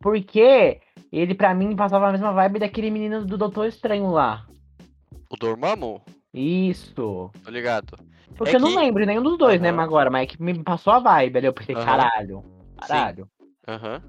Porque 0.00 0.80
ele, 1.10 1.34
pra 1.34 1.54
mim, 1.54 1.74
passava 1.74 2.08
a 2.08 2.12
mesma 2.12 2.32
vibe 2.32 2.60
daquele 2.60 2.90
menino 2.90 3.24
do 3.26 3.36
Doutor 3.36 3.66
Estranho 3.66 4.08
lá. 4.10 4.46
O 5.30 5.36
Dormammu? 5.36 6.00
Isso. 6.32 7.30
Tô 7.44 7.50
ligado. 7.50 7.98
Porque 8.36 8.52
É 8.52 8.56
eu 8.56 8.60
não 8.60 8.68
que- 8.70 8.76
lembro 8.76 9.04
nenhum 9.06 9.22
dos 9.22 9.38
dois, 9.38 9.60
né? 9.60 9.68
Aham. 9.68 9.76
Mas 9.76 9.86
agora, 9.86 10.10
mas 10.10 10.22
é 10.24 10.26
que 10.26 10.42
me 10.42 10.62
passou 10.62 10.92
a 10.92 10.98
vibe 11.00 11.38
ali. 11.38 11.46
Eu 11.46 11.52
pensei, 11.52 11.74
Aham. 11.74 11.84
caralho. 11.84 12.44
Caralho. 12.80 13.28
Aham. 13.66 14.02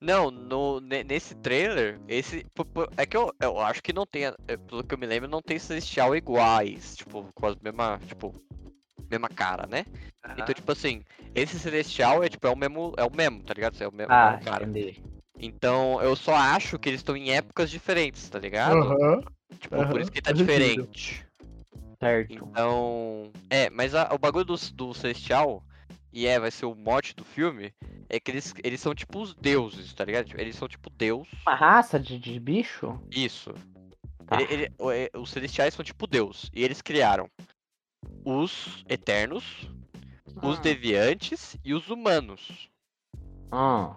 Não, 0.00 0.30
no, 0.30 0.80
ne- 0.80 1.02
nesse 1.02 1.34
trailer, 1.36 1.98
esse. 2.06 2.44
É 2.96 3.06
que 3.06 3.16
eu, 3.16 3.32
eu 3.40 3.58
acho 3.60 3.82
que 3.82 3.92
não 3.92 4.04
tem. 4.04 4.24
é, 4.24 4.56
Pelo 4.68 4.84
que 4.84 4.94
eu 4.94 4.98
me 4.98 5.06
lembro, 5.06 5.28
não 5.28 5.40
tem 5.40 5.58
celestial 5.58 6.14
iguais. 6.14 6.96
Tipo, 6.96 7.26
com 7.34 7.46
a 7.46 7.56
mesma. 7.62 7.98
Tipo. 8.06 8.34
Mesma 9.10 9.28
cara, 9.28 9.66
né? 9.66 9.84
Então, 10.36 10.54
tipo 10.54 10.72
assim, 10.72 11.02
esse 11.34 11.58
celestial 11.58 12.24
é 12.24 12.28
tipo, 12.28 12.46
é 12.46 12.50
o 12.50 12.56
mesmo. 12.56 12.92
É 12.96 13.04
o 13.04 13.14
mesmo, 13.14 13.42
tá 13.42 13.54
ligado? 13.54 13.80
É 13.80 13.86
o 13.88 13.92
mesmo, 13.92 14.12
Ah, 14.12 14.30
mesmo 14.32 14.44
cara. 14.44 14.64
entendi. 14.64 15.02
Então, 15.38 16.00
eu 16.02 16.14
só 16.16 16.34
acho 16.34 16.78
que 16.78 16.88
eles 16.88 17.00
estão 17.00 17.16
em 17.16 17.30
épocas 17.30 17.70
diferentes, 17.70 18.28
tá 18.28 18.38
ligado? 18.38 18.76
Aham. 18.78 19.20
Tipo, 19.60 19.76
por 19.76 19.80
aham, 19.80 20.00
isso 20.00 20.10
que 20.12 20.22
tá 20.22 20.32
diferente. 20.32 21.24
Certo. 22.04 22.32
Então. 22.50 23.30
É, 23.50 23.70
mas 23.70 23.94
a- 23.94 24.10
o 24.12 24.18
bagulho 24.18 24.44
do, 24.44 24.56
do 24.74 24.94
Celestial, 24.94 25.64
e 26.12 26.26
é, 26.26 26.38
vai 26.38 26.50
ser 26.50 26.66
o 26.66 26.74
mote 26.74 27.14
do 27.14 27.24
filme, 27.24 27.72
é 28.08 28.20
que 28.20 28.30
eles, 28.30 28.52
eles 28.62 28.80
são 28.80 28.94
tipo 28.94 29.20
os 29.20 29.34
deuses, 29.34 29.92
tá 29.94 30.04
ligado? 30.04 30.26
Tipo, 30.26 30.40
Eles 30.40 30.56
são 30.56 30.68
tipo 30.68 30.90
Deus. 30.90 31.28
Uma 31.46 31.54
raça 31.54 31.98
de, 31.98 32.18
de 32.18 32.38
bicho? 32.38 33.00
Isso. 33.10 33.52
Tá. 34.26 34.40
Ele- 34.40 34.52
ele- 34.52 34.72
é, 34.92 35.10
os 35.18 35.30
celestiais 35.30 35.74
são 35.74 35.84
tipo 35.84 36.06
Deus. 36.06 36.50
E 36.54 36.62
eles 36.64 36.80
criaram 36.80 37.28
os 38.24 38.84
Eternos, 38.88 39.44
os 40.42 40.58
Ah. 40.58 40.60
Deviantes 40.62 41.56
e 41.64 41.74
os 41.74 41.88
Humanos. 41.90 42.70
Ah. 43.50 43.96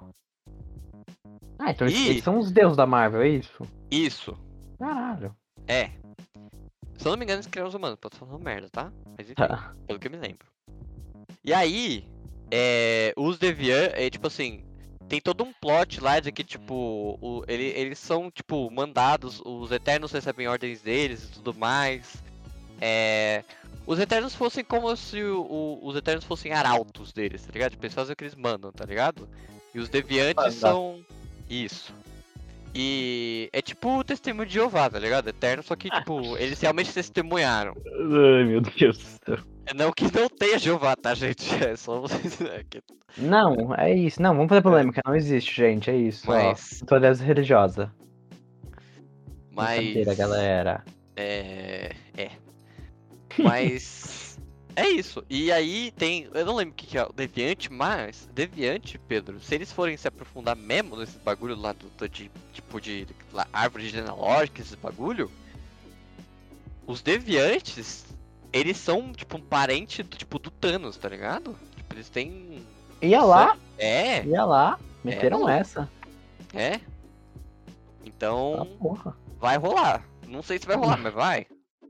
Ah, 1.59 1.71
então 1.71 1.87
eles, 1.87 1.99
E- 1.99 2.09
eles 2.09 2.23
são 2.23 2.37
os 2.39 2.51
deuses 2.51 2.77
da 2.77 2.85
Marvel, 2.85 3.21
é 3.21 3.29
isso? 3.29 3.63
Isso. 3.89 4.37
Caralho. 4.77 5.35
É. 5.67 5.91
Se 6.97 7.07
eu 7.07 7.11
não 7.11 7.17
me 7.17 7.23
engano, 7.25 7.37
eles 7.37 7.47
criaram 7.47 7.69
os 7.69 7.75
humanos. 7.75 7.97
Pode 7.99 8.17
falando 8.17 8.39
merda, 8.43 8.69
tá? 8.69 8.91
Mas 9.17 9.27
enfim. 9.27 9.35
Tá. 9.35 9.73
pelo 9.85 9.99
que 9.99 10.07
eu 10.07 10.11
me 10.11 10.17
lembro. 10.17 10.47
E 11.43 11.53
aí, 11.53 12.05
é, 12.51 13.13
os 13.15 13.37
Deviant, 13.37 13.91
é 13.93 14.09
tipo 14.09 14.27
assim, 14.27 14.63
tem 15.07 15.21
todo 15.21 15.43
um 15.43 15.53
plot 15.53 16.01
lá 16.01 16.19
de 16.19 16.31
que, 16.31 16.43
tipo, 16.43 17.17
o- 17.21 17.43
ele- 17.47 17.71
eles 17.79 17.99
são, 17.99 18.29
tipo, 18.31 18.69
mandados, 18.71 19.41
os 19.45 19.71
Eternos 19.71 20.11
recebem 20.11 20.47
ordens 20.47 20.81
deles 20.81 21.23
e 21.23 21.27
tudo 21.27 21.53
mais. 21.53 22.15
É, 22.81 23.43
os 23.85 23.97
Eternos 23.99 24.35
fossem 24.35 24.63
como 24.63 24.93
se 24.97 25.21
o- 25.23 25.41
o- 25.41 25.87
os 25.87 25.95
Eternos 25.95 26.25
fossem 26.25 26.51
arautos 26.51 27.13
deles, 27.13 27.43
tá 27.45 27.51
ligado? 27.53 27.71
Tipo, 27.71 27.85
eles 27.85 27.93
fazem 27.95 28.13
o 28.13 28.15
que 28.15 28.23
eles 28.23 28.35
mandam, 28.35 28.71
tá 28.71 28.85
ligado? 28.85 29.27
E 29.73 29.79
os 29.79 29.87
Deviantes 29.89 30.35
Manda. 30.35 30.51
são. 30.51 30.99
Isso. 31.49 31.93
E 32.79 33.49
é 33.51 33.59
tipo 33.59 33.97
o 33.97 34.03
testemunho 34.03 34.47
de 34.47 34.53
Jeová, 34.53 34.87
tá 34.87 34.99
ligado? 34.99 35.27
Eterno, 35.27 35.63
só 35.63 35.75
que, 35.75 35.89
tipo, 35.89 36.37
eles 36.37 36.61
realmente 36.61 36.93
testemunharam. 36.93 37.73
Ai, 37.75 38.43
meu 38.43 38.61
Deus 38.61 38.99
do 38.99 39.03
céu. 39.25 39.45
É 39.65 39.73
Não 39.73 39.91
que 39.91 40.03
não 40.03 40.29
tenha 40.29 40.59
Jeová, 40.59 40.95
tá, 40.95 41.15
gente? 41.15 41.43
É 41.65 41.75
só 41.75 42.01
vocês. 42.01 42.39
é 42.45 42.63
Não, 43.17 43.73
é 43.75 43.91
isso. 43.95 44.21
Não, 44.21 44.35
vamos 44.35 44.47
fazer 44.47 44.61
polêmica. 44.61 45.01
Não 45.03 45.15
existe, 45.15 45.55
gente. 45.55 45.89
É 45.89 45.95
isso. 45.95 46.27
Mas- 46.27 46.79
Ó. 46.83 46.85
Tolerância 46.85 47.25
religiosa. 47.25 47.91
Mas. 49.51 50.15
Galera. 50.15 50.85
É. 51.15 51.95
É. 52.15 52.29
Mas. 53.39 54.26
É 54.77 54.87
isso. 54.89 55.23
E 55.29 55.51
aí 55.51 55.91
tem. 55.91 56.29
Eu 56.33 56.45
não 56.45 56.55
lembro 56.55 56.73
o 56.73 56.75
que, 56.75 56.85
que 56.87 56.97
é 56.97 57.03
o 57.03 57.11
Deviante, 57.11 57.71
mas. 57.71 58.29
Deviante, 58.33 58.97
Pedro, 58.97 59.39
se 59.39 59.53
eles 59.55 59.71
forem 59.71 59.97
se 59.97 60.07
aprofundar 60.07 60.55
mesmo 60.55 60.95
nesse 60.95 61.17
bagulho 61.19 61.55
lá 61.55 61.73
do, 61.73 62.07
de. 62.07 62.29
Tipo 62.53 62.79
de. 62.79 63.07
lá, 63.33 63.47
árvore 63.51 63.89
genealógica, 63.89 64.61
esse 64.61 64.75
bagulho. 64.77 65.31
Os 66.85 67.01
Deviantes. 67.01 68.05
Eles 68.53 68.77
são, 68.77 69.11
tipo, 69.11 69.37
um 69.37 69.41
parente 69.41 70.01
do, 70.01 70.15
tipo, 70.17 70.39
do 70.39 70.49
Thanos, 70.49 70.95
tá 70.95 71.09
ligado? 71.09 71.53
Tipo, 71.75 71.93
eles 71.95 72.07
têm. 72.09 72.63
Ia 73.01 73.21
lá, 73.21 73.57
É, 73.77 74.23
ia 74.25 74.45
lá. 74.45 74.79
Meteram 75.03 75.39
não. 75.41 75.49
essa. 75.49 75.87
é. 76.53 76.75
Ah, 76.75 76.79
Então, 78.05 78.67
porra. 78.79 79.15
vai 79.39 79.57
rolar. 79.57 80.03
Não 80.27 80.41
sei 80.41 80.57
se 80.57 80.65
vai 80.65 80.75
rolar, 80.77 80.97
mas 81.01 81.13
vai. 81.13 81.45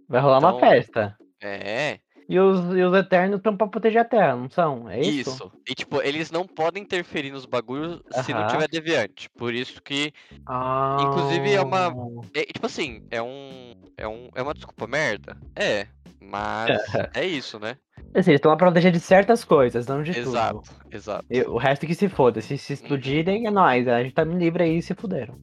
Vai 0.10 0.20
rolar 0.22 0.40
uma 0.40 0.50
Então- 0.50 0.60
festa. 0.60 1.18
É, 1.40 2.00
E 2.30 2.38
os, 2.38 2.60
e 2.76 2.82
os 2.84 2.94
Eternos 2.94 3.38
estão 3.38 3.56
pra 3.56 3.68
proteger 3.68 4.02
a 4.02 4.06
Terra, 4.06 4.36
não 4.36 4.50
são? 4.50 4.90
É 4.90 5.00
isso? 5.00 5.30
isso. 5.30 5.52
E 5.70 5.74
tipo, 5.74 6.02
eles 6.02 6.30
não 6.30 6.46
podem 6.46 6.84
interferir 6.84 7.32
nos 7.32 7.46
bagulhos 7.46 8.02
se 8.26 8.34
não 8.34 8.46
tiver 8.48 8.68
deviante. 8.68 9.30
Por 9.38 9.54
isso 9.54 9.82
que, 9.82 10.12
Ah. 10.46 10.98
Inclusive, 11.00 11.54
é 11.54 11.62
uma- 11.62 11.94
é, 12.34 12.44
tipo 12.44 12.66
assim, 12.66 13.02
é 13.10 13.22
um, 13.22 13.74
é 13.98 14.06
um, 14.08 14.30
é 14.36 14.42
uma 14.42 14.54
desculpa 14.54 14.86
merda. 14.88 15.38
É, 15.56 15.88
mas 16.22 16.68
é 17.16 17.26
isso, 17.26 17.60
né? 17.60 17.78
Assim, 18.14 18.32
eles 18.32 18.40
estão 18.40 18.52
lá 18.52 18.58
pra 18.58 18.68
proteger 18.68 18.92
de 18.92 19.00
certas 19.00 19.46
coisas, 19.46 19.88
não 19.88 20.04
de 20.04 20.12
Exato, 20.18 20.62
tudo. 20.62 20.96
exato. 20.96 21.26
E 21.30 21.42
o 21.44 21.56
resto 21.58 21.88
que 21.88 21.96
se 21.96 22.10
foda. 22.10 22.42
Se 22.42 22.58
se 22.58 22.74
explodirem, 22.74 23.48
é 23.48 23.52
nóis. 23.52 23.88
A 23.88 24.04
gente 24.04 24.14
tá 24.14 24.24
livre 24.26 24.64
aí 24.64 24.82
se 24.82 24.94
fuderam. 24.94 25.40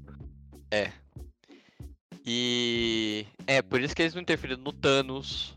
E 2.27 3.27
é 3.47 3.61
por 3.63 3.81
isso 3.81 3.95
que 3.95 4.03
eles 4.03 4.15
não 4.15 4.23
interferiram 4.23 4.61
no 4.63 4.73
Thanos. 4.73 5.57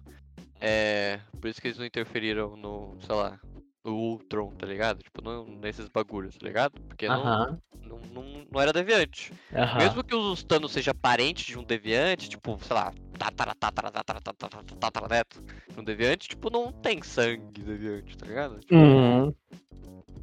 É. 0.60 1.20
Por 1.40 1.48
isso 1.50 1.62
que 1.62 1.68
eles 1.68 1.78
não 1.78 1.86
interferiram 1.86 2.56
no, 2.56 2.98
sei 3.02 3.16
lá, 3.16 3.40
no 3.84 3.94
Ultron, 3.94 4.52
tá 4.52 4.66
ligado? 4.66 5.04
Tipo, 5.04 5.22
não, 5.24 5.46
nesses 5.46 5.88
bagulhos, 5.88 6.36
tá 6.38 6.46
ligado? 6.46 6.80
Porque 6.82 7.08
não, 7.08 7.16
Aham. 7.24 7.60
não, 7.84 8.00
não, 8.14 8.46
não 8.52 8.62
era 8.62 8.74
deviante. 8.74 9.32
Aham. 9.54 9.80
Mesmo 9.80 10.04
que 10.04 10.16
os 10.16 10.44
Thanos 10.44 10.72
seja 10.72 10.94
parente 10.94 11.46
de 11.46 11.58
um 11.58 11.64
deviante, 11.64 12.30
tipo, 12.30 12.58
sei 12.64 12.76
lá, 12.76 12.94
tatara, 13.18 13.54
tatara, 13.56 13.92
tatara, 13.92 14.22
tatara, 14.22 14.64
tatara, 14.80 15.08
neto 15.08 15.44
de 15.74 15.80
um 15.80 15.84
deviante, 15.84 16.30
tipo, 16.30 16.50
não 16.50 16.72
tem 16.72 17.02
sangue 17.04 17.62
deviante, 17.62 18.18
tá 18.18 18.26
ligado? 18.26 18.60
Tipo, 18.60 18.76
Uhum. 18.76 19.34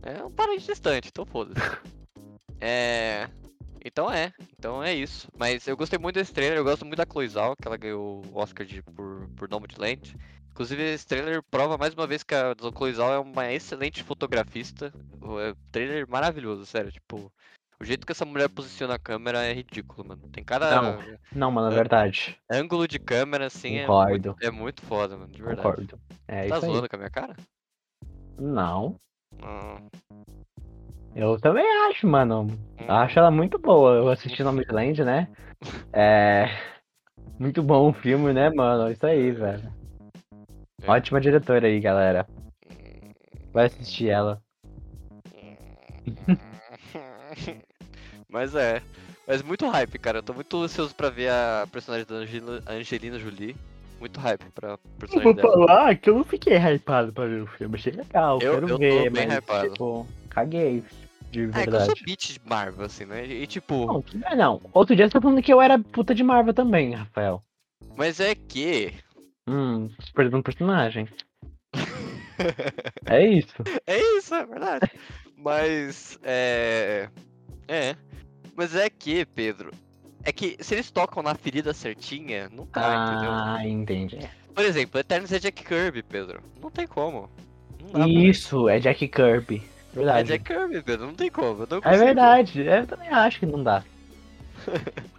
É 0.02 0.22
um 0.22 0.30
parente 0.30 0.66
distante, 0.66 1.08
então 1.08 1.24
foda-se. 1.24 1.60
é. 2.60 3.28
Então 3.84 4.10
é, 4.10 4.32
então 4.58 4.82
é 4.82 4.94
isso. 4.94 5.28
Mas 5.38 5.68
eu 5.68 5.76
gostei 5.76 5.98
muito 5.98 6.14
desse 6.14 6.32
trailer, 6.32 6.56
eu 6.58 6.64
gosto 6.64 6.84
muito 6.86 6.96
da 6.96 7.04
Chloe 7.04 7.28
Zhao, 7.28 7.54
que 7.54 7.68
ela 7.68 7.76
ganhou 7.76 8.24
o 8.26 8.38
Oscar 8.38 8.64
de, 8.66 8.82
por, 8.82 9.28
por 9.36 9.48
Nomadland. 9.48 10.16
Inclusive, 10.50 10.82
esse 10.82 11.06
trailer 11.06 11.42
prova 11.50 11.76
mais 11.76 11.92
uma 11.94 12.06
vez 12.06 12.22
que 12.22 12.34
a 12.34 12.54
Chloe 12.74 12.94
Zhao 12.94 13.12
é 13.12 13.18
uma 13.18 13.52
excelente 13.52 14.02
fotografista. 14.02 14.92
É 15.20 15.50
um 15.50 15.54
trailer 15.70 16.08
maravilhoso, 16.08 16.64
sério. 16.64 16.90
Tipo, 16.92 17.30
o 17.80 17.84
jeito 17.84 18.06
que 18.06 18.12
essa 18.12 18.24
mulher 18.24 18.48
posiciona 18.48 18.94
a 18.94 18.98
câmera 18.98 19.44
é 19.44 19.52
ridículo, 19.52 20.08
mano. 20.08 20.22
Tem 20.28 20.42
cada 20.44 20.80
Não, 20.80 20.98
Não, 21.32 21.50
mano, 21.50 21.68
é 21.68 21.72
É. 21.72 21.74
verdade. 21.74 22.38
ângulo 22.50 22.88
de 22.88 22.98
câmera, 22.98 23.46
assim, 23.46 23.76
é 23.76 23.86
muito, 23.86 24.36
é 24.40 24.50
muito 24.50 24.82
foda, 24.82 25.16
mano, 25.16 25.32
de 25.32 25.42
verdade. 25.42 25.68
Concordo. 25.68 26.00
É 26.26 26.48
Tá 26.48 26.56
isso 26.56 26.66
aí. 26.66 26.72
zoando 26.72 26.88
com 26.88 26.96
a 26.96 26.98
minha 26.98 27.10
cara? 27.10 27.36
Não. 28.38 28.98
Ah, 29.42 29.82
Eu 31.14 31.38
também 31.40 31.64
acho, 31.88 32.06
mano. 32.06 32.48
Acho 32.88 33.18
ela 33.18 33.30
muito 33.30 33.58
boa. 33.58 33.92
Eu 33.94 34.08
assisti 34.08 34.42
Nomadland, 34.42 35.04
né? 35.04 35.28
É. 35.92 36.48
Muito 37.38 37.62
bom 37.62 37.90
o 37.90 37.92
filme, 37.92 38.32
né, 38.32 38.50
mano? 38.50 38.90
Isso 38.90 39.06
aí, 39.06 39.30
velho. 39.30 39.72
É. 40.82 40.90
Ótima 40.90 41.20
diretora 41.20 41.66
aí, 41.66 41.80
galera. 41.80 42.26
Vai 43.52 43.66
assistir 43.66 44.08
ela. 44.08 44.42
Mas 48.28 48.54
é. 48.54 48.82
Mas 49.26 49.42
muito 49.42 49.68
hype, 49.68 49.98
cara. 49.98 50.18
Eu 50.18 50.22
tô 50.22 50.34
muito 50.34 50.62
ansioso 50.62 50.94
pra 50.94 51.08
ver 51.08 51.30
a 51.30 51.66
personagem 51.70 52.06
da 52.06 52.16
Angelina 52.72 53.18
Jolie. 53.18 53.56
Muito 54.00 54.20
hype 54.20 54.44
pra 54.54 54.70
Eu 54.72 54.78
personagem 54.98 55.32
vou 55.32 55.34
dela. 55.34 55.52
falar 55.66 55.94
que 55.96 56.10
eu 56.10 56.14
não 56.16 56.24
fiquei 56.24 56.56
hypado 56.58 57.12
pra 57.12 57.24
ver 57.26 57.42
o 57.42 57.46
filme. 57.46 57.76
Achei 57.76 57.92
legal, 57.92 58.38
Eu- 58.42 58.54
quero 58.54 58.64
eu 58.66 58.68
tô 58.70 58.78
ver, 58.78 59.10
bem 59.10 59.26
mas, 59.28 59.38
hypado. 59.38 59.70
tipo, 59.70 60.06
caguei. 60.28 60.84
De 61.34 61.42
É 61.44 61.52
que 61.52 61.58
eu 61.58 61.62
sou 61.64 61.70
verdade. 61.80 62.02
beat 62.04 62.32
de 62.32 62.40
Marvel, 62.44 62.84
assim, 62.86 63.04
né? 63.04 63.26
E 63.26 63.46
tipo, 63.46 63.86
Não, 63.86 64.02
que- 64.02 64.20
é, 64.24 64.36
não. 64.36 64.60
Outro 64.72 64.94
dia 64.94 65.06
você 65.08 65.12
tá 65.14 65.20
falando 65.20 65.42
que 65.42 65.52
eu 65.52 65.60
era 65.60 65.78
puta 65.78 66.14
de 66.14 66.22
Marvel 66.22 66.54
também, 66.54 66.94
Rafael. 66.94 67.42
mas 67.96 68.20
é 68.20 68.34
que. 68.34 68.92
Hum, 69.48 69.90
perdendo 70.14 70.38
um 70.38 70.42
personagem. 70.42 71.08
É 73.06 73.24
isso. 73.24 73.54
É 73.86 73.98
isso, 74.18 74.34
é 74.34 74.44
verdade. 74.44 74.90
Mas 75.36 76.18
é. 76.22 77.08
É. 77.68 77.94
Mas 78.56 78.74
é 78.74 78.90
que, 78.90 79.24
Pedro. 79.24 79.70
É 80.24 80.32
que 80.32 80.56
se 80.60 80.74
eles 80.74 80.90
tocam 80.90 81.22
na 81.22 81.34
ferida 81.34 81.72
certinha, 81.74 82.48
não 82.50 82.66
tá, 82.66 83.06
entendeu? 83.12 83.30
Ah, 83.30 83.68
entendi. 83.68 84.18
Por 84.54 84.64
exemplo, 84.64 84.98
Eternos 84.98 85.30
é 85.32 85.38
Jack 85.38 85.62
Kirby, 85.64 86.02
Pedro. 86.02 86.42
Não 86.60 86.70
tem 86.70 86.86
como. 86.86 87.28
Não 87.80 87.92
dá 87.92 87.98
pra- 88.00 88.08
Isso, 88.08 88.68
é 88.68 88.80
Jack 88.80 89.06
Kirby. 89.06 89.62
É 89.94 89.98
Verdade. 89.98 90.28
Jack 90.28 90.44
Kirby, 90.44 90.82
Pedro. 90.82 91.06
Não 91.06 91.14
tem 91.14 91.30
como. 91.30 91.62
Eu 91.62 91.68
não 91.70 91.80
É 91.90 91.96
verdade, 91.96 92.60
eu 92.62 92.86
também 92.86 93.08
acho 93.08 93.38
que 93.38 93.46
não 93.46 93.62
dá. 93.62 93.82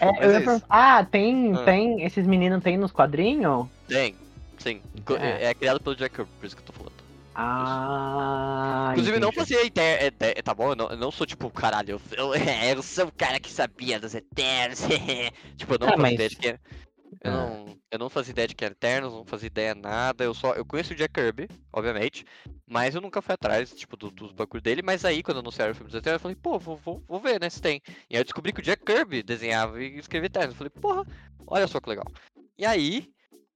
É, 0.00 0.06
Mas 0.06 0.46
eu 0.46 0.52
é 0.56 0.62
ah, 0.68 1.04
tem, 1.04 1.54
Ah. 1.54 1.64
tem, 1.64 2.02
esses 2.02 2.26
meninos 2.26 2.62
tem 2.64 2.76
nos 2.76 2.90
quadrinhos? 2.90 3.66
Tem, 3.86 4.14
sim. 4.58 4.80
Co- 5.04 5.14
É. 5.16 5.44
É. 5.44 5.54
criado 5.54 5.78
pelo 5.78 5.94
Jack 5.94 6.16
Kirby, 6.16 6.30
por 6.40 6.46
isso 6.46 6.56
que 6.56 6.62
eu 6.62 6.66
tô 6.66 6.72
falando. 6.72 6.92
Ah, 7.34 8.88
Inclusive, 8.92 9.16
eu 9.16 9.20
não 9.20 9.28
entendi. 9.28 9.40
fazia 9.40 9.64
ideia. 9.64 10.12
é, 10.20 10.38
é, 10.38 10.42
tá 10.42 10.52
bom? 10.52 10.70
Eu 10.70 10.74
não, 10.76 10.88
eu 10.90 10.96
não 10.96 11.10
sou 11.12 11.24
tipo, 11.24 11.48
caralho, 11.50 12.00
eu, 12.16 12.32
eu, 12.32 12.34
eu 12.76 12.82
sou 12.82 13.06
o 13.06 13.12
cara 13.12 13.38
que 13.38 13.50
sabia 13.52 14.00
dos 14.00 14.14
Eternos. 14.14 14.80
tipo, 15.56 15.74
eu 15.74 15.78
não 15.78 15.88
fazia 15.96 16.18
mas- 16.18 16.34
que. 16.34 16.58
Eu, 17.24 17.30
Ah. 17.32 17.36
não, 17.46 17.76
eu 17.90 17.98
não 17.98 18.10
fazia 18.10 18.32
ideia 18.32 18.46
de 18.48 18.54
que 18.54 18.64
era 18.64 18.72
Eternos, 18.72 19.12
não 19.12 19.24
fazia 19.24 19.46
ideia 19.46 19.74
nada. 19.74 20.22
Eu 20.24 20.34
só. 20.34 20.52
Eu 20.54 20.64
conheço 20.64 20.92
o 20.92 20.96
Jack 20.96 21.14
Kirby, 21.14 21.48
obviamente. 21.72 22.24
Mas 22.66 22.94
eu 22.94 23.00
nunca 23.00 23.22
fui 23.22 23.34
atrás, 23.34 23.72
tipo, 23.74 23.96
do- 23.96 24.10
dos 24.10 24.32
bagulho 24.32 24.62
dele. 24.62 24.82
Mas 24.82 25.04
aí, 25.04 25.22
quando 25.22 25.38
anunciaram 25.40 25.72
o 25.72 25.74
filme 25.74 25.90
dos 25.90 25.98
Eternos, 25.98 26.18
eu 26.18 26.22
falei, 26.22 26.36
pô, 26.36 26.58
vou, 26.58 26.76
vou, 26.76 27.02
vou 27.08 27.18
ver, 27.20 27.40
né? 27.40 27.48
Se 27.48 27.60
tem. 27.62 27.80
E 28.10 28.14
aí 28.16 28.20
eu 28.20 28.24
descobri 28.24 28.52
que 28.52 28.60
o 28.60 28.62
Jack 28.62 28.84
Kirby 28.84 29.22
desenhava 29.22 29.82
e 29.82 29.96
escrevia 29.98 30.26
Eternos. 30.26 30.50
Eu 30.54 30.58
falei, 30.58 30.70
porra, 30.70 31.06
olha 31.46 31.66
só 31.66 31.80
que 31.80 31.88
legal. 31.88 32.06
E 32.58 32.64
aí. 32.66 33.08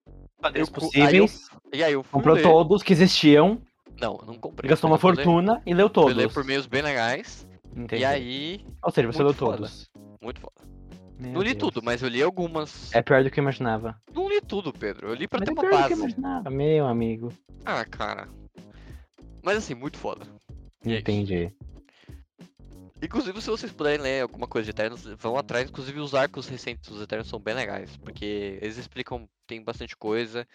Eu 0.06 0.12
cu- 0.12 0.46
aí 0.46 0.60
eu- 0.60 0.66
possíveis, 0.66 1.48
E 1.72 1.84
aí 1.84 1.92
eu 1.92 2.02
fui 2.02 2.12
comprou 2.18 2.34
ler. 2.34 2.42
todos 2.42 2.82
que 2.82 2.92
existiam, 2.92 3.62
Não, 4.00 4.16
eu 4.20 4.26
não 4.26 4.34
comprei. 4.38 4.68
gastou 4.68 4.90
uma 4.90 4.96
Eu 4.96 5.00
fui 5.00 5.12
ler- 5.12 5.24
fortuna 5.24 5.62
e 5.64 5.72
leu 5.74 5.88
todos. 5.88 6.16
ler 6.16 6.32
por 6.32 6.42
meios 6.44 6.66
bem 6.66 6.82
legais. 6.82 7.46
Entendi. 7.76 8.02
E 8.02 8.04
aí, 8.04 8.66
Ou 8.82 8.90
seja, 8.90 9.06
você 9.12 9.22
leu 9.22 9.32
foda. 9.32 9.56
todos. 9.58 9.90
muito 10.20 10.40
foda. 10.40 10.61
Meu 11.22 11.32
não 11.34 11.42
li 11.42 11.54
Deus. 11.54 11.58
tudo, 11.72 11.82
mas 11.84 12.02
eu 12.02 12.08
li 12.08 12.22
algumas. 12.22 12.92
É 12.94 13.00
pior 13.02 13.22
do 13.22 13.30
que 13.30 13.38
eu 13.40 13.42
imaginava. 13.42 13.96
Não 14.14 14.28
li 14.28 14.40
tudo, 14.40 14.72
Pedro. 14.72 15.08
Eu 15.08 15.14
li 15.14 15.26
pra 15.28 15.38
Mas 15.40 15.46
ter 15.46 15.50
é 15.50 15.54
uma 15.54 15.62
pior 15.62 15.82
do 15.82 15.86
que 15.88 15.92
eu 15.92 15.98
base. 15.98 16.00
imaginava, 16.02 16.50
meu 16.50 16.86
amigo. 16.86 17.32
Ah, 17.64 17.84
cara. 17.84 18.28
Mas 19.42 19.56
assim, 19.58 19.74
muito 19.74 19.96
foda. 19.98 20.24
E 20.84 20.92
é. 20.94 20.98
Entendi. 20.98 21.52
Inclusive, 23.02 23.42
se 23.42 23.50
vocês 23.50 23.72
puderem 23.72 23.98
ler 24.00 24.22
alguma 24.22 24.46
coisa 24.46 24.64
de 24.64 24.70
Eternos, 24.70 25.02
vão 25.18 25.36
atrás. 25.36 25.68
Inclusive, 25.68 25.98
os 25.98 26.14
arcos 26.14 26.46
recentes 26.46 26.88
dos 26.88 27.02
Eternos 27.02 27.28
são 27.28 27.40
bem 27.40 27.52
legais. 27.54 27.96
Porque 27.96 28.58
eles 28.62 28.76
explicam, 28.78 29.28
tem 29.46 29.60
bastante 29.60 29.96
coisa. 29.96 30.46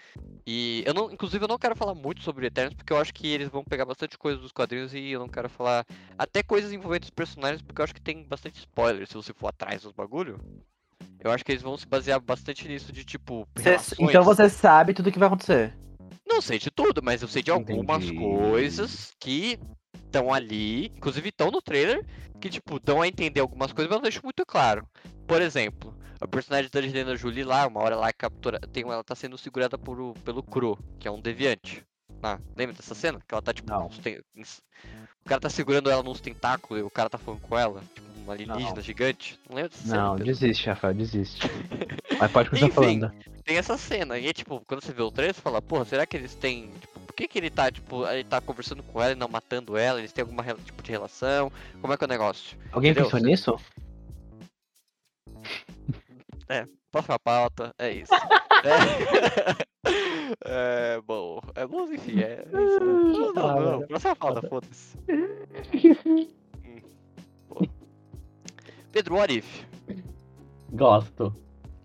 E 0.45 0.81
eu 0.85 0.93
não, 0.93 1.11
inclusive, 1.11 1.43
eu 1.43 1.47
não 1.49 1.57
quero 1.59 1.75
falar 1.75 1.93
muito 1.93 2.21
sobre 2.23 2.47
Eternos, 2.47 2.73
porque 2.73 2.93
eu 2.93 2.97
acho 2.97 3.13
que 3.13 3.27
eles 3.27 3.49
vão 3.49 3.65
pegar 3.65 3.83
bastante 3.85 4.17
coisa 4.17 4.39
dos 4.39 4.53
quadrinhos 4.53 4.93
e 4.93 5.11
eu 5.11 5.19
não 5.19 5.27
quero 5.27 5.49
falar 5.49 5.85
até 6.17 6.41
coisas 6.41 6.71
envolvendo 6.71 7.03
os 7.03 7.09
personagens, 7.09 7.61
porque 7.61 7.81
eu 7.81 7.83
acho 7.83 7.93
que 7.93 8.01
tem 8.01 8.23
bastante 8.23 8.59
spoiler 8.59 9.05
se 9.05 9.13
você 9.15 9.33
for 9.33 9.47
atrás 9.49 9.81
dos 9.81 9.91
bagulho. 9.91 10.39
Eu 11.19 11.31
acho 11.31 11.43
que 11.43 11.51
eles 11.51 11.63
vão 11.63 11.77
se 11.77 11.85
basear 11.85 12.21
bastante 12.21 12.65
nisso 12.67 12.93
de 12.93 13.03
tipo. 13.03 13.45
Cê- 13.57 13.71
relações. 13.71 14.09
então 14.09 14.23
você 14.23 14.49
sabe 14.49 14.93
tudo 14.93 15.11
que 15.11 15.19
vai 15.19 15.27
acontecer. 15.27 15.75
Não 16.25 16.41
sei 16.41 16.59
de 16.59 16.69
tudo, 16.71 17.01
mas 17.03 17.21
eu 17.21 17.27
sei 17.27 17.41
de 17.41 17.51
algumas 17.51 18.03
Entendi. 18.03 18.17
coisas 18.19 19.13
que 19.19 19.59
estão 20.05 20.33
ali, 20.33 20.87
inclusive 20.87 21.29
estão 21.29 21.51
no 21.51 21.61
trailer, 21.61 22.05
que 22.39 22.49
tipo, 22.49 22.79
dão 22.79 23.01
a 23.01 23.07
entender 23.07 23.39
algumas 23.39 23.71
coisas, 23.71 23.89
mas 23.89 23.97
não 23.97 24.03
deixo 24.03 24.21
muito 24.23 24.45
claro. 24.45 24.87
Por 25.27 25.41
exemplo, 25.41 25.95
a 26.19 26.27
personagem 26.27 26.69
da 26.71 26.79
Angelina 26.79 27.15
Jolie 27.15 27.43
lá, 27.43 27.67
uma 27.67 27.81
hora 27.81 27.95
lá 27.95 28.11
captura, 28.13 28.59
tem, 28.59 28.83
ela 28.83 29.03
tá 29.03 29.15
sendo 29.15 29.37
segurada 29.37 29.77
por, 29.77 30.13
pelo 30.23 30.41
Crow, 30.41 30.77
que 30.99 31.07
é 31.07 31.11
um 31.11 31.21
deviante. 31.21 31.85
Ah, 32.23 32.39
lembra 32.55 32.75
dessa 32.75 32.95
cena? 32.95 33.19
Que 33.27 33.33
ela 33.33 33.41
tá 33.41 33.53
tipo. 33.53 33.69
Não. 33.69 33.89
ten- 33.89 34.21
O 35.25 35.29
cara 35.29 35.41
tá 35.41 35.49
segurando 35.49 35.89
ela 35.89 36.01
nos 36.03 36.19
tentáculos 36.19 36.81
e 36.81 36.83
o 36.83 36.89
cara 36.89 37.09
tá 37.09 37.17
falando 37.17 37.41
com 37.41 37.57
ela. 37.57 37.81
Tipo, 37.93 38.07
um 38.25 38.31
alienígena 38.31 38.73
Não. 38.75 38.81
gigante. 38.81 39.39
Não 39.49 39.55
lembra 39.55 39.69
dessa 39.69 39.83
cena? 39.87 40.01
Não, 40.03 40.15
desiste, 40.15 40.67
Rafael, 40.67 40.93
desiste. 40.93 41.41
Mas 42.19 42.31
pode 42.31 42.49
continuar 42.49 42.69
Enfim. 42.69 42.99
falando. 42.99 43.11
tem 43.43 43.57
essa 43.57 43.77
cena. 43.77 44.17
E 44.17 44.27
é 44.27 44.33
tipo, 44.33 44.61
quando 44.67 44.81
você 44.83 44.91
vê 44.91 45.01
o 45.01 45.11
trailer, 45.11 45.33
você 45.35 45.41
fala, 45.41 45.61
porra, 45.61 45.85
será 45.85 46.05
que 46.05 46.17
eles 46.17 46.33
têm. 46.35 46.69
Tipo, 46.81 46.99
por 47.01 47.13
que, 47.13 47.27
que 47.27 47.37
ele 47.37 47.49
tá, 47.49 47.71
tipo, 47.71 48.05
ele 48.07 48.23
tá 48.23 48.41
conversando 48.41 48.83
com 48.83 49.01
ela 49.01 49.11
e 49.13 49.15
não 49.15 49.27
matando 49.27 49.77
ela? 49.77 49.99
Eles 49.99 50.11
têm 50.11 50.21
alguma 50.23 50.43
tipo 50.43 50.81
de 50.83 50.91
relação? 50.91 51.51
Como 51.81 51.93
é 51.93 51.97
que 51.97 52.03
é 52.03 52.07
o 52.07 52.09
negócio? 52.09 52.57
Alguém 52.71 52.91
Entendeu? 52.91 53.09
pensou 53.09 53.25
nisso? 53.27 53.55
Próxima 56.91 57.19
pauta, 57.19 57.73
é 57.77 57.91
isso. 57.91 58.11
é... 58.63 59.67
é, 60.95 61.01
bom. 61.01 61.39
É 61.55 61.65
bom, 61.65 61.85
enfim, 61.91 62.21
é 62.21 62.43
isso. 62.45 62.79
Não, 62.79 63.33
não, 63.33 63.33
não, 63.33 63.79
não. 63.79 63.87
Próxima 63.87 64.15
foda-se. 64.15 64.97
Hum. 66.05 66.27
Pedro, 68.91 69.15
what 69.15 69.31
if? 69.33 69.65
Gosto. 70.71 71.35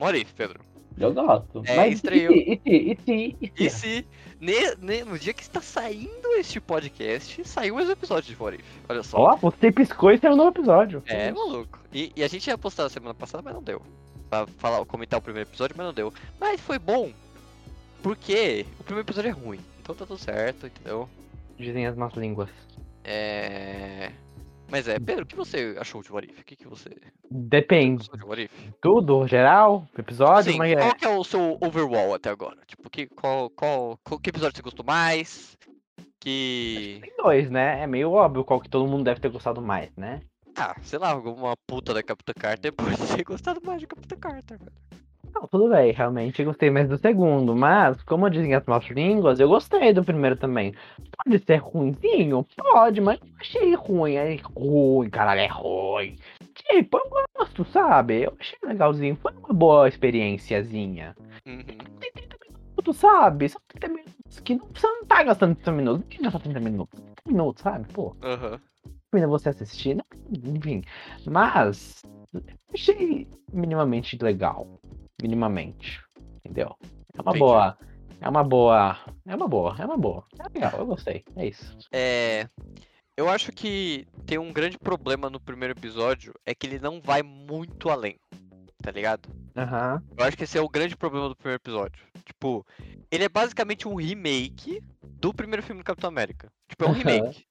What 0.00 0.18
if, 0.18 0.32
Pedro? 0.32 0.60
Eu 0.98 1.12
gosto. 1.12 1.62
É, 1.66 1.76
Mas 1.76 1.94
estreou. 1.94 2.32
E 2.34 2.60
se, 2.62 2.70
e 2.70 2.96
se, 3.04 3.36
e 3.40 3.46
se, 3.46 3.64
E 3.64 3.70
se 3.70 4.06
ne- 4.40 4.74
ne- 4.80 5.04
no 5.04 5.18
dia 5.18 5.32
que 5.32 5.42
está 5.42 5.60
saindo 5.60 6.28
este 6.38 6.60
podcast, 6.60 7.42
saiu 7.46 7.74
mais 7.74 7.88
um 7.88 7.92
episódio 7.92 8.34
de 8.34 8.42
What 8.42 8.58
If? 8.58 8.66
Olha 8.88 9.02
só. 9.02 9.18
Ó, 9.18 9.36
você 9.36 9.72
piscou 9.72 10.10
e 10.10 10.18
saiu 10.18 10.34
um 10.34 10.36
novo 10.36 10.50
episódio. 10.50 11.02
É, 11.06 11.32
maluco. 11.32 11.78
E, 11.92 12.12
e 12.16 12.22
a 12.22 12.28
gente 12.28 12.46
ia 12.46 12.58
postar 12.58 12.88
semana 12.88 13.14
passada, 13.14 13.42
mas 13.42 13.54
não 13.54 13.62
deu. 13.62 13.80
Pra 14.32 14.46
falar, 14.46 14.82
comentar 14.86 15.18
o 15.18 15.22
primeiro 15.22 15.46
episódio, 15.46 15.76
mas 15.76 15.84
não 15.84 15.92
deu. 15.92 16.10
Mas 16.40 16.58
foi 16.58 16.78
bom. 16.78 17.12
Porque 18.02 18.64
o 18.80 18.82
primeiro 18.82 19.06
episódio 19.06 19.28
é 19.28 19.32
ruim. 19.32 19.60
Então 19.82 19.94
tá 19.94 20.06
tudo 20.06 20.18
certo, 20.18 20.68
entendeu? 20.68 21.06
Dizem 21.58 21.86
as 21.86 21.94
más 21.94 22.14
línguas. 22.14 22.48
É. 23.04 24.10
Mas 24.70 24.88
é, 24.88 24.98
Pedro, 24.98 25.24
o 25.24 25.26
que 25.26 25.36
você 25.36 25.76
achou 25.78 26.02
de 26.02 26.10
What 26.10 26.30
If? 26.30 26.40
O 26.40 26.44
que, 26.46 26.56
que 26.56 26.66
você 26.66 26.88
Depende. 27.30 28.08
de? 28.08 28.50
Tudo, 28.80 29.26
geral, 29.26 29.86
episódio, 29.98 30.48
Assim, 30.48 30.56
mas 30.56 30.72
é. 30.72 30.76
qual 30.76 30.94
que 30.94 31.04
é 31.04 31.10
o 31.10 31.22
seu 31.22 31.58
overall 31.60 32.14
até 32.14 32.30
agora? 32.30 32.56
Tipo, 32.66 32.88
que, 32.88 33.08
qual, 33.08 33.50
qual, 33.50 33.98
qual, 34.02 34.18
que 34.18 34.30
episódio 34.30 34.56
você 34.56 34.62
gostou 34.62 34.86
mais? 34.86 35.58
Que. 36.18 37.00
Tem 37.02 37.16
dois, 37.18 37.50
né? 37.50 37.82
É 37.82 37.86
meio 37.86 38.10
óbvio 38.10 38.44
qual 38.46 38.62
que 38.62 38.70
todo 38.70 38.88
mundo 38.88 39.04
deve 39.04 39.20
ter 39.20 39.28
gostado 39.28 39.60
mais, 39.60 39.94
né? 39.94 40.22
Ah, 40.56 40.76
sei 40.82 40.98
lá, 40.98 41.10
alguma 41.10 41.54
puta 41.66 41.94
da 41.94 42.02
Capitã 42.02 42.32
Carter 42.38 42.72
pode 42.76 42.96
ter 43.16 43.24
gostado 43.24 43.60
mais 43.64 43.80
de 43.80 43.86
Capitã 43.86 44.16
Carter, 44.16 44.58
velho. 44.58 44.72
Não, 45.34 45.48
tudo 45.48 45.70
bem, 45.70 45.92
realmente 45.92 46.44
gostei 46.44 46.70
mais 46.70 46.88
do 46.88 46.98
segundo, 46.98 47.56
mas, 47.56 48.02
como 48.02 48.28
dizem 48.28 48.54
as 48.54 48.66
más 48.66 48.84
línguas, 48.90 49.40
eu 49.40 49.48
gostei 49.48 49.92
do 49.92 50.04
primeiro 50.04 50.36
também. 50.36 50.74
Pode 51.24 51.42
ser 51.44 51.56
ruimzinho? 51.56 52.46
Pode, 52.56 53.00
mas 53.00 53.18
não 53.20 53.28
achei 53.40 53.74
ruim. 53.74 54.14
É 54.14 54.36
ruim, 54.54 55.08
caralho, 55.08 55.40
é 55.40 55.46
ruim. 55.46 56.18
Tipo, 56.54 56.98
eu 56.98 57.26
gosto, 57.34 57.64
sabe? 57.64 58.22
Eu 58.24 58.36
achei 58.38 58.58
legalzinho. 58.62 59.16
Foi 59.16 59.32
uma 59.32 59.54
boa 59.54 59.88
experiênciazinha. 59.88 61.16
Uhum. 61.46 61.64
Tem 61.98 62.12
30 62.12 62.36
minutos, 62.46 62.96
sabe? 62.98 63.48
São 63.48 63.60
30 63.68 63.88
minutos 63.88 64.40
que 64.40 64.54
não, 64.54 64.68
você 64.74 64.86
não 64.86 65.04
tá 65.06 65.22
gastando 65.22 65.54
30 65.54 65.72
minutos. 65.72 66.00
Não 66.00 66.08
tem 66.08 66.18
que 66.18 66.24
gastar 66.24 66.38
30 66.40 66.60
minutos. 66.60 67.00
30 67.00 67.22
minutos, 67.26 67.62
sabe? 67.62 67.88
Pô, 67.92 68.14
Aham. 68.22 68.60
Ainda 69.16 69.28
você 69.28 69.50
assistir, 69.50 69.94
né? 69.96 70.02
enfim. 70.44 70.82
Mas 71.26 72.02
achei 72.72 73.28
minimamente 73.52 74.16
legal. 74.22 74.80
Minimamente. 75.20 76.00
Entendeu? 76.44 76.76
É 77.14 77.20
uma 77.20 77.30
Entendi. 77.30 77.38
boa. 77.38 77.78
É 78.20 78.28
uma 78.28 78.44
boa. 78.44 78.98
É 79.26 79.34
uma 79.34 79.48
boa, 79.48 79.76
é 79.78 79.84
uma 79.84 79.96
boa. 79.96 80.24
É 80.38 80.44
legal, 80.54 80.78
eu 80.78 80.86
gostei. 80.86 81.24
É 81.36 81.46
isso. 81.46 81.76
É. 81.92 82.48
Eu 83.16 83.28
acho 83.28 83.52
que 83.52 84.06
tem 84.24 84.38
um 84.38 84.52
grande 84.52 84.78
problema 84.78 85.28
no 85.28 85.38
primeiro 85.38 85.74
episódio, 85.74 86.32
é 86.46 86.54
que 86.54 86.66
ele 86.66 86.78
não 86.78 87.00
vai 87.00 87.22
muito 87.22 87.90
além. 87.90 88.16
Tá 88.82 88.90
ligado? 88.90 89.28
Aham. 89.56 90.02
Eu 90.16 90.24
acho 90.24 90.36
que 90.36 90.44
esse 90.44 90.56
é 90.56 90.60
o 90.60 90.68
grande 90.68 90.96
problema 90.96 91.28
do 91.28 91.36
primeiro 91.36 91.60
episódio. 91.60 92.02
Tipo, 92.24 92.66
ele 93.10 93.24
é 93.24 93.28
basicamente 93.28 93.86
um 93.86 93.94
remake 93.94 94.82
do 95.04 95.34
primeiro 95.34 95.62
filme 95.62 95.82
do 95.82 95.84
Capitão 95.84 96.08
América. 96.08 96.50
Tipo, 96.68 96.84
é 96.84 96.88
um 96.88 96.90
Aham. 96.92 96.98
remake. 96.98 97.46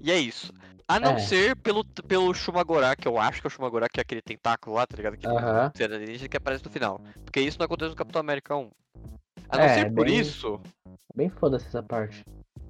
E 0.00 0.10
é 0.10 0.18
isso. 0.18 0.52
A 0.88 0.98
não 0.98 1.12
É. 1.14 1.18
ser 1.18 1.56
pelo, 1.56 1.84
pelo 1.84 2.34
Shumagorá, 2.34 2.94
que 2.96 3.06
eu 3.08 3.18
acho 3.18 3.40
que 3.40 3.46
é 3.46 3.48
o 3.48 3.50
Shumagorá, 3.50 3.88
que 3.88 4.00
é 4.00 4.02
aquele 4.02 4.20
tentáculo 4.20 4.76
lá, 4.76 4.86
tá 4.86 4.96
ligado? 4.96 5.16
Que 5.16 5.26
Aham. 5.26 5.70
ser 5.76 5.92
alienígena 5.92 6.28
que 6.28 6.36
aparece 6.36 6.64
no 6.64 6.70
final. 6.70 7.00
Porque 7.24 7.40
isso 7.40 7.58
não 7.58 7.64
acontece 7.66 7.90
no 7.90 7.96
Capitão 7.96 8.20
América 8.20 8.56
1. 8.56 8.70
A 9.48 9.56
não 9.58 9.64
É, 9.64 9.74
ser 9.74 9.92
por 9.92 10.06
bem- 10.06 10.18
isso, 10.20 10.60
Bem 11.14 11.28
foda-se 11.30 11.66
essa 11.66 11.82
parte. 11.82 12.24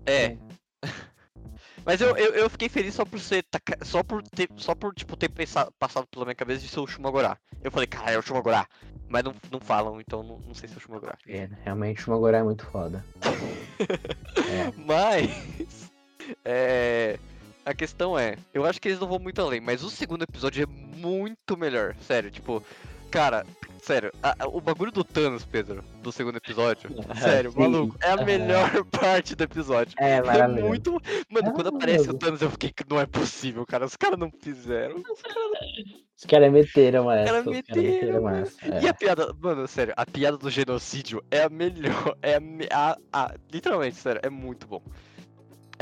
é. 0.07 0.36
Mas 1.84 2.00
eu, 2.00 2.16
eu, 2.16 2.32
eu 2.34 2.50
fiquei 2.50 2.68
feliz 2.68 2.94
só 2.94 3.05
por 3.05 3.18
ser. 3.18 3.44
Só 3.82 4.03
por 4.05 4.22
ter. 4.22 4.48
Só 4.57 4.74
por, 4.74 4.94
tipo, 4.94 5.16
ter 5.16 5.28
pensado, 5.28 5.72
passado 5.78 6.07
pela 6.07 6.24
minha 6.24 6.34
cabeça 6.34 6.61
de 6.61 6.68
ser 6.68 6.78
o 6.80 6.86
Shumagorá. 6.86 7.36
Eu 7.62 7.70
falei, 7.72 7.86
cara, 7.88 8.12
é 8.12 8.18
o 8.18 8.22
Shumagorá. 8.22 8.66
Mas 9.09 9.24
não, 9.24 9.34
não 9.50 9.61
falam, 9.61 10.00
então 10.00 10.22
não, 10.22 10.38
não 10.38 10.55
sei 10.55 10.68
se 10.68 10.74
é 10.74 10.78
o 10.78 10.80
Shumagorá. 10.80 11.16
É, 11.26 11.48
realmente 11.64 12.07
o 12.07 12.11
Magorá 12.11 12.38
é 12.38 12.42
muito 12.42 12.64
foda. 12.66 13.05
É. 14.36 14.72
Mas. 14.76 15.91
É. 16.45 17.18
A 17.64 17.73
questão 17.73 18.18
é, 18.18 18.37
eu 18.53 18.64
acho 18.64 18.81
que 18.81 18.89
eles 18.89 18.99
não 18.99 19.07
vão 19.07 19.20
muito 19.20 19.41
além, 19.41 19.61
mas 19.61 19.85
o 19.85 19.91
segundo 19.91 20.25
episódio 20.25 20.64
é 20.64 20.66
muito 20.66 21.57
melhor. 21.57 21.95
Sério, 22.01 22.29
tipo, 22.29 22.61
cara, 23.09 23.47
sério, 23.81 24.11
a- 24.20 24.35
a- 24.37 24.49
o 24.49 24.61
bagulho 24.61 24.91
do 24.91 25.05
Thanos, 25.05 25.45
Pedro, 25.45 25.85
do 26.03 26.11
segundo 26.11 26.39
episódio, 26.39 26.91
sério, 27.47 27.53
Sim. 27.53 27.61
maluco, 27.61 27.97
é 28.03 28.09
a 28.11 28.14
Aham. 28.14 28.25
melhor 28.25 28.68
parte 28.91 29.37
do 29.37 29.45
episódio. 29.45 29.95
É, 29.97 30.16
É 30.16 30.49
muito. 30.49 31.01
Mano, 31.31 31.51
É 31.51 31.53
quando 31.53 31.68
aparece 31.68 32.11
o. 32.11 32.14
Thanos, 32.14 32.43
eu 32.43 32.51
fiquei 32.51 32.70
que 32.73 32.83
não 32.91 32.99
é 32.99 33.07
possível, 33.07 33.64
cara. 33.64 33.85
Os 33.87 33.95
caras 33.95 34.18
não 34.18 34.29
fizeram. 34.43 34.97
Os 34.97 36.25
caras 36.27 36.51
meteram 36.53 37.05
caras 37.07 37.47
Os 37.47 37.47
caras 37.47 37.47
meteram, 37.47 38.23
mano. 38.25 38.37
essa. 38.39 38.66
E 38.83 38.87
É. 38.87 38.89
a 38.89 38.95
piada, 38.95 39.33
mano, 39.41 39.68
sério, 39.68 39.95
a 39.97 40.05
piada 40.05 40.37
do 40.37 40.51
genocídio 40.51 41.23
é 41.31 41.43
a 41.43 41.49
melhor. 41.49 42.16
É 42.23 42.41
a, 42.73 42.99
a- 43.12 43.35
literalmente, 43.53 43.95
sério, 43.97 44.20
é 44.25 44.29
muito 44.29 44.66
bom. 44.66 44.83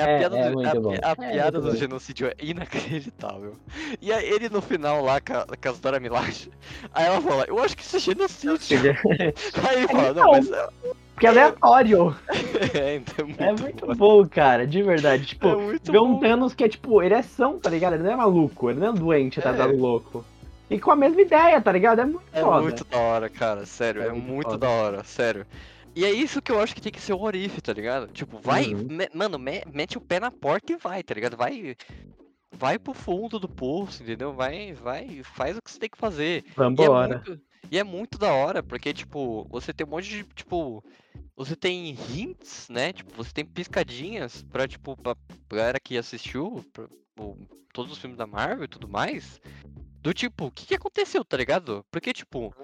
É 0.01 0.05
a 0.05 0.09
É, 0.09 0.19
piada, 0.19 0.39
é 0.39 0.51
do, 0.51 0.99
a, 1.03 1.13
a 1.13 1.17
É 1.17 1.33
piada 1.33 1.61
do 1.61 1.75
genocídio 1.77 2.29
é 2.29 2.35
inacreditável. 2.41 3.59
E 4.01 4.13
aí 4.13 4.27
ele 4.29 4.49
no 4.49 4.61
final 4.63 5.03
lá 5.03 5.21
com 5.21 5.35
a, 5.35 5.47
com 5.47 5.69
a 5.69 5.73
Dora 5.73 6.01
Milaje, 6.01 6.51
aí 6.93 7.07
ela 7.07 7.21
fala, 7.21 7.45
eu 7.49 7.59
acho 7.63 7.77
que 7.77 7.83
isso 7.83 7.97
é 7.97 8.01
genocídio. 8.01 8.79
Aí 9.63 9.77
ele 9.79 9.89
fala, 9.89 10.15
não, 10.15 10.27
Não. 10.27 10.29
mas 10.29 10.51
é, 10.51 10.69
Porque 11.15 11.27
é 11.27 11.31
aleatório. 11.31 12.17
é, 12.75 12.97
então 12.97 13.25
é 13.25 13.25
muito, 13.25 13.43
É 13.43 13.53
muito 13.53 13.87
bom. 13.87 13.95
bom, 13.95 14.29
cara, 14.29 14.67
de 14.67 14.83
verdade. 14.83 15.27
Tipo, 15.29 15.49
É 15.49 15.57
muito 15.57 15.93
ver 15.93 16.01
um 16.01 16.15
bom. 16.15 16.19
Thanos 16.19 16.55
que 16.55 16.65
é 16.65 16.69
tipo, 16.69 17.03
ele 17.03 17.15
é 17.15 17.23
são, 17.23 17.59
tá 17.61 17.71
ligado? 17.71 17.95
Ele 17.95 18.03
não 18.05 18.13
é 18.13 18.17
maluco, 18.17 18.71
ele 18.71 18.81
não 18.81 18.89
é 18.91 18.93
doente, 18.93 19.43
tá 19.43 19.51
É. 19.51 19.55
dado 19.55 19.77
louco. 19.77 20.27
E 20.71 20.79
com 20.81 20.91
a 20.93 20.97
mesma 20.97 21.21
ideia, 21.23 21.61
tá 21.61 21.73
ligado? 21.73 22.01
É 22.01 22.05
muito 22.07 22.25
É 22.33 22.45
foda. 22.45 22.61
muito 22.63 22.85
da 22.85 22.99
hora, 22.99 23.29
cara, 23.31 23.67
sério, 23.67 24.03
É 24.03 24.09
é, 24.09 24.13
muito 24.13 24.31
muito 24.33 24.57
da 24.59 24.69
hora, 24.69 25.05
sério. 25.05 25.47
E 26.01 26.05
é 26.07 26.11
isso 26.11 26.41
que 26.41 26.51
eu 26.51 26.59
acho 26.59 26.75
que 26.75 26.81
tem 26.81 26.91
que 26.91 26.99
ser 26.99 27.13
o 27.13 27.21
Orif, 27.21 27.61
tá 27.61 27.75
ligado? 27.75 28.11
Tipo, 28.11 28.39
vai, 28.39 28.73
Uhum. 28.73 28.87
me- 28.91 29.11
mano, 29.13 29.39
me- 29.39 29.63
mete 29.71 29.99
o 29.99 30.01
pé 30.01 30.19
na 30.19 30.31
porta 30.31 30.73
e 30.73 30.77
vai, 30.77 31.03
tá 31.03 31.13
ligado? 31.13 31.37
Vai, 31.37 31.77
vai 32.51 32.79
pro 32.79 32.95
fundo 32.95 33.39
do 33.39 33.47
poço, 33.47 34.03
entendeu? 34.03 34.33
Vai, 34.33 34.73
vai, 34.73 35.23
faz 35.23 35.59
o 35.59 35.61
que 35.63 35.71
você 35.71 35.79
tem 35.79 35.91
que 35.91 35.99
fazer. 35.99 36.43
E 36.47 36.51
é, 36.51 36.53
Vambora. 36.57 37.23
muito, 37.27 37.39
e 37.71 37.79
é 37.79 37.85
muito 37.85 38.17
da 38.17 38.33
hora, 38.33 38.63
porque, 38.63 38.95
tipo, 38.95 39.47
você 39.51 39.75
tem 39.75 39.87
um 39.87 39.91
monte 39.91 40.09
de, 40.09 40.25
tipo, 40.25 40.83
você 41.37 41.55
tem 41.55 41.91
hints, 42.11 42.71
né? 42.71 42.95
Tipo, 42.95 43.15
você 43.15 43.31
tem 43.35 43.45
piscadinhas 43.45 44.43
pra, 44.45 44.67
tipo, 44.67 44.97
pra 44.97 45.15
galera 45.51 45.79
que 45.79 45.99
assistiu 45.99 46.65
pra- 46.73 46.89
o- 47.19 47.37
todos 47.75 47.93
os 47.93 47.99
filmes 47.99 48.17
da 48.17 48.27
Marvel 48.27 48.65
e 48.65 48.69
tudo 48.69 48.89
mais. 48.89 49.39
Do 50.01 50.15
tipo, 50.15 50.47
o 50.47 50.51
que, 50.51 50.65
que 50.65 50.75
aconteceu, 50.75 51.23
tá 51.23 51.37
ligado? 51.37 51.85
Porque, 51.91 52.11
tipo, 52.15 52.55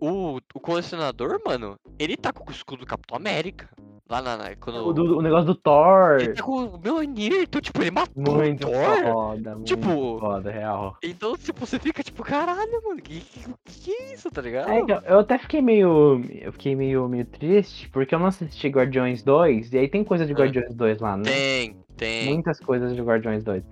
o, 0.00 0.38
o 0.54 0.60
colecionador, 0.60 1.40
mano, 1.44 1.76
ele 1.98 2.16
tá 2.16 2.32
com 2.32 2.48
o 2.48 2.52
escudo 2.52 2.80
do 2.80 2.86
Capitão 2.86 3.16
América. 3.16 3.68
Lá 4.10 4.22
na. 4.22 4.38
na- 4.38 4.56
quando, 4.56 4.86
O, 4.88 4.92
do- 4.94 5.18
o 5.18 5.20
negócio 5.20 5.44
do 5.44 5.54
Thor. 5.54 6.18
Ele 6.18 6.32
tá 6.32 6.42
com 6.42 6.64
o 6.64 6.78
Mjolnir, 6.78 7.42
então, 7.42 7.60
tipo, 7.60 7.78
ele 7.82 7.90
matou 7.90 8.36
Muito 8.36 8.66
o 8.66 8.70
Thor. 8.70 9.12
foda, 9.12 9.54
muito 9.54 9.66
Tipo, 9.66 10.18
foda, 10.18 10.50
real. 10.50 10.96
Então, 11.02 11.36
tipo, 11.36 11.60
você 11.66 11.78
fica 11.78 12.02
tipo, 12.02 12.22
caralho, 12.22 12.82
mano, 12.86 13.02
que, 13.02 13.20
que, 13.20 13.44
que 13.66 13.90
é 13.92 14.14
isso, 14.14 14.30
tá 14.30 14.40
ligado? 14.40 14.70
É, 14.70 14.80
então, 14.80 15.02
eu 15.04 15.18
até 15.18 15.36
fiquei 15.36 15.60
meio. 15.60 16.22
Eu 16.40 16.52
fiquei 16.54 16.74
meio, 16.74 17.06
meio 17.06 17.26
triste, 17.26 17.86
porque 17.90 18.14
eu 18.14 18.18
não 18.18 18.26
assisti 18.28 18.68
Guardiões 18.68 19.22
2, 19.22 19.74
e 19.74 19.78
aí 19.78 19.88
tem 19.88 20.02
coisa 20.02 20.24
de 20.24 20.32
Ah. 20.32 20.36
Guardiões 20.36 20.74
2 20.74 20.98
lá, 21.00 21.14
né? 21.14 21.24
Tem, 21.24 21.76
tem. 21.94 22.32
Muitas 22.32 22.58
coisas 22.60 22.96
de 22.96 23.02
Guardiões 23.02 23.44
2. 23.44 23.62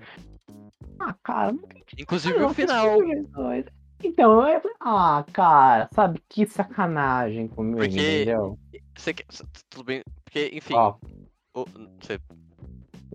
Ah, 1.00 1.14
cara, 1.22 1.52
não 1.52 1.62
tem 1.62 1.82
Inclusive 1.98 2.36
Eu 2.38 2.48
o 2.48 2.52
final. 2.52 2.86
Guardiões 2.98 3.26
2. 3.30 3.64
Então, 4.02 4.46
eu 4.48 4.60
falei, 4.60 4.76
ah, 4.80 5.24
cara, 5.32 5.88
sabe, 5.94 6.22
que 6.28 6.46
sacanagem 6.46 7.48
comigo, 7.48 7.78
Porque- 7.78 7.94
entendeu? 7.98 8.58
Você 8.96 9.14
quer. 9.14 9.24
Tudo 9.70 9.84
bem. 9.84 10.02
Porque, 10.24 10.50
enfim. 10.52 10.74
Ó, 10.74 10.96
o- 11.54 11.64
você 12.00 12.18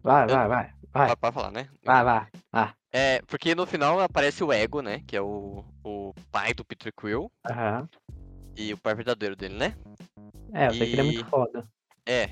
vai, 0.03 0.27
vai, 0.27 0.47
vai, 0.47 0.73
vai, 0.91 1.15
pode 1.15 1.33
falar, 1.33 1.51
né? 1.51 1.69
vai, 1.83 2.03
vai, 2.03 2.27
vai. 2.51 2.73
É, 2.91 3.21
porque 3.27 3.55
no 3.55 3.65
final 3.65 3.99
aparece 4.01 4.43
o 4.43 4.51
Ego, 4.51 4.81
né? 4.81 5.01
Que 5.07 5.15
é 5.15 5.21
o, 5.21 5.63
o 5.83 6.13
pai 6.31 6.53
do 6.53 6.65
Peter 6.65 6.91
Quill. 6.93 7.31
Aham. 7.49 7.87
E 8.57 8.73
o 8.73 8.77
pai 8.77 8.93
verdadeiro 8.95 9.35
dele, 9.35 9.55
né? 9.55 9.75
É, 10.53 10.67
eu 10.67 10.73
sei 10.73 10.87
que 10.87 10.93
ele 10.93 11.01
é 11.01 11.03
muito 11.05 11.21
E- 11.21 11.29
foda. 11.29 11.65
É. 12.05 12.31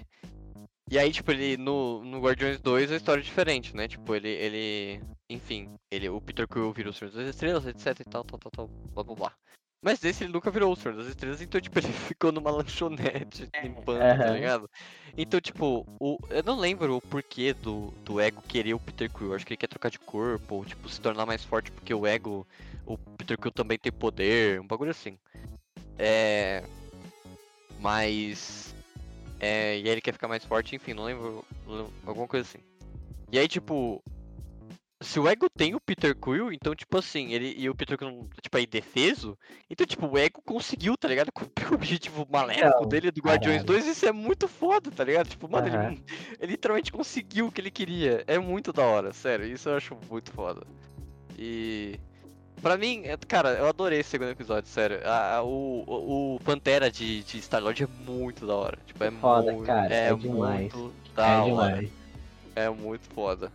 E 0.92 0.98
aí, 0.98 1.12
tipo, 1.12 1.32
ele 1.32 1.56
no, 1.56 2.04
no 2.04 2.20
Guardiões 2.20 2.60
2 2.60 2.92
a 2.92 2.96
história 2.96 3.22
é 3.22 3.24
diferente, 3.24 3.76
né? 3.76 3.88
Tipo, 3.88 4.16
ele. 4.16 4.30
ele 4.30 5.02
enfim, 5.30 5.70
ele, 5.92 6.10
o 6.10 6.20
Peter 6.20 6.48
Quill 6.48 6.74
vira 6.74 6.90
o 6.90 6.94
Senhor 6.94 7.12
das 7.12 7.28
Estrelas, 7.28 7.68
etc 7.68 8.00
e 8.00 8.04
tal, 8.04 8.24
tal, 8.24 8.40
tal, 8.40 8.52
tal, 8.52 8.68
blá 8.68 9.04
blá 9.04 9.16
blá. 9.16 9.34
Mas 9.82 10.00
desse 10.00 10.24
ele 10.24 10.34
nunca 10.34 10.52
virou 10.52 10.74
o 10.74 10.76
Senhor 10.76 10.98
das 10.98 11.08
Estrelas, 11.08 11.42
então, 11.42 11.62
tipo, 11.62 11.78
ele 11.80 11.88
ficou 11.88 12.32
numa 12.32 12.52
lanchonete 12.52 13.48
limpando, 13.64 14.00
tá 14.00 14.32
ligado? 14.32 14.70
Então, 15.18 15.40
tipo, 15.40 15.86
o, 16.00 16.18
eu 16.30 16.44
não 16.44 16.58
lembro 16.58 16.98
o 16.98 17.02
porquê 17.02 17.54
do, 17.54 17.94
do 18.04 18.20
Ego 18.20 18.42
querer 18.42 18.74
o 18.74 18.80
Peter 18.80 19.10
Quill. 19.12 19.34
Acho 19.34 19.46
que 19.46 19.54
ele 19.54 19.58
quer 19.58 19.68
trocar 19.68 19.90
de 19.90 20.00
corpo, 20.00 20.56
ou, 20.56 20.66
tipo, 20.66 20.90
se 20.90 21.00
tornar 21.00 21.26
mais 21.26 21.46
forte 21.46 21.72
porque 21.72 21.94
o 21.94 22.06
Ego, 22.06 22.46
o 22.86 22.98
Peter 22.98 23.38
Quill 23.38 23.52
também 23.52 23.78
tem 23.78 23.92
poder, 23.92 24.60
um 24.60 24.68
bagulho 24.68 24.92
assim. 24.92 25.18
É. 25.98 26.64
Mas. 27.80 28.76
É, 29.40 29.78
e 29.80 29.84
aí 29.84 29.90
ele 29.90 30.02
quer 30.02 30.12
ficar 30.14 30.28
mais 30.28 30.44
forte, 30.44 30.76
enfim, 30.76 30.94
não 30.94 31.06
lembro. 31.06 31.46
lembro- 31.66 31.94
Alguma 32.06 32.28
coisa 32.28 32.48
assim. 32.48 32.60
E 33.32 33.40
aí, 33.40 33.48
tipo. 33.48 34.04
Se 35.02 35.18
o 35.18 35.30
Ego 35.30 35.50
tem 35.50 35.74
o 35.74 35.80
Peter 35.80 36.14
Quill, 36.14 36.52
então, 36.52 36.76
tipo 36.76 36.98
assim, 36.98 37.32
ele 37.32 37.56
e 37.58 37.70
o 37.70 37.74
Peter 37.76 37.98
Quill, 37.98 38.12
não- 38.12 38.28
tipo, 38.42 38.58
aí 38.58 38.66
defeso, 38.68 39.38
então, 39.70 39.88
tipo, 39.88 40.06
o 40.06 40.18
Ego 40.18 40.42
conseguiu, 40.46 40.98
tá 40.98 41.08
ligado? 41.08 41.32
Cumprir 41.34 41.72
o 41.72 41.76
objetivo 41.76 42.28
maléfico 42.30 42.68
Então, 42.68 42.90
dele 42.90 43.10
do 43.10 43.22
Guardiões 43.22 43.64
caralho. 43.64 43.82
2, 43.82 43.88
isso 43.88 44.06
é 44.06 44.12
muito 44.12 44.46
foda, 44.46 44.92
tá 44.92 45.06
ligado? 45.06 45.30
Tipo, 45.30 45.50
mano, 45.50 45.70
Aham. 45.70 45.92
ele, 45.94 46.04
ele 46.42 46.52
literalmente 46.52 46.92
conseguiu 46.92 47.48
o 47.48 47.52
que 47.52 47.62
ele 47.62 47.72
queria. 47.72 48.26
É 48.28 48.38
muito 48.38 48.74
da 48.74 48.84
hora, 48.84 49.14
sério, 49.14 49.46
isso 49.46 49.70
eu 49.70 49.78
acho 49.78 49.98
muito 50.10 50.34
foda. 50.34 50.68
E. 51.38 51.98
Pra 52.62 52.78
mim, 52.78 53.01
é- 53.05 53.18
cara, 53.18 53.49
eu 53.53 53.68
adorei 53.68 53.99
esse 53.99 54.10
segundo 54.10 54.32
episódio, 54.32 54.70
sério. 54.70 54.99
A- 55.05 55.38
a- 55.38 55.43
o, 55.43 55.84
o, 55.88 56.36
o 56.36 56.39
Pantera 56.41 56.91
de, 56.91 57.24
de 57.24 57.38
Star-Lord 57.41 57.84
é 57.84 57.88
muito 58.05 58.45
da 58.45 58.55
hora. 58.55 58.78
Tipo, 58.86 59.03
é 59.03 59.12
Foda, 59.12 59.51
muito, 59.53 59.66
cara, 59.66 59.93
é 59.93 60.10
é 60.10 60.14
demais. 60.14 60.74
muito 60.74 60.93
da 61.16 61.28
É 61.28 61.38
hora. 61.38 61.45
demais. 61.45 61.89
É 62.55 62.70
muito 62.70 63.07
foda. 63.14 63.51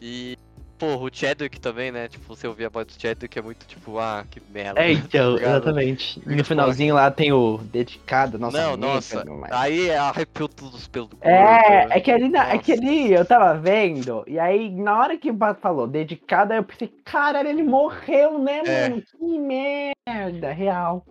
E, 0.00 0.38
porra, 0.78 1.04
o 1.04 1.10
Chadwick 1.12 1.60
também, 1.60 1.90
né? 1.90 2.08
Tipo, 2.08 2.24
você 2.34 2.46
ouvir 2.46 2.66
a 2.66 2.68
voz 2.68 2.86
do 2.86 3.00
Chadwick 3.00 3.38
é 3.38 3.42
muito 3.42 3.66
tipo, 3.66 3.98
ah, 3.98 4.24
que 4.30 4.40
merda. 4.50 4.80
É, 4.80 4.92
então, 4.92 5.34
ligado? 5.34 5.50
exatamente. 5.50 6.22
E 6.26 6.34
no 6.34 6.44
finalzinho 6.44 6.94
lá 6.94 7.10
tem 7.10 7.32
o 7.32 7.58
dedicado, 7.58 8.38
nossa 8.38 8.58
Não, 8.58 8.72
amiga, 8.74 8.86
nossa. 8.86 9.24
Aí 9.50 9.90
arrepiou 9.90 10.48
tudo 10.48 10.76
os 10.76 10.86
pelos. 10.86 11.10
É, 11.20 11.86
né? 11.86 11.96
é 11.96 12.00
que 12.00 12.10
ali, 12.10 12.28
na, 12.28 12.50
é 12.54 12.58
que 12.58 12.72
ali 12.72 13.12
eu 13.12 13.24
tava 13.24 13.58
vendo, 13.58 14.24
e 14.26 14.38
aí 14.38 14.70
na 14.70 14.98
hora 14.98 15.16
que 15.18 15.30
o 15.30 15.36
Pato 15.36 15.60
falou 15.60 15.86
dedicado, 15.86 16.52
aí 16.52 16.58
eu 16.58 16.64
pensei, 16.64 16.88
caralho, 17.04 17.48
ele 17.48 17.62
morreu, 17.62 18.38
né, 18.38 18.62
É. 18.64 18.88
mano? 18.88 19.02
Que 19.02 19.38
merda, 19.38 20.52
real. 20.52 21.04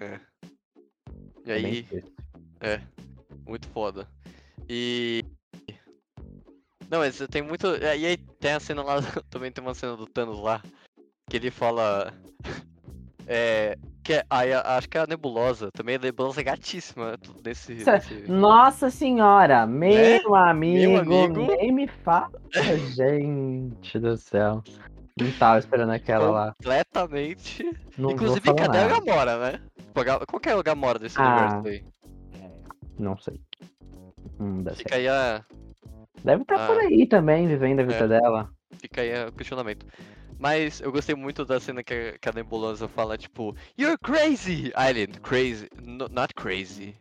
É. 0.00 0.20
E 1.46 1.50
É 1.50 1.54
aí, 1.54 1.82
difícil. 1.82 2.12
muito 3.46 3.66
foda. 3.68 4.06
E. 4.68 5.24
Não, 6.90 6.98
mas 7.00 7.18
tem 7.30 7.42
muito. 7.42 7.66
E 7.76 7.86
aí 7.86 8.16
tem 8.40 8.52
a 8.52 8.60
cena 8.60 8.82
lá. 8.82 8.96
Também 9.30 9.50
tem 9.52 9.62
uma 9.62 9.74
cena 9.74 9.96
do 9.96 10.06
Thanos 10.06 10.40
lá. 10.40 10.62
Que 11.28 11.36
ele 11.36 11.50
fala. 11.50 12.12
É. 13.30 13.76
Que 14.02 14.14
é, 14.14 14.24
aí, 14.30 14.54
a- 14.54 14.78
acho 14.78 14.88
que 14.88 14.96
é 14.96 15.02
a 15.02 15.06
nebulosa. 15.06 15.70
Também 15.72 15.96
a 15.96 15.98
nebulosa 15.98 16.40
é 16.40 16.44
gatíssima 16.44 17.14
nesse. 17.44 17.74
Isso 17.74 17.90
é- 17.90 17.92
nesse- 17.96 18.22
Nossa 18.26 18.88
senhora, 18.88 19.66
meu 19.66 20.34
amigo, 20.34 20.96
amigo. 21.00 21.46
nem 21.46 21.70
me 21.70 21.86
fala. 21.86 22.30
Gente 22.96 23.98
do 23.98 24.16
céu. 24.16 24.64
Não 25.20 25.30
tava 25.32 25.58
esperando 25.58 25.90
aquela 25.92 26.30
lá. 26.30 26.54
Completamente. 26.56 27.70
Não 27.98 28.12
Inclusive, 28.12 28.54
cadê 28.54 28.78
a 28.78 28.88
nada. 28.88 29.00
Gamora, 29.04 29.38
né? 29.52 29.60
A 29.94 30.24
Qual 30.26 30.40
que 30.40 30.48
é 30.48 30.52
a 30.52 30.62
Gamora 30.62 30.98
desse 30.98 31.20
Ah, 31.20 31.60
universo 31.60 31.68
aí? 31.68 31.84
Não 32.98 33.18
sei. 33.18 33.38
Hum, 34.40 34.64
Fica 34.74 34.94
aí, 34.96 35.06
a, 35.06 35.44
deve 36.24 36.42
estar 36.42 36.66
por 36.66 36.76
ah. 36.76 36.80
aí 36.82 37.06
também, 37.06 37.46
vivendo 37.46 37.80
a 37.80 37.84
vida 37.84 38.04
É. 38.04 38.08
dela. 38.08 38.50
fica 38.80 39.00
aí 39.00 39.26
o 39.26 39.32
questionamento. 39.32 39.86
Mas 40.38 40.80
eu 40.80 40.92
gostei 40.92 41.14
muito 41.16 41.44
da 41.44 41.58
cena 41.58 41.82
que 41.82 41.92
a, 41.92 42.18
que 42.18 42.28
a 42.28 42.32
Nebulosa 42.32 42.86
fala, 42.86 43.18
tipo, 43.18 43.56
You're 43.78 43.98
crazy! 43.98 44.72
Island, 44.76 45.20
crazy. 45.20 45.68
No- 45.82 46.08
not 46.08 46.32
crazy. 46.34 46.94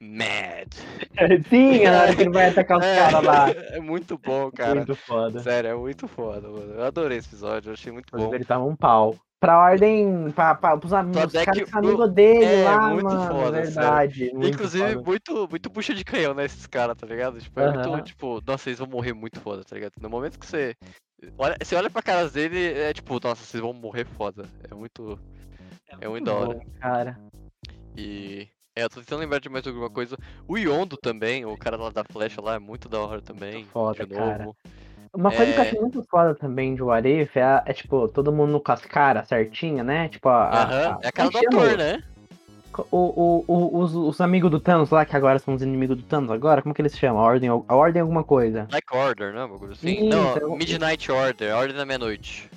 Mad. 0.00 0.72
Sim, 1.50 1.84
na 1.84 2.02
hora 2.02 2.16
que 2.16 2.22
ele 2.22 2.30
vai 2.30 2.48
atacar 2.48 2.78
os 2.78 2.84
É, 2.84 2.96
caras 2.96 3.22
lá. 3.22 3.46
É 3.76 3.80
muito 3.80 4.18
bom, 4.18 4.50
cara. 4.50 4.76
Muito 4.76 4.96
foda. 4.96 5.40
Sério, 5.40 5.70
é 5.70 5.74
muito 5.74 6.08
foda, 6.08 6.48
mano. 6.48 6.72
Eu 6.74 6.84
adorei 6.84 7.18
esse 7.18 7.28
episódio, 7.28 7.68
eu 7.68 7.74
achei 7.74 7.92
muito 7.92 8.10
bom. 8.16 8.34
ele 8.34 8.44
tava 8.44 8.64
um 8.64 8.74
pau. 8.74 9.14
Pra 9.40 9.58
ordem, 9.58 10.30
pra, 10.32 10.54
pra, 10.54 10.76
pros 10.76 10.92
amigos, 10.92 11.32
deck 11.32 11.46
caras 11.46 11.74
amigos 11.74 12.12
dele 12.12 12.44
é, 12.44 12.64
lá, 12.64 12.90
muito 12.90 13.04
mano. 13.04 13.26
foda, 13.26 13.62
verdade. 13.62 14.30
muito 14.34 14.54
Inclusive, 14.54 14.92
foda. 14.92 15.02
muito, 15.02 15.48
muito 15.48 15.70
bucha 15.70 15.94
de 15.94 16.04
canhão, 16.04 16.34
né, 16.34 16.44
esses 16.44 16.66
caras, 16.66 16.94
tá 16.94 17.06
ligado? 17.06 17.40
Tipo, 17.40 17.58
é 17.58 17.86
muito, 17.88 18.04
tipo, 18.04 18.42
nossa, 18.46 18.68
eles 18.68 18.78
vão 18.78 18.86
morrer 18.88 19.14
muito 19.14 19.40
foda, 19.40 19.64
tá 19.64 19.74
ligado? 19.74 19.94
No 19.98 20.10
momento 20.10 20.38
que 20.38 20.44
você. 20.46 20.76
Olha, 21.38 21.56
você 21.58 21.74
olha 21.74 21.88
pra 21.88 22.02
caras 22.02 22.32
dele, 22.32 22.78
é 22.78 22.92
tipo, 22.92 23.18
nossa, 23.22 23.42
vocês 23.42 23.62
vão 23.62 23.72
morrer 23.72 24.04
foda. 24.04 24.44
É 24.70 24.74
muito. 24.74 25.18
É 25.98 26.06
muito 26.06 26.24
da 26.24 26.34
hora. 26.34 26.60
cara. 26.78 27.18
E. 27.96 28.46
É, 28.76 28.84
eu 28.84 28.90
tô 28.90 29.00
tentando 29.00 29.20
lembrar 29.20 29.40
de 29.40 29.48
mais 29.48 29.66
alguma 29.66 29.90
coisa. 29.90 30.16
O 30.46 30.56
Yondo 30.56 30.96
também, 30.96 31.44
o 31.44 31.56
cara 31.56 31.76
lá 31.76 31.90
da 31.90 32.04
flecha 32.04 32.40
lá, 32.40 32.54
é 32.54 32.58
muito 32.58 32.88
da 32.88 33.00
hora 33.00 33.20
também. 33.22 33.64
foda, 33.64 34.06
de 34.06 34.14
cara. 34.14 34.50
Uma 35.12 35.30
coisa 35.32 35.52
que 35.52 35.58
eu 35.58 35.64
É. 35.64 35.66
acho 35.66 35.80
muito 35.80 36.02
foda 36.04 36.34
também 36.34 36.74
de 36.74 36.82
What 36.82 37.08
If 37.08 37.36
é, 37.36 37.62
é, 37.66 37.72
tipo, 37.72 38.06
todo 38.08 38.32
mundo 38.32 38.60
com 38.60 38.70
as 38.72 38.84
caras 38.84 39.26
certinha, 39.26 39.82
né? 39.82 40.08
Tipo, 40.08 40.28
a. 40.28 40.44
a- 40.44 40.62
Aham, 40.62 40.72
a- 40.92 40.98
é 41.02 41.08
a 41.08 41.12
cara 41.12 41.30
do 41.30 41.38
ator, 41.38 41.76
né? 41.76 42.02
O, 42.90 42.96
o, 42.96 43.44
o- 43.48 43.78
os, 43.80 43.94
os 43.94 44.20
amigos 44.20 44.48
do 44.50 44.60
Thanos 44.60 44.90
lá, 44.90 45.04
que 45.04 45.16
agora 45.16 45.40
são 45.40 45.54
os 45.54 45.62
inimigos 45.62 45.96
do 45.96 46.02
Thanos 46.04 46.30
agora, 46.30 46.62
como 46.62 46.72
que 46.72 46.80
eles 46.80 46.92
se 46.92 46.98
chamam? 46.98 47.20
A 47.20 47.24
ordem, 47.26 47.50
a 47.50 47.74
ordem 47.74 48.00
alguma 48.00 48.22
coisa. 48.22 48.68
Like 48.70 48.96
Order, 48.96 49.32
né? 49.34 49.40
Bagulho 49.40 49.72
assim. 49.72 49.90
Isso, 49.94 50.04
Não, 50.04 50.36
eu- 50.36 50.56
Midnight 50.56 51.10
Order, 51.10 51.52
a 51.52 51.58
Ordem 51.58 51.76
da 51.76 51.84
Meia-Noite. 51.84 52.48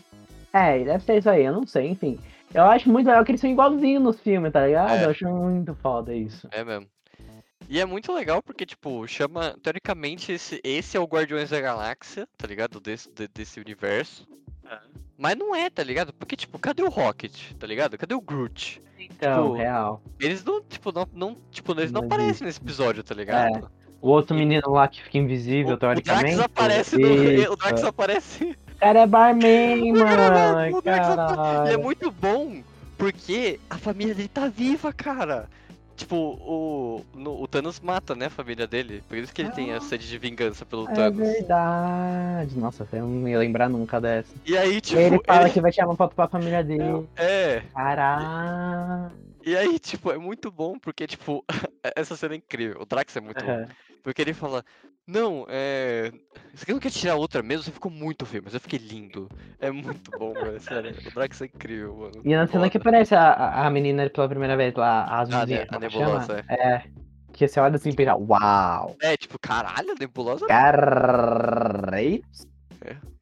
É, 0.53 0.83
deve 0.83 1.03
ser 1.03 1.17
isso 1.17 1.29
aí, 1.29 1.43
eu 1.45 1.51
não 1.53 1.65
sei, 1.65 1.87
enfim. 1.89 2.19
Eu 2.53 2.65
acho 2.65 2.87
muito 2.91 3.07
legal 3.07 3.25
que 3.25 3.31
eles 3.31 3.41
são 3.41 3.49
igualzinhos 3.49 4.03
nos 4.03 4.19
filmes, 4.19 4.53
tá 4.53 4.67
ligado? 4.67 4.91
É. 4.91 5.05
Eu 5.05 5.09
acho 5.09 5.27
muito 5.27 5.73
foda 5.81 6.13
isso. 6.13 6.47
É 6.51 6.63
mesmo. 6.63 6.85
E 7.69 7.79
é 7.79 7.85
muito 7.85 8.11
legal 8.13 8.41
porque, 8.41 8.65
tipo, 8.65 9.07
chama. 9.07 9.55
Teoricamente, 9.63 10.31
esse, 10.31 10.59
esse 10.63 10.95
é 10.97 10.99
o 10.99 11.05
Guardiões 11.05 11.49
da 11.49 11.59
Galáxia, 11.61 12.27
tá 12.37 12.47
ligado? 12.47 12.79
Desse, 12.79 13.09
de- 13.11 13.27
desse 13.27 13.59
universo. 13.59 14.27
Mas 15.17 15.37
não 15.37 15.55
é, 15.55 15.69
tá 15.69 15.83
ligado? 15.83 16.11
Porque, 16.13 16.35
tipo, 16.35 16.57
cadê 16.59 16.81
o 16.83 16.89
Rocket, 16.89 17.53
tá 17.59 17.67
ligado? 17.67 17.97
Cadê 17.97 18.13
o 18.15 18.21
Groot? 18.21 18.81
Então, 18.99 19.43
Tipo, 19.51 19.57
real. 19.57 20.01
Eles 20.19 20.43
não, 20.43 20.61
tipo, 20.61 20.91
não, 20.91 21.07
não, 21.13 21.37
tipo, 21.51 21.71
eles 21.73 21.91
não 21.91 22.01
Não 22.01 22.07
aparecem 22.07 22.29
existe. 22.31 22.43
nesse 22.45 22.59
episódio, 22.61 23.03
tá 23.03 23.13
ligado? 23.13 23.69
O 24.01 24.09
outro 24.09 24.35
menino 24.35 24.69
lá 24.71 24.87
que 24.87 25.01
fica 25.03 25.17
invisível, 25.17 25.73
O, 25.73 25.75
o 25.75 25.77
teoricamente. 25.77 26.35
Drax 26.35 26.39
aparece 26.39 26.97
no. 26.97 27.07
O 27.53 27.55
Drax 27.55 27.83
aparece. 27.83 28.57
O 28.73 28.75
cara 28.79 28.99
é 29.01 29.07
barman, 29.07 29.93
mano. 29.93 30.77
o 30.77 30.81
Drax 30.81 31.07
E 31.07 31.11
é 31.11 31.15
Caralho. 31.15 31.79
muito 31.81 32.11
bom 32.11 32.61
porque 32.97 33.59
a 33.69 33.77
família 33.77 34.13
dele 34.15 34.27
tá 34.29 34.47
viva, 34.47 34.91
cara. 34.91 35.47
Tipo, 36.03 36.15
o, 36.17 37.05
no- 37.15 37.41
o 37.41 37.47
Thanos 37.47 37.79
mata, 37.79 38.13
né, 38.13 38.25
a 38.25 38.29
família 38.29 38.67
dele. 38.67 39.01
Por 39.07 39.17
isso 39.17 39.33
que 39.33 39.41
ele 39.41 39.51
tem 39.51 39.71
a 39.71 39.79
sede 39.79 40.05
de 40.05 40.17
vingança 40.17 40.65
pelo 40.65 40.89
É 40.89 40.93
Thanos. 40.93 41.17
verdade. 41.17 42.59
Nossa, 42.59 42.85
eu 42.91 43.07
não 43.07 43.25
ia 43.27 43.39
lembrar 43.39 43.69
nunca 43.69 44.01
dessa. 44.01 44.33
E 44.45 44.57
aí, 44.57 44.81
tipo, 44.81 44.99
ele 44.99 45.17
fala 45.25 45.43
ele- 45.43 45.51
que 45.51 45.61
vai 45.61 45.71
tirar 45.71 45.87
uma 45.87 45.95
foto 45.95 46.13
pra 46.13 46.27
família 46.27 46.61
dele. 46.61 47.07
É, 47.15 47.61
Caralho. 47.73 49.13
e 49.45 49.55
aí, 49.55 49.79
tipo, 49.79 50.11
é 50.11 50.17
muito 50.17 50.51
bom 50.51 50.77
porque, 50.77 51.07
tipo, 51.07 51.43
essa 51.95 52.17
cena 52.17 52.33
é 52.33 52.37
incrível. 52.37 52.81
O 52.81 52.85
Drax 52.85 53.15
é 53.15 53.21
muito 53.21 53.43
bom. 53.45 53.65
Porque 54.03 54.21
ele 54.21 54.33
fala, 54.33 54.65
não, 55.07 55.45
é. 55.49 56.11
Você 56.53 56.71
não 56.71 56.79
quer 56.79 56.91
tirar 56.91 57.15
outra 57.15 57.41
mesmo? 57.43 57.63
Você 57.63 57.71
ficou 57.71 57.91
muito 57.91 58.25
feio, 58.25 58.43
mas 58.45 58.53
eu 58.53 58.59
fiquei 58.59 58.79
lindo. 58.79 59.27
É 59.59 59.69
muito 59.71 60.11
bom, 60.17 60.33
velho. 60.33 60.59
Sério. 60.59 60.95
O 61.05 61.13
Drax 61.13 61.41
é 61.41 61.45
incrível, 61.45 61.95
mano. 61.95 62.21
E 62.23 62.35
na 62.35 62.47
cena 62.47 62.69
que 62.69 62.77
aparece 62.77 63.15
a, 63.15 63.33
a 63.33 63.67
a 63.67 63.69
menina 63.69 64.09
pela 64.09 64.29
primeira 64.29 64.55
vez 64.55 64.73
lá, 64.75 65.03
a 65.03 65.17
Ah, 65.17 65.19
azulzinha, 65.21 65.59
né, 65.59 65.63
a 65.63 65.67
como 65.67 65.79
nebulosa, 65.79 66.43
chama? 66.43 66.45
É. 66.49 66.83
Que 67.33 67.47
você 67.47 67.59
olha 67.59 67.75
assim 67.75 67.89
e 67.89 67.95
pensa, 67.95 68.15
uau! 68.15 68.95
É, 69.01 69.17
tipo, 69.17 69.39
caralho, 69.39 69.91
a 69.91 69.95
nebulosa. 69.99 70.45
Caralho! 70.45 72.21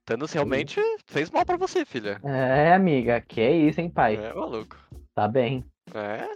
Thanos 0.03 0.33
realmente 0.33 0.81
fez 1.07 1.29
mal 1.29 1.45
pra 1.45 1.55
você, 1.55 1.85
filha. 1.85 2.19
É, 2.23 2.73
amiga, 2.73 3.21
que 3.21 3.41
isso, 3.41 3.79
hein, 3.79 3.89
pai? 3.89 4.17
É, 4.17 4.33
maluco. 4.33 4.75
Tá 5.15 5.27
bem. 5.27 5.63
É. 5.93 6.27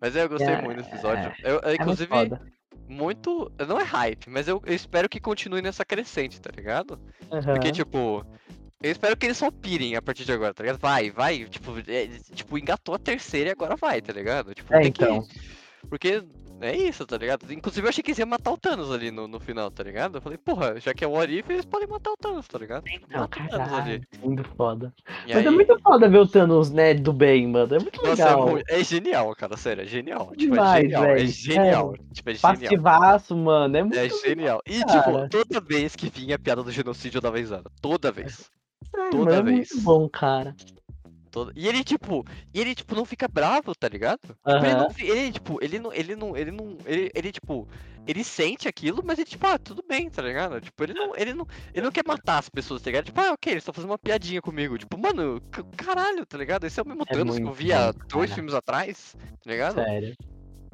Mas 0.00 0.14
eu 0.16 0.28
gostei 0.28 0.48
É, 0.54 0.60
muito 0.60 0.78
desse 0.78 0.90
episódio. 0.90 1.32
Eu, 1.42 1.54
eu, 1.54 1.58
É 1.60 1.84
muito 1.84 2.02
inclusive. 2.02 2.08
Muito. 2.92 3.50
Não 3.66 3.80
é 3.80 3.84
hype, 3.84 4.28
mas 4.28 4.46
eu, 4.46 4.62
eu 4.64 4.74
espero 4.74 5.08
que 5.08 5.18
continue 5.18 5.62
nessa 5.62 5.84
crescente, 5.84 6.40
tá 6.40 6.50
ligado? 6.54 7.00
Aham. 7.30 7.54
Porque, 7.54 7.72
tipo. 7.72 8.24
Eu 8.82 8.90
espero 8.90 9.16
que 9.16 9.26
eles 9.26 9.38
só 9.38 9.48
pirem 9.48 9.94
a 9.94 10.02
partir 10.02 10.24
de 10.24 10.32
agora, 10.32 10.52
tá 10.52 10.62
ligado? 10.64 10.80
Vai, 10.80 11.08
vai. 11.10 11.44
Tipo, 11.44 11.78
é, 11.86 12.08
tipo 12.34 12.58
engatou 12.58 12.94
a 12.96 12.98
terceira 12.98 13.50
e 13.50 13.52
agora 13.52 13.76
vai, 13.76 14.02
tá 14.02 14.12
ligado? 14.12 14.52
Tipo, 14.54 14.74
É, 14.74 14.80
tem 14.80 14.88
então. 14.88 15.22
que. 15.22 15.40
Porque 15.88 16.22
é 16.66 16.76
isso, 16.76 17.04
tá 17.06 17.16
ligado? 17.16 17.52
Inclusive 17.52 17.84
eu 17.86 17.88
achei 17.88 18.02
que 18.02 18.10
eles 18.10 18.18
iam 18.18 18.28
matar 18.28 18.50
o 18.52 18.56
Thanos 18.58 18.90
ali 18.90 19.10
no, 19.10 19.26
no 19.28 19.38
final, 19.40 19.70
tá 19.70 19.82
ligado? 19.82 20.16
Eu 20.18 20.20
falei, 20.22 20.38
porra, 20.38 20.78
já 20.80 20.92
que 20.94 21.04
é 21.04 21.06
o 21.08 21.12
Orif, 21.12 21.50
eles 21.50 21.64
podem 21.64 21.86
matar 21.88 22.10
o 22.12 22.16
Thanos, 22.16 22.46
tá 22.48 22.58
ligado? 22.58 22.84
Não, 23.10 23.20
Mata 23.20 23.42
o 23.42 23.48
Thanos 23.48 23.68
caralho. 23.70 24.00
Muito 24.22 24.44
foda. 24.56 24.92
E 25.26 25.34
Mas 25.34 25.36
aí... 25.38 25.46
é 25.46 25.50
muito 25.50 25.78
foda 25.80 26.08
ver 26.08 26.18
o 26.18 26.26
Thanos, 26.26 26.70
né, 26.70 26.94
do 26.94 27.12
bem, 27.12 27.46
mano. 27.46 27.74
É 27.74 27.78
muito 27.78 27.96
Nossa, 28.04 28.22
é, 28.22 28.26
legal. 28.26 28.48
muito- 28.48 28.64
é 28.70 28.84
genial, 28.84 29.34
cara, 29.36 29.56
sério, 29.56 29.82
é 29.82 29.86
genial. 29.86 30.26
Tipo, 30.36 30.54
Demais, 30.54 30.78
é 30.78 30.80
genial, 30.82 31.04
é 31.04 31.14
velho, 31.14 31.28
genial. 31.28 31.94
Tipo, 32.12 32.30
é 32.30 32.34
genial. 32.34 32.52
Passivaço, 32.58 33.36
mano. 33.36 33.76
É 33.76 33.82
muito 33.82 33.98
É 33.98 34.08
genial. 34.08 34.60
E, 34.66 34.80
cara. 34.84 35.00
tipo, 35.02 35.28
toda 35.28 35.60
vez 35.60 35.96
que 35.96 36.08
vinha 36.10 36.36
a 36.36 36.38
piada 36.38 36.62
do 36.62 36.70
genocídio, 36.70 37.20
dava 37.20 37.38
risada. 37.38 37.70
Toda 37.80 38.10
vez. 38.12 38.50
Sério, 38.94 39.10
toda 39.10 39.36
mano, 39.36 39.48
é 39.48 39.52
vez. 39.54 39.70
muito 39.72 39.80
bom, 39.84 40.08
cara. 40.08 40.54
Toda... 41.32 41.50
E 41.56 41.66
ele, 41.66 41.82
tipo, 41.82 42.24
e 42.52 42.60
ele, 42.60 42.74
tipo, 42.74 42.94
não 42.94 43.06
fica 43.06 43.26
bravo, 43.26 43.74
tá 43.74 43.88
ligado? 43.88 44.20
Tipo, 44.20 44.66
ele, 44.66 44.74
não, 44.74 44.88
ele, 44.98 45.32
tipo, 45.32 45.58
ele 45.64 45.78
não, 45.78 45.92
ele 45.92 46.14
não, 46.14 46.36
ele 46.36 46.50
não, 46.50 46.78
ele, 46.84 47.10
ele, 47.14 47.32
tipo, 47.32 47.66
ele 48.06 48.22
sente 48.22 48.68
aquilo, 48.68 49.02
mas 49.02 49.18
ele, 49.18 49.30
tipo, 49.30 49.46
ah, 49.46 49.58
tudo 49.58 49.82
bem, 49.88 50.10
tá 50.10 50.20
ligado? 50.20 50.60
Tipo, 50.60 50.84
ele 50.84 50.92
não, 50.92 51.16
ele 51.16 51.32
não, 51.32 51.46
ele 51.72 51.84
não 51.84 51.90
quer 51.90 52.04
matar 52.06 52.38
as 52.38 52.50
pessoas, 52.50 52.82
tá 52.82 52.90
ligado? 52.90 53.06
Tipo, 53.06 53.18
ah, 53.22 53.32
ok, 53.32 53.50
eles 53.50 53.62
estão 53.62 53.72
fazendo 53.72 53.90
uma 53.90 53.98
piadinha 53.98 54.42
comigo. 54.42 54.76
Tipo, 54.76 54.98
mano, 54.98 55.40
caralho, 55.74 56.26
tá 56.26 56.36
ligado? 56.36 56.66
Esse 56.66 56.78
é 56.78 56.82
o 56.82 56.86
mesmo 56.86 57.04
É 57.08 57.14
Thanos 57.14 57.38
que 57.38 57.42
eu 57.42 57.52
vi 57.52 57.72
há 57.72 57.92
dois 57.92 58.28
cara. 58.28 58.34
filmes 58.34 58.52
atrás, 58.52 59.16
tá 59.42 59.50
ligado? 59.50 59.74
Sério. 59.76 60.14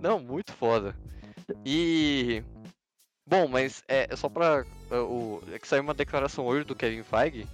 Não, 0.00 0.18
muito 0.18 0.52
foda. 0.52 0.96
E. 1.64 2.42
Bom, 3.24 3.46
mas 3.46 3.82
é 3.86 4.14
só 4.16 4.28
pra. 4.28 4.64
O, 4.90 5.40
é 5.52 5.58
que 5.58 5.68
saiu 5.68 5.82
uma 5.82 5.94
declaração 5.94 6.46
hoje 6.46 6.64
do 6.64 6.74
Kevin 6.74 7.04
Feige, 7.04 7.46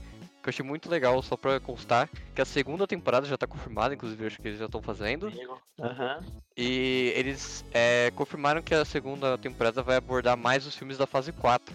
que 0.45 0.51
eu 0.51 0.53
achei 0.53 0.65
muito 0.65 0.91
legal, 0.91 1.23
só 1.23 1.37
pra 1.39 1.59
constar, 1.59 2.09
que 2.35 2.43
a 2.43 2.45
segunda 2.45 2.87
temporada 2.87 3.27
já 3.27 3.37
tá 3.37 3.47
confirmada, 3.47 3.95
inclusive 3.95 4.27
acho 4.27 4.41
que 4.41 4.47
eles 4.49 4.59
já 4.59 4.67
estão 4.67 4.83
fazendo. 4.83 5.33
Aham. 5.81 6.21
E 6.55 7.13
eles 7.17 7.65
é, 7.73 8.13
confirmaram 8.15 8.61
que 8.61 8.75
a 8.75 8.85
segunda 8.85 9.39
temporada 9.39 9.83
vai 9.83 9.97
abordar 9.97 10.37
mais 10.37 10.67
os 10.67 10.77
filmes 10.77 10.99
da 10.99 11.07
fase 11.07 11.33
4. 11.33 11.75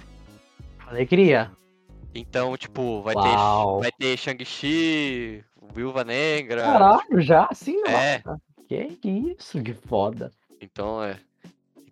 Alegria. 0.87 1.51
Então, 2.13 2.55
tipo, 2.57 3.01
vai 3.01 3.15
Uau. 3.15 3.77
ter, 3.77 3.81
vai 3.81 3.91
ter 3.91 4.17
Shang-Chi, 4.17 5.43
Viúva 5.73 6.03
Negra. 6.03 6.61
Caralho, 6.63 7.21
já 7.21 7.47
assim, 7.49 7.75
É. 7.87 8.21
nossa. 8.23 8.39
Que 8.67 8.99
isso, 9.03 9.63
que 9.63 9.73
foda. 9.73 10.31
Então 10.61 11.03
é. 11.03 11.17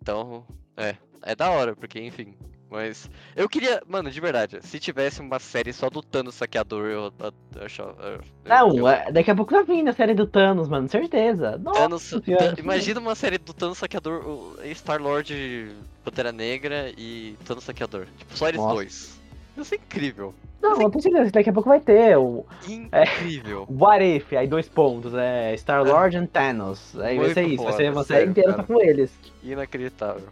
Então, 0.00 0.46
é. 0.76 0.94
É 1.22 1.34
da 1.34 1.50
hora, 1.50 1.74
porque, 1.74 2.00
enfim. 2.00 2.36
Mas. 2.70 3.08
Eu 3.34 3.48
queria. 3.48 3.82
Mano, 3.86 4.10
de 4.10 4.20
verdade, 4.20 4.58
se 4.62 4.78
tivesse 4.78 5.20
uma 5.20 5.38
série 5.38 5.72
só 5.72 5.88
do 5.88 6.02
Thanos 6.02 6.34
saqueador, 6.34 6.84
eu, 6.86 7.12
eu, 7.18 7.32
eu 7.56 7.64
achava. 7.64 7.94
eu- 8.02 8.20
Não, 8.44 8.76
eu- 8.76 8.88
é- 8.88 9.10
daqui 9.10 9.30
a 9.30 9.34
pouco 9.34 9.52
tá 9.54 9.62
vindo 9.62 9.88
a 9.88 9.92
série 9.92 10.12
do 10.14 10.26
Thanos, 10.26 10.68
mano, 10.68 10.88
certeza. 10.88 11.56
Nossa, 11.58 11.80
Thanos, 11.80 12.02
senhora, 12.02 12.54
Tan- 12.54 12.60
imagina 12.62 13.00
uma 13.00 13.14
série 13.14 13.38
do 13.38 13.54
Thanos 13.54 13.78
saqueador, 13.78 14.56
Star-Lord, 14.74 15.72
Pantera 16.04 16.30
Negra 16.32 16.92
e 16.96 17.36
Thanos 17.44 17.64
saqueador. 17.64 18.06
Tipo, 18.18 18.36
só 18.36 18.48
eles 18.48 18.60
Nossa. 18.60 18.74
dois. 18.74 19.18
Isso 19.56 19.74
é 19.74 19.78
incrível. 19.78 20.34
Não, 20.62 20.76
não 20.76 20.90
tenho 20.90 21.02
certeza. 21.02 21.30
Daqui 21.32 21.50
a 21.50 21.52
pouco 21.52 21.68
vai 21.68 21.80
ter 21.80 22.16
o 22.16 22.44
Incrível. 22.68 23.66
What 23.70 24.04
If, 24.04 24.32
aí 24.34 24.46
dois 24.46 24.68
pontos. 24.68 25.12
É 25.14 25.56
Star 25.56 25.84
Lord 25.84 26.16
e 26.16 26.26
Thanos. 26.26 26.94
Aí 26.96 27.16
vai 27.16 27.26
Muito 27.26 27.34
ser 27.34 27.46
isso. 27.46 27.64
Vai 27.64 27.72
ser 27.72 27.92
uma 27.92 28.04
série 28.04 28.30
inteira 28.30 28.62
com 28.62 28.80
eles. 28.80 29.10
Inacreditável. 29.42 30.28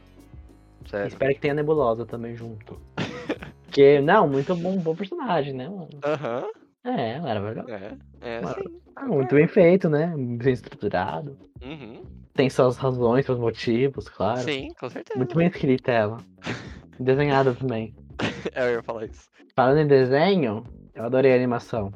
Sério. 0.89 1.09
Espero 1.09 1.35
que 1.35 1.41
tenha 1.41 1.55
Nebulosa 1.55 2.05
também 2.07 2.35
junto. 2.37 2.81
Porque, 3.67 4.01
não, 4.01 4.29
muito 4.29 4.55
bom, 4.57 4.79
bom 4.79 4.95
personagem, 4.95 5.53
né, 5.53 5.69
mano? 5.69 5.89
Aham. 6.05 6.45
É, 6.85 7.21
maravilhoso. 7.21 7.69
É. 7.71 7.93
É, 8.21 8.47
sim. 8.47 8.81
Ah, 8.95 9.07
muito 9.07 9.35
bem 9.35 9.47
feito, 9.49 9.89
né? 9.89 10.15
Bem 10.17 10.53
estruturado. 10.53 11.37
Uhum. 11.63 12.03
Tem 12.33 12.49
suas 12.49 12.77
razões, 12.77 13.27
seus 13.27 13.39
motivos, 13.39 14.09
claro. 14.09 14.41
Sim, 14.41 14.69
com 14.79 14.89
certeza. 14.89 15.19
Muito 15.19 15.37
bem 15.37 15.49
escrita 15.49 15.91
ela. 15.91 16.19
Desenhada 17.01 17.55
também. 17.55 17.95
É, 18.55 18.69
eu 18.69 18.75
ia 18.75 18.83
falar 18.83 19.05
isso. 19.07 19.29
Falando 19.55 19.81
em 19.81 19.87
desenho, 19.87 20.65
eu 20.95 21.05
adorei 21.05 21.33
a 21.33 21.37
animação. 21.37 21.93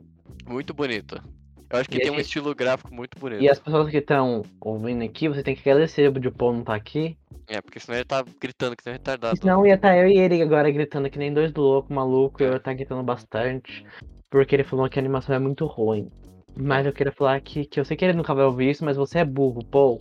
Muito 0.46 0.74
bonito. 0.74 1.22
Eu 1.70 1.78
acho 1.78 1.88
que 1.88 1.96
E 1.98 2.00
tem 2.00 2.10
um 2.10 2.14
esse- 2.14 2.22
estilo 2.22 2.54
gráfico 2.54 2.92
muito 2.92 3.18
bonito. 3.18 3.40
E 3.42 3.48
as 3.48 3.58
pessoas 3.58 3.88
que 3.90 3.98
estão 3.98 4.42
ouvindo 4.60 5.04
aqui, 5.04 5.28
você 5.28 5.42
tem 5.42 5.54
que 5.54 5.70
agradecer 5.70 6.08
o 6.08 6.32
Paul 6.32 6.54
não 6.54 6.64
tá 6.64 6.74
aqui. 6.74 7.16
É, 7.50 7.60
porque 7.60 7.80
senão 7.80 7.98
ele 7.98 8.04
tá 8.04 8.24
gritando 8.40 8.76
que 8.76 8.88
um 8.88 8.92
retardado. 8.92 9.36
Senão 9.36 9.66
ia 9.66 9.74
estar 9.74 9.96
eu 9.98 10.06
e 10.06 10.16
ele 10.16 10.40
agora 10.40 10.70
gritando 10.70 11.10
que 11.10 11.18
nem 11.18 11.34
dois 11.34 11.52
loucos, 11.52 11.90
maluco, 11.90 12.40
eu 12.40 12.52
ia 12.52 12.56
estar 12.58 12.72
gritando 12.74 13.02
bastante. 13.02 13.84
Porque 14.30 14.54
ele 14.54 14.62
falou 14.62 14.88
que 14.88 15.00
a 15.00 15.02
animação 15.02 15.34
é 15.34 15.38
muito 15.40 15.66
ruim. 15.66 16.08
Mas 16.56 16.86
eu 16.86 16.92
queria 16.92 17.12
falar 17.12 17.40
que, 17.40 17.64
que 17.64 17.80
eu 17.80 17.84
sei 17.84 17.96
que 17.96 18.04
ele 18.04 18.16
nunca 18.16 18.32
vai 18.32 18.44
ouvir 18.44 18.70
isso, 18.70 18.84
mas 18.84 18.96
você 18.96 19.18
é 19.18 19.24
burro, 19.24 19.64
Paul. 19.64 20.00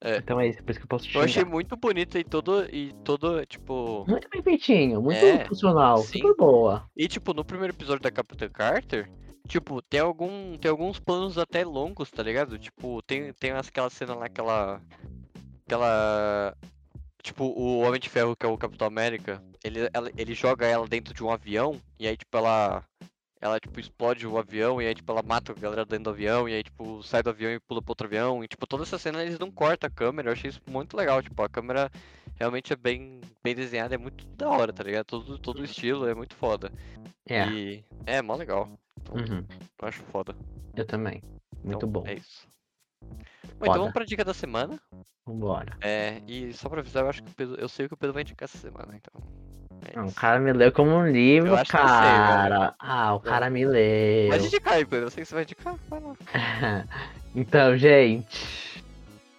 É. 0.00 0.16
Então 0.16 0.40
é 0.40 0.48
isso, 0.48 0.60
por 0.64 0.70
isso 0.72 0.80
que 0.80 0.84
eu 0.84 0.88
posso 0.88 1.06
te 1.06 1.14
Eu 1.14 1.22
achei 1.22 1.44
muito 1.44 1.76
bonito 1.76 2.18
e 2.18 2.24
todo, 2.24 2.64
e 2.74 2.92
todo, 3.04 3.46
tipo... 3.46 4.04
Muito 4.08 4.28
bem 4.28 4.42
feitinho, 4.42 5.00
muito 5.00 5.24
É, 5.24 5.44
funcional, 5.44 5.98
sim. 5.98 6.18
super 6.18 6.34
boa. 6.34 6.84
E, 6.96 7.06
tipo, 7.06 7.32
no 7.32 7.44
primeiro 7.44 7.74
episódio 7.74 8.02
da 8.02 8.10
Capitã 8.10 8.48
Carter, 8.48 9.08
tipo, 9.46 9.80
tem 9.82 10.00
algum, 10.00 10.56
tem 10.58 10.68
alguns 10.68 10.98
planos 10.98 11.38
até 11.38 11.64
longos, 11.64 12.10
tá 12.10 12.24
ligado? 12.24 12.58
Tipo, 12.58 13.00
tem, 13.02 13.32
tem 13.34 13.52
aquela 13.52 13.90
cena 13.90 14.14
lá, 14.14 14.26
aquela, 14.26 14.80
aquela, 15.74 16.52
tipo, 17.22 17.44
o 17.44 17.78
Homem 17.82 18.00
de 18.00 18.08
Ferro, 18.08 18.34
que 18.34 18.44
é 18.44 18.48
o 18.48 18.58
Capitão 18.58 18.88
América, 18.88 19.40
ele, 19.62 19.88
ela- 19.92 20.10
ele 20.16 20.34
joga 20.34 20.66
ela 20.66 20.84
dentro 20.88 21.14
de 21.14 21.22
um 21.22 21.30
avião, 21.30 21.80
e 21.96 22.08
aí, 22.08 22.16
tipo, 22.16 22.36
ela, 22.36 22.82
ela, 23.40 23.60
tipo, 23.60 23.78
explode 23.78 24.26
o 24.26 24.36
avião, 24.36 24.82
e 24.82 24.86
aí, 24.88 24.94
tipo, 24.96 25.12
ela 25.12 25.22
mata 25.22 25.52
a 25.52 25.54
galera 25.54 25.84
dentro 25.84 26.04
do 26.04 26.10
avião, 26.10 26.48
e 26.48 26.54
aí, 26.54 26.64
tipo, 26.64 27.00
sai 27.04 27.22
do 27.22 27.30
avião 27.30 27.52
e 27.52 27.60
pula 27.60 27.80
pro 27.80 27.92
outro 27.92 28.08
avião, 28.08 28.42
e, 28.42 28.48
tipo, 28.48 28.66
toda 28.66 28.82
essa 28.82 28.98
cena 28.98 29.22
eles 29.22 29.38
não 29.38 29.48
cortam 29.48 29.86
a 29.86 29.90
câmera, 29.90 30.28
eu 30.28 30.32
achei 30.32 30.50
isso 30.50 30.60
muito 30.68 30.96
legal, 30.96 31.22
tipo, 31.22 31.40
a 31.40 31.48
câmera 31.48 31.88
realmente 32.36 32.72
é 32.72 32.76
bem, 32.76 33.20
bem 33.44 33.54
desenhada, 33.54 33.94
é 33.94 33.98
muito 33.98 34.26
da 34.36 34.48
hora, 34.48 34.72
tá 34.72 34.82
ligado? 34.82 35.06
Todo, 35.06 35.38
todo 35.38 35.60
o 35.60 35.64
estilo 35.64 36.08
é 36.08 36.14
muito 36.14 36.34
foda. 36.34 36.72
É, 37.28 37.46
E 37.46 37.84
é 38.06 38.20
mó 38.20 38.34
legal. 38.34 38.68
uhum, 39.12 39.44
Eu 39.80 39.88
acho 39.88 40.02
foda. 40.10 40.34
eu 40.76 40.84
também. 40.84 41.22
Muito 41.62 41.76
Então, 41.76 41.88
bom. 41.88 42.04
É 42.08 42.14
isso. 42.14 42.48
Bom, 43.60 43.66
então 43.66 43.80
vamos 43.80 43.92
pra 43.92 44.06
dica 44.06 44.24
da 44.24 44.32
semana. 44.32 44.80
Vambora. 45.26 45.76
É, 45.82 46.22
e 46.26 46.50
só 46.54 46.68
pra 46.68 46.80
avisar, 46.80 47.04
eu 47.04 47.10
acho 47.10 47.22
que 47.22 47.30
o 47.30 47.34
Pedro, 47.34 47.60
eu 47.60 47.68
sei 47.68 47.84
o 47.84 47.88
que 47.88 47.94
o 47.94 47.96
Pedro 47.96 48.14
vai 48.14 48.22
indicar 48.22 48.48
essa 48.48 48.56
semana, 48.56 48.96
então. 48.96 49.22
É 49.86 49.96
Não, 49.96 50.06
o 50.06 50.12
cara 50.12 50.40
me 50.40 50.50
leu 50.52 50.72
como 50.72 50.90
um 50.90 51.06
livro, 51.06 51.50
eu 51.50 51.56
sei, 51.56 51.66
cara. 51.66 52.74
ah, 52.78 53.14
o 53.14 53.20
cara 53.20 53.50
me 53.50 53.66
leu. 53.66 54.30
Pode 54.30 54.46
indicar 54.46 54.72
aí, 54.74 54.86
Pedro. 54.86 55.06
Eu 55.06 55.10
sei 55.10 55.22
que 55.22 55.28
você 55.28 55.34
vai 55.34 55.44
indicar. 55.44 55.74
Vai 55.88 56.00
lá. 56.00 56.16
então, 57.36 57.76
gente. 57.76 58.82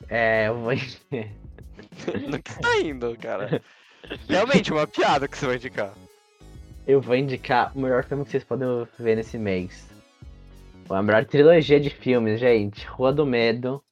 É, 0.08 0.50
eu 0.50 0.60
vou. 0.60 0.74
no 2.30 2.42
que 2.42 2.60
tá 2.60 2.78
indo, 2.80 3.18
cara? 3.18 3.62
Realmente, 4.30 4.72
uma 4.72 4.86
piada 4.86 5.28
que 5.28 5.38
você 5.38 5.48
vai 5.48 5.56
indicar. 5.56 5.94
Eu 6.86 7.02
vou 7.02 7.16
indicar 7.16 7.72
o 7.76 7.82
melhor 7.82 8.04
filme 8.04 8.24
que 8.24 8.32
vocês 8.32 8.44
podem 8.44 8.68
ver 9.00 9.16
nesse 9.16 9.38
mês. 9.38 9.90
A 10.90 11.02
melhor 11.02 11.26
trilogia 11.26 11.80
de 11.80 11.90
filmes, 11.90 12.40
gente. 12.40 12.86
Rua 12.86 13.14
do 13.14 13.26
Medo. 13.26 13.84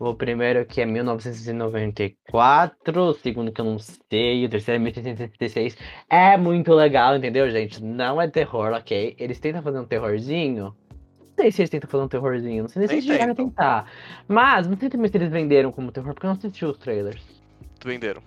O 0.00 0.14
primeiro 0.14 0.64
que 0.64 0.80
é 0.80 0.86
1994, 0.86 3.02
o 3.02 3.12
segundo 3.14 3.50
que 3.50 3.60
eu 3.60 3.64
não 3.64 3.80
sei, 3.80 4.44
o 4.44 4.48
terceiro 4.48 4.76
é 4.76 4.78
1966. 4.78 5.76
É 6.08 6.36
muito 6.36 6.72
legal, 6.72 7.16
entendeu, 7.16 7.50
gente? 7.50 7.82
Não 7.82 8.22
é 8.22 8.28
terror, 8.28 8.74
ok? 8.74 9.16
Eles 9.18 9.40
tentam 9.40 9.60
fazer 9.60 9.80
um 9.80 9.84
terrorzinho. 9.84 10.72
Não 11.18 11.26
sei 11.36 11.50
se 11.50 11.62
eles 11.62 11.70
tentam 11.70 11.90
fazer 11.90 12.04
um 12.04 12.08
terrorzinho, 12.08 12.62
não 12.62 12.68
sei 12.68 12.78
nem 12.78 12.88
se 12.88 12.94
eles 12.94 13.06
chegaram 13.06 13.32
a 13.32 13.34
tentar. 13.34 13.90
Mas 14.28 14.68
não 14.68 14.76
sei 14.76 14.88
também 14.88 15.10
se 15.10 15.16
eles 15.16 15.32
venderam 15.32 15.72
como 15.72 15.90
terror, 15.90 16.14
porque 16.14 16.26
eu 16.26 16.30
não 16.30 16.36
assisti 16.36 16.64
os 16.64 16.78
trailers. 16.78 17.20
Venderam. 17.84 18.22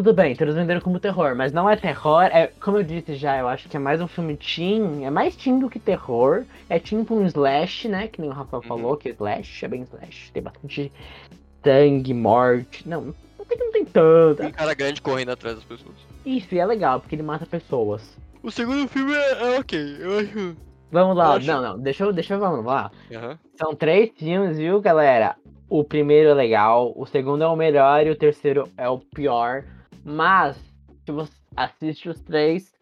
Tudo 0.00 0.14
bem, 0.14 0.34
eles 0.40 0.54
venderam 0.54 0.80
como 0.80 0.98
terror, 0.98 1.36
mas 1.36 1.52
não 1.52 1.68
é 1.68 1.76
terror, 1.76 2.22
é, 2.22 2.46
como 2.58 2.78
eu 2.78 2.82
disse 2.82 3.16
já, 3.16 3.36
eu 3.36 3.46
acho 3.46 3.68
que 3.68 3.76
é 3.76 3.78
mais 3.78 4.00
um 4.00 4.08
filme 4.08 4.34
teen, 4.34 5.04
é 5.04 5.10
mais 5.10 5.36
teen 5.36 5.58
do 5.58 5.68
que 5.68 5.78
terror, 5.78 6.46
é 6.70 6.80
com 7.04 7.16
um 7.16 7.26
slash, 7.26 7.86
né, 7.86 8.08
que 8.08 8.18
nem 8.18 8.30
o 8.30 8.32
Rafael 8.32 8.62
Uhum. 8.62 8.68
falou, 8.68 8.96
que 8.96 9.10
slash 9.10 9.62
é 9.62 9.68
bem 9.68 9.82
slash, 9.82 10.32
tem 10.32 10.42
bastante 10.42 10.90
sangue, 11.62 12.14
morte, 12.14 12.88
não, 12.88 13.14
até 13.38 13.54
que 13.56 13.62
não 13.62 13.72
tem 13.72 13.84
tanto, 13.84 14.42
Um 14.42 14.50
cara 14.50 14.72
grande 14.72 15.02
correndo 15.02 15.32
atrás 15.32 15.56
das 15.56 15.64
pessoas. 15.66 15.96
isso, 16.24 16.54
e 16.54 16.58
é 16.58 16.64
legal, 16.64 16.98
porque 17.00 17.14
ele 17.14 17.22
mata 17.22 17.44
pessoas. 17.44 18.16
O 18.42 18.50
segundo 18.50 18.88
filme 18.88 19.12
é, 19.12 19.54
é 19.54 19.60
ok, 19.60 19.96
eu 20.00 20.18
acho. 20.20 20.56
Vamos 20.90 21.14
lá, 21.14 21.34
acho- 21.34 21.46
não, 21.46 21.60
não, 21.60 21.78
deixa 21.78 22.04
eu, 22.04 22.12
deixa 22.14 22.32
eu, 22.32 22.40
vamos 22.40 22.64
lá, 22.64 22.90
Aham. 23.14 23.38
são 23.54 23.74
três 23.74 24.08
filmes, 24.16 24.56
viu, 24.56 24.80
galera? 24.80 25.36
O 25.68 25.84
primeiro 25.84 26.30
é 26.30 26.34
legal, 26.34 26.90
o 26.96 27.04
segundo 27.04 27.44
é 27.44 27.46
o 27.46 27.54
melhor 27.54 28.06
e 28.06 28.08
o 28.10 28.16
terceiro 28.16 28.66
é 28.78 28.88
o 28.88 28.98
pior. 28.98 29.62
Mas, 30.04 30.56
se 31.04 31.12
você 31.12 31.32
assiste 31.56 32.08
os 32.08 32.20
três, 32.20 32.72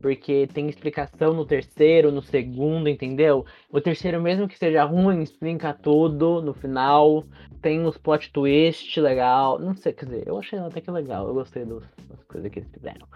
porque 0.00 0.46
tem 0.52 0.68
explicação 0.68 1.32
no 1.32 1.46
terceiro, 1.46 2.12
no 2.12 2.22
segundo, 2.22 2.88
entendeu? 2.88 3.46
O 3.70 3.80
terceiro, 3.80 4.20
mesmo 4.20 4.48
que 4.48 4.58
seja 4.58 4.84
ruim, 4.84 5.22
explica 5.22 5.72
tudo 5.72 6.42
no 6.42 6.52
final. 6.52 7.24
Tem 7.62 7.80
uns 7.80 7.96
plot 7.96 8.30
twist 8.32 9.00
legal. 9.00 9.58
Não 9.58 9.74
sei, 9.74 9.92
quer 9.92 10.04
dizer, 10.06 10.24
eu 10.26 10.38
achei 10.38 10.58
até 10.58 10.80
que 10.80 10.90
legal. 10.90 11.26
Eu 11.28 11.34
gostei 11.34 11.64
dos- 11.64 11.84
das 12.08 12.22
coisas 12.24 12.50
que 12.50 12.58
eles 12.58 12.70
fizeram. 12.70 13.06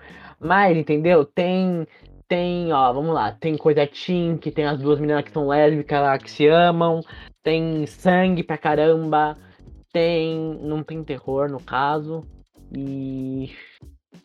Mas, 0.40 0.76
entendeu? 0.76 1.24
Tem. 1.24 1.86
Tem, 2.26 2.72
ó, 2.72 2.92
vamos 2.92 3.14
lá. 3.14 3.32
Tem 3.32 3.56
coisa 3.56 3.86
teen, 3.86 4.36
que 4.36 4.50
tem 4.50 4.66
as 4.66 4.78
duas 4.78 5.00
meninas 5.00 5.24
que 5.24 5.30
são 5.30 5.48
lésbicas 5.48 6.00
lá 6.00 6.18
que 6.18 6.30
se 6.30 6.46
amam. 6.46 7.00
Tem 7.42 7.86
sangue 7.86 8.42
pra 8.42 8.59
caramba. 8.59 9.36
Tem. 9.92 10.59
Não 10.62 10.82
tem 10.82 11.02
terror 11.04 11.50
no 11.50 11.61
caso. 11.61 12.24
E. 12.75 13.53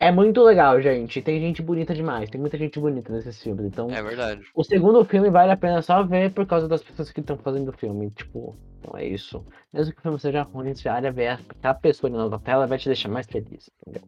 É 0.00 0.10
muito 0.10 0.42
legal, 0.42 0.80
gente. 0.80 1.22
Tem 1.22 1.40
gente 1.40 1.62
bonita 1.62 1.94
demais. 1.94 2.28
Tem 2.28 2.40
muita 2.40 2.58
gente 2.58 2.78
bonita 2.80 3.12
nesses 3.12 3.40
filmes. 3.42 3.66
Então, 3.66 3.88
É 3.90 4.02
verdade. 4.02 4.42
o 4.54 4.64
segundo 4.64 5.04
filme 5.04 5.30
vale 5.30 5.52
a 5.52 5.56
pena 5.56 5.80
só 5.82 6.02
ver 6.02 6.32
por 6.32 6.46
causa 6.46 6.66
das 6.66 6.82
pessoas 6.82 7.12
que 7.12 7.20
estão 7.20 7.36
fazendo 7.38 7.68
o 7.68 7.72
filme. 7.72 8.10
Tipo, 8.10 8.56
então 8.80 8.96
é 8.98 9.06
isso. 9.06 9.44
Mesmo 9.72 9.92
que 9.92 10.00
o 10.00 10.02
filme 10.02 10.18
seja 10.18 10.42
ruim, 10.42 10.74
você 10.74 10.88
olha 10.88 11.12
ver 11.12 11.38
a 11.62 11.74
pessoa 11.74 12.10
na 12.10 12.38
tela 12.38 12.66
vai 12.66 12.78
te 12.78 12.88
deixar 12.88 13.08
mais 13.08 13.26
feliz, 13.26 13.70
entendeu? 13.86 14.02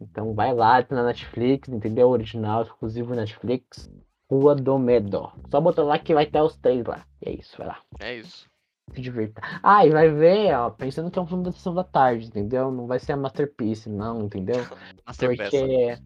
Então 0.00 0.34
vai 0.34 0.52
lá, 0.54 0.82
tá 0.82 0.94
na 0.96 1.04
Netflix, 1.04 1.68
entendeu? 1.68 2.08
Original, 2.08 2.62
exclusivo 2.62 3.14
Netflix. 3.14 3.90
Rua 4.30 4.54
do 4.54 4.78
Medo. 4.78 5.30
Só 5.50 5.60
botar 5.60 5.82
lá 5.82 5.98
que 5.98 6.14
vai 6.14 6.24
ter 6.24 6.40
os 6.40 6.56
três 6.56 6.84
lá. 6.86 7.04
E 7.20 7.28
é 7.30 7.32
isso, 7.34 7.56
vai 7.58 7.66
lá. 7.66 7.78
É 8.00 8.14
isso. 8.16 8.48
Se 8.94 9.00
divirta. 9.00 9.40
Ah, 9.62 9.86
e 9.86 9.90
vai 9.90 10.08
ver, 10.08 10.54
ó, 10.54 10.70
pensando 10.70 11.10
que 11.10 11.18
é 11.18 11.22
um 11.22 11.26
filme 11.26 11.44
da 11.44 11.52
sessão 11.52 11.74
da 11.74 11.84
tarde, 11.84 12.26
entendeu? 12.26 12.70
Não 12.70 12.86
vai 12.86 12.98
ser 12.98 13.12
a 13.12 13.16
Masterpiece, 13.16 13.88
não, 13.88 14.22
entendeu? 14.22 14.66
Porque. 15.18 15.98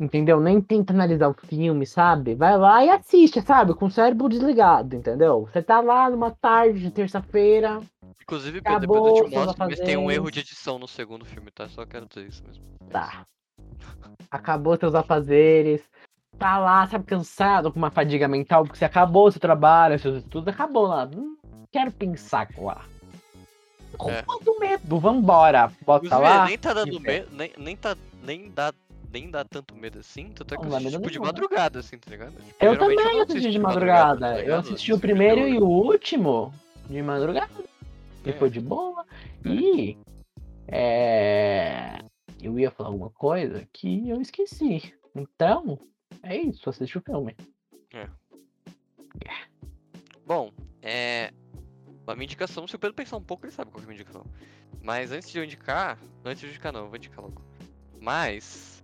Entendeu? 0.00 0.38
Nem 0.38 0.60
tenta 0.60 0.92
analisar 0.92 1.28
o 1.28 1.34
filme, 1.34 1.84
sabe? 1.84 2.34
Vai 2.34 2.56
lá 2.56 2.84
e 2.84 2.90
assiste, 2.90 3.42
sabe? 3.42 3.74
Com 3.74 3.86
o 3.86 3.90
cérebro 3.90 4.28
desligado, 4.28 4.94
entendeu? 4.94 5.48
Você 5.50 5.60
tá 5.60 5.80
lá 5.80 6.08
numa 6.08 6.30
tarde 6.30 6.78
de 6.78 6.90
terça-feira. 6.90 7.80
Inclusive, 8.22 8.60
Pedro, 8.60 8.76
Acabou, 8.76 8.96
depois 8.96 9.18
eu 9.18 9.28
te 9.28 9.34
mostro, 9.34 9.66
mas 9.66 9.80
tem 9.80 9.96
um 9.96 10.10
erro 10.10 10.30
de 10.30 10.40
edição 10.40 10.78
no 10.78 10.86
segundo 10.86 11.24
filme, 11.24 11.50
tá? 11.50 11.68
Só 11.68 11.84
quero 11.84 12.06
dizer 12.06 12.28
isso 12.28 12.44
mesmo. 12.46 12.62
É 12.80 12.92
Tá. 12.92 13.26
Acabou 14.30 14.76
seus 14.76 14.94
afazeres. 14.94 15.82
Tá 16.38 16.58
lá, 16.58 16.86
sabe, 16.86 17.04
cansado, 17.04 17.72
com 17.72 17.78
uma 17.78 17.90
fadiga 17.90 18.28
mental, 18.28 18.62
porque 18.62 18.78
você 18.78 18.84
acabou 18.84 19.32
seu 19.32 19.40
trabalho, 19.40 19.98
seus 19.98 20.18
estudos, 20.18 20.54
acabou 20.54 20.86
lá. 20.86 21.06
Não 21.06 21.37
quero 21.72 21.90
pensar 21.92 22.48
lá. 22.56 22.84
É. 24.08 24.20
Rua 24.20 24.40
do 24.44 24.58
medo, 24.60 24.98
vambora. 25.00 25.72
Bota 25.84 26.06
Inclusive, 26.06 26.28
lá. 26.28 26.44
nem 26.46 26.58
tá 26.58 26.72
dando 26.74 27.00
medo, 27.00 27.28
nem, 27.34 27.52
nem 27.56 27.76
tá, 27.76 27.96
nem 28.22 28.50
dá, 28.50 28.72
nem 29.12 29.30
dá 29.30 29.44
tanto 29.44 29.74
medo 29.74 29.98
assim, 29.98 30.30
tanto 30.30 30.54
é 30.54 30.56
que 30.58 30.62
Não 30.62 30.68
eu 30.68 30.70
dá 30.70 30.76
assisti, 30.76 30.92
medo 30.98 31.02
tipo, 31.02 31.10
de 31.12 31.18
nenhum. 31.18 31.26
madrugada, 31.32 31.78
assim, 31.80 31.98
tá 31.98 32.10
ligado? 32.10 32.32
Tipo, 32.32 32.64
Eu 32.64 32.78
também 32.78 32.96
não 32.96 33.22
assisti 33.22 33.50
de 33.50 33.58
madrugada. 33.58 34.20
tá 34.34 34.40
eu 34.40 34.56
assisti 34.56 34.92
o 34.92 34.96
Assisto 34.96 35.00
primeiro 35.00 35.48
e 35.48 35.58
o 35.58 35.66
último 35.66 36.54
de 36.88 37.02
madrugada. 37.02 37.50
E 38.24 38.30
É. 38.30 38.32
foi 38.34 38.50
de 38.50 38.60
boa. 38.60 39.04
É. 39.44 39.48
E 39.48 39.98
é, 40.68 41.98
eu 42.42 42.58
ia 42.58 42.70
falar 42.70 42.90
alguma 42.90 43.10
coisa 43.10 43.66
que 43.72 44.08
eu 44.08 44.20
esqueci. 44.20 44.94
Então, 45.16 45.78
é 46.22 46.36
isso, 46.36 46.68
assiste 46.68 46.98
o 46.98 47.00
filme. 47.00 47.34
Bom, 50.26 50.50
é. 50.82 51.32
A 52.08 52.14
minha 52.14 52.24
indicação, 52.24 52.66
se 52.66 52.74
o 52.76 52.78
Pedro 52.78 52.94
pensar 52.94 53.16
um 53.16 53.22
pouco, 53.22 53.44
ele 53.44 53.52
sabe 53.52 53.70
qual 53.70 53.80
que 53.80 53.84
é 53.84 53.86
a 53.86 53.88
minha 53.88 54.00
indicação. 54.00 54.24
Mas 54.82 55.12
antes 55.12 55.30
de 55.30 55.38
eu 55.38 55.44
indicar. 55.44 55.98
Antes 56.24 56.40
de 56.40 56.46
eu 56.46 56.50
indicar 56.50 56.72
não, 56.72 56.80
eu 56.82 56.88
vou 56.88 56.96
indicar 56.96 57.20
logo. 57.24 57.42
Mas. 58.00 58.82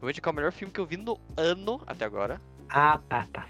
vou 0.00 0.10
indicar 0.10 0.32
o 0.32 0.36
melhor 0.36 0.52
filme 0.52 0.72
que 0.72 0.80
eu 0.80 0.86
vi 0.86 0.96
no 0.96 1.18
ano 1.36 1.82
até 1.86 2.04
agora, 2.04 2.40
Ah, 2.68 2.98
tá, 3.08 3.26
tá. 3.32 3.48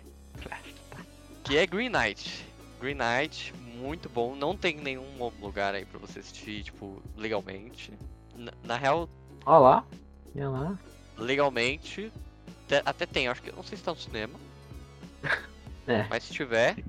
que 1.44 1.56
é 1.56 1.66
Green 1.66 1.88
Knight. 1.88 2.46
Green 2.80 2.94
Knight, 2.96 3.54
muito 3.56 4.09
bom. 4.09 4.36
Não 4.36 4.56
tem 4.56 4.76
nenhum 4.76 5.04
lugar 5.40 5.74
aí 5.74 5.84
pra 5.84 5.98
você 5.98 6.18
assistir, 6.20 6.62
tipo, 6.64 7.02
legalmente. 7.16 7.92
Na, 8.34 8.52
na 8.62 8.76
real, 8.76 9.09
Ó 9.46 9.59
lá. 9.59 9.84
Olha 10.36 10.48
lá. 10.48 10.78
legalmente, 11.16 12.12
te- 12.68 12.82
até 12.84 13.06
tem, 13.06 13.28
acho 13.28 13.42
que, 13.42 13.52
não 13.52 13.62
sei 13.62 13.76
se 13.78 13.84
tá 13.84 13.92
no 13.92 13.98
cinema. 13.98 14.38
É. 15.86 16.06
Mas 16.11 16.24
se 16.24 16.34
tiver, 16.34 16.84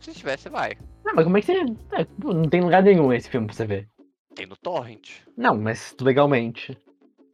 se 0.00 0.14
tiver, 0.14 0.38
você 0.38 0.48
vai. 0.48 0.78
Não, 1.06 1.14
mas 1.14 1.24
como 1.24 1.38
é 1.38 1.40
que 1.40 1.46
você. 1.46 1.60
é, 1.92 2.04
pô, 2.20 2.34
não 2.34 2.48
tem 2.48 2.60
lugar 2.60 2.82
nenhum 2.82 3.12
esse 3.12 3.30
filme 3.30 3.46
pra 3.46 3.54
você 3.54 3.64
ver. 3.64 3.88
Tem 4.34 4.44
no 4.44 4.56
Torrent. 4.56 5.20
Não, 5.36 5.56
mas 5.56 5.94
legalmente. 6.00 6.76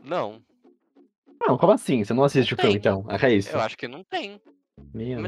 Não, 0.04 0.40
Não, 1.40 1.56
como 1.58 1.72
assim? 1.72 2.04
Você 2.04 2.12
não 2.12 2.22
assiste 2.22 2.52
o 2.54 2.56
Tem. 2.56 2.64
filme, 2.66 2.78
então? 2.78 3.04
É 3.08 3.32
isso. 3.34 3.50
eu 3.50 3.60
acho 3.60 3.76
que 3.76 3.88
não 3.88 4.04
tem. 4.04 4.40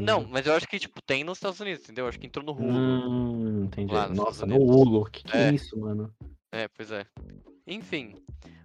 Não, 0.01 0.25
mas 0.27 0.45
eu 0.47 0.53
acho 0.53 0.67
que, 0.67 0.77
tipo, 0.79 1.01
tem 1.01 1.23
nos 1.23 1.37
Estados 1.37 1.59
Unidos, 1.59 1.83
entendeu? 1.83 2.07
Acho 2.07 2.19
que 2.19 2.27
entrou 2.27 2.45
no 2.45 2.51
Hulu. 2.53 2.71
Hum, 2.73 3.63
entendi. 3.65 3.93
Nos 3.93 4.09
Nossa, 4.17 4.45
no. 4.45 4.57
Hulu. 4.57 5.05
Que 5.11 5.23
que 5.23 5.35
é 5.35 5.49
É. 5.49 5.53
isso, 5.53 5.77
mano? 5.79 6.13
É, 6.51 6.67
pois 6.67 6.91
é. 6.91 7.05
Enfim, 7.67 8.15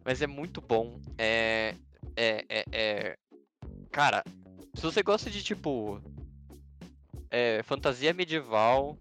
mas 0.04 0.20
é 0.22 0.26
muito 0.26 0.60
bom. 0.60 1.00
É, 1.18 1.74
é, 2.16 2.44
é, 2.48 2.64
é... 2.72 3.16
Cara, 3.90 4.22
se 4.74 4.82
você 4.82 5.02
gosta 5.02 5.30
de, 5.30 5.42
tipo, 5.42 6.00
é, 7.30 7.62
fantasia 7.62 8.12
medieval, 8.12 8.96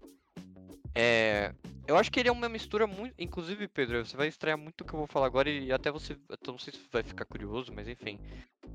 é... 0.94 1.54
Eu 1.86 1.96
acho 1.96 2.10
que 2.10 2.20
ele 2.20 2.28
é 2.28 2.32
uma 2.32 2.48
mistura 2.48 2.86
muito... 2.86 3.14
Inclusive, 3.18 3.66
Pedro, 3.66 4.04
você 4.06 4.16
vai 4.16 4.28
estranhar 4.28 4.56
muito 4.56 4.82
o 4.82 4.84
que 4.84 4.92
eu 4.92 4.98
vou 4.98 5.08
falar 5.08 5.26
agora 5.26 5.50
e 5.50 5.72
até 5.72 5.90
você... 5.90 6.12
Eu 6.12 6.52
não 6.52 6.58
sei 6.58 6.72
se 6.72 6.80
vai 6.92 7.02
ficar 7.02 7.24
curioso, 7.24 7.72
mas 7.74 7.88
enfim. 7.88 8.18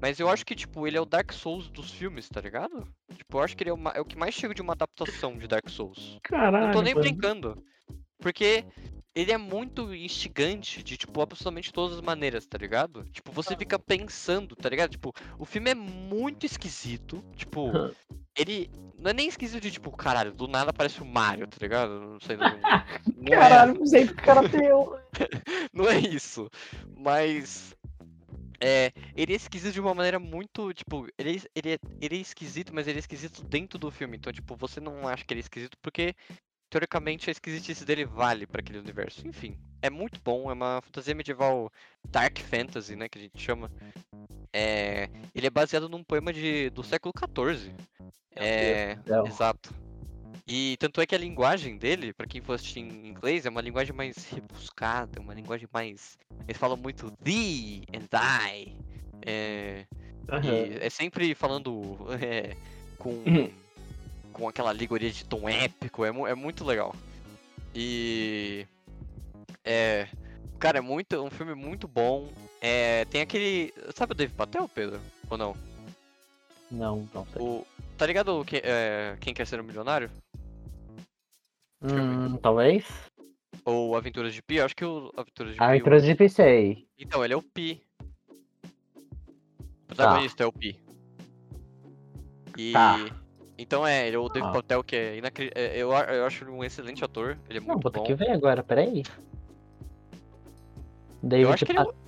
Mas 0.02 0.20
eu 0.20 0.30
acho 0.30 0.46
que, 0.46 0.54
tipo, 0.54 0.86
ele 0.86 0.98
é 0.98 1.02
o 1.02 1.06
Dark 1.06 1.32
Souls 1.32 1.70
dos 1.70 1.92
filmes, 1.92 2.28
tá 2.28 2.42
ligado? 2.42 2.86
Tipo, 3.16 3.38
eu 3.38 3.42
acho 3.42 3.56
que 3.56 3.64
ele 3.64 3.70
é, 3.70 3.74
uma- 3.74 3.92
é 3.92 4.02
o 4.02 4.06
que 4.06 4.18
mais 4.18 4.34
chega 4.34 4.54
de 4.54 4.62
uma 4.62 4.74
adaptação 4.74 5.38
de 5.38 5.48
Dark 5.48 5.70
Souls. 5.70 6.18
Caralho. 6.24 6.68
Não 6.68 6.74
tô 6.74 6.82
nem 6.82 6.94
mano. 6.94 7.08
brincando. 7.08 7.64
Porque 8.20 8.66
ele 9.14 9.32
é 9.32 9.38
muito 9.38 9.94
instigante 9.94 10.84
de, 10.84 10.98
tipo, 10.98 11.22
absolutamente 11.22 11.72
todas 11.72 11.98
as 11.98 12.02
maneiras, 12.02 12.46
tá 12.46 12.58
ligado? 12.58 13.06
Tipo, 13.12 13.32
você 13.32 13.56
fica 13.56 13.80
pensando, 13.80 14.56
tá 14.56 14.68
ligado? 14.68 14.92
Tipo, 14.92 15.14
o 15.40 15.46
filme 15.46 15.72
é 15.72 15.76
muito 15.76 16.46
esquisito. 16.46 17.24
Tipo, 17.34 17.72
ele. 18.36 18.70
Não 18.98 19.12
é 19.12 19.14
nem 19.14 19.28
esquisito 19.28 19.62
de, 19.62 19.72
tipo, 19.72 19.92
caralho, 19.92 20.32
do 20.32 20.48
nada 20.48 20.72
aparece 20.72 21.02
o 21.02 21.06
Mario, 21.06 21.48
tá 21.48 21.58
ligado? 21.62 22.00
Não 22.00 22.20
sei. 22.20 22.38
Não, 22.38 22.50
não 22.50 22.58
é, 23.34 23.36
Caralho, 23.36 23.74
não 23.76 23.86
sei 23.86 24.08
que 24.08 24.14
cara 24.16 24.48
teu. 24.50 24.98
não 25.74 25.88
é 25.88 26.00
isso. 26.00 26.50
Mas. 26.98 27.76
É, 28.62 28.94
ele 29.16 29.34
é 29.34 29.36
esquisito 29.36 29.74
de 29.74 29.82
uma 29.82 29.94
maneira 29.94 30.18
muito, 30.18 30.74
tipo, 30.74 31.08
ele 31.18 31.38
é, 31.38 31.42
ele, 31.54 31.74
é, 31.74 31.80
ele 32.02 32.16
é 32.16 32.20
esquisito, 32.20 32.74
mas 32.74 32.88
ele 32.88 32.98
é 32.98 33.00
esquisito 33.00 33.44
dentro 33.44 33.78
do 33.78 33.92
filme. 33.92 34.16
Então, 34.16 34.32
tipo, 34.32 34.56
você 34.56 34.80
não 34.80 35.08
acha 35.08 35.26
que 35.26 35.34
ele 35.34 35.42
é 35.42 35.44
esquisito 35.44 35.78
porque, 35.82 36.16
teoricamente, 36.70 37.30
a 37.30 37.32
esquisitice 37.32 37.86
dele 37.86 38.06
vale 38.06 38.48
pra 38.48 38.62
aquele 38.62 38.80
universo. 38.80 39.28
Enfim, 39.28 39.60
é 39.82 39.90
muito 39.90 40.22
bom, 40.24 40.50
é 40.50 40.54
uma 40.54 40.82
fantasia 40.82 41.14
medieval 41.14 41.70
dark 42.10 42.40
fantasy, 42.40 42.96
né, 42.96 43.10
que 43.10 43.20
a 43.20 43.22
gente 43.22 43.40
chama. 43.40 43.70
É, 44.58 45.10
ele 45.36 45.48
é 45.48 45.50
baseado 45.50 45.90
num 45.90 46.02
poema 46.02 46.32
de, 46.32 46.70
do 46.70 46.82
século 46.82 47.14
XIV. 47.14 47.74
É, 48.38 48.98
exato. 49.28 49.74
E 50.48 50.78
tanto 50.80 51.02
é 51.02 51.06
que 51.06 51.14
a 51.14 51.18
linguagem 51.18 51.76
dele, 51.76 52.14
pra 52.14 52.26
quem 52.26 52.40
for 52.40 52.54
assistir 52.54 52.80
em 52.80 53.08
inglês, 53.10 53.46
é 53.46 53.50
uma 53.50 53.60
linguagem 53.60 53.94
mais 53.94 54.16
rebuscada, 54.30 55.20
uma 55.20 55.34
linguagem 55.34 55.68
mais. 55.74 56.18
Eles 56.48 56.58
falam 56.58 56.78
muito 56.78 57.12
thee 57.22 57.84
and 57.94 58.08
I. 58.14 58.78
É, 59.26 59.86
e 60.44 60.86
é 60.86 60.90
sempre 60.90 61.36
falando 61.36 61.98
é, 62.22 62.56
com, 62.98 63.10
Uhum. 63.10 63.52
com 64.32 64.48
aquela 64.48 64.70
alegoria 64.70 65.12
de 65.12 65.26
tom 65.26 65.50
épico, 65.50 66.06
é, 66.06 66.10
é 66.10 66.36
muito 66.36 66.64
legal. 66.64 66.96
E. 67.74 68.66
É. 69.66 70.08
Cara, 70.60 70.78
é 70.78 70.82
muito, 70.82 71.22
um 71.22 71.30
filme 71.30 71.54
muito 71.54 71.90
bom. 71.90 72.30
É, 72.68 73.06
tem 73.06 73.22
aquele. 73.22 73.72
Sabe 73.94 74.14
o 74.14 74.16
Dave 74.16 74.34
Patel, 74.34 74.68
Pedro? 74.68 75.00
Ou 75.30 75.38
não? 75.38 75.56
Não, 76.72 77.08
não 77.14 77.24
sei. 77.28 77.40
O, 77.40 77.64
tá 77.96 78.08
ligado 78.08 78.40
o 78.40 78.44
que, 78.44 78.60
é, 78.64 79.16
Quem 79.22 79.36
Quer 79.36 79.46
Ser 79.46 79.60
um 79.60 79.64
Milionário? 79.64 80.10
Hum, 81.84 82.38
talvez. 82.38 82.84
Ou 83.64 83.96
Aventuras 83.96 84.34
de 84.34 84.42
Pi? 84.42 84.56
Eu 84.56 84.66
acho 84.66 84.76
que 84.76 84.84
o 84.84 85.12
Aventuras 85.16 85.52
de 85.54 85.60
Pi. 85.60 85.64
Aventuras 85.64 86.04
de 86.04 86.16
Pissei. 86.16 86.88
Então, 86.98 87.24
ele 87.24 87.36
é 87.36 87.38
o 87.38 87.44
Pi. 87.44 87.84
O 88.64 89.86
protagonista 89.86 90.44
é 90.44 90.48
o 90.48 90.52
Pi. 90.52 90.80
E. 92.58 92.72
Tá. 92.72 92.98
Então 93.60 93.86
é, 93.86 94.08
ele 94.08 94.16
é 94.16 94.20
o 94.20 94.28
Dave 94.28 94.48
Ah. 94.48 94.52
Patel, 94.52 94.84
que 94.84 94.96
é 94.96 95.18
inacreditável. 95.18 95.72
Eu, 95.72 95.92
eu 95.92 96.26
acho 96.26 96.44
ele 96.44 96.52
um 96.52 96.64
excelente 96.64 97.06
ator, 97.06 97.38
ele 97.48 97.60
é 97.60 97.62
Não, 97.62 97.68
muito 97.68 97.84
vou 97.84 97.92
ter 97.92 98.00
bom. 98.00 98.06
que 98.06 98.16
ver 98.16 98.32
agora, 98.32 98.64
peraí. 98.64 99.04
David 101.22 101.46
Eu 101.46 101.54
acho, 101.54 101.66
que 101.66 101.72
ele 101.72 101.80
é 101.80 102.05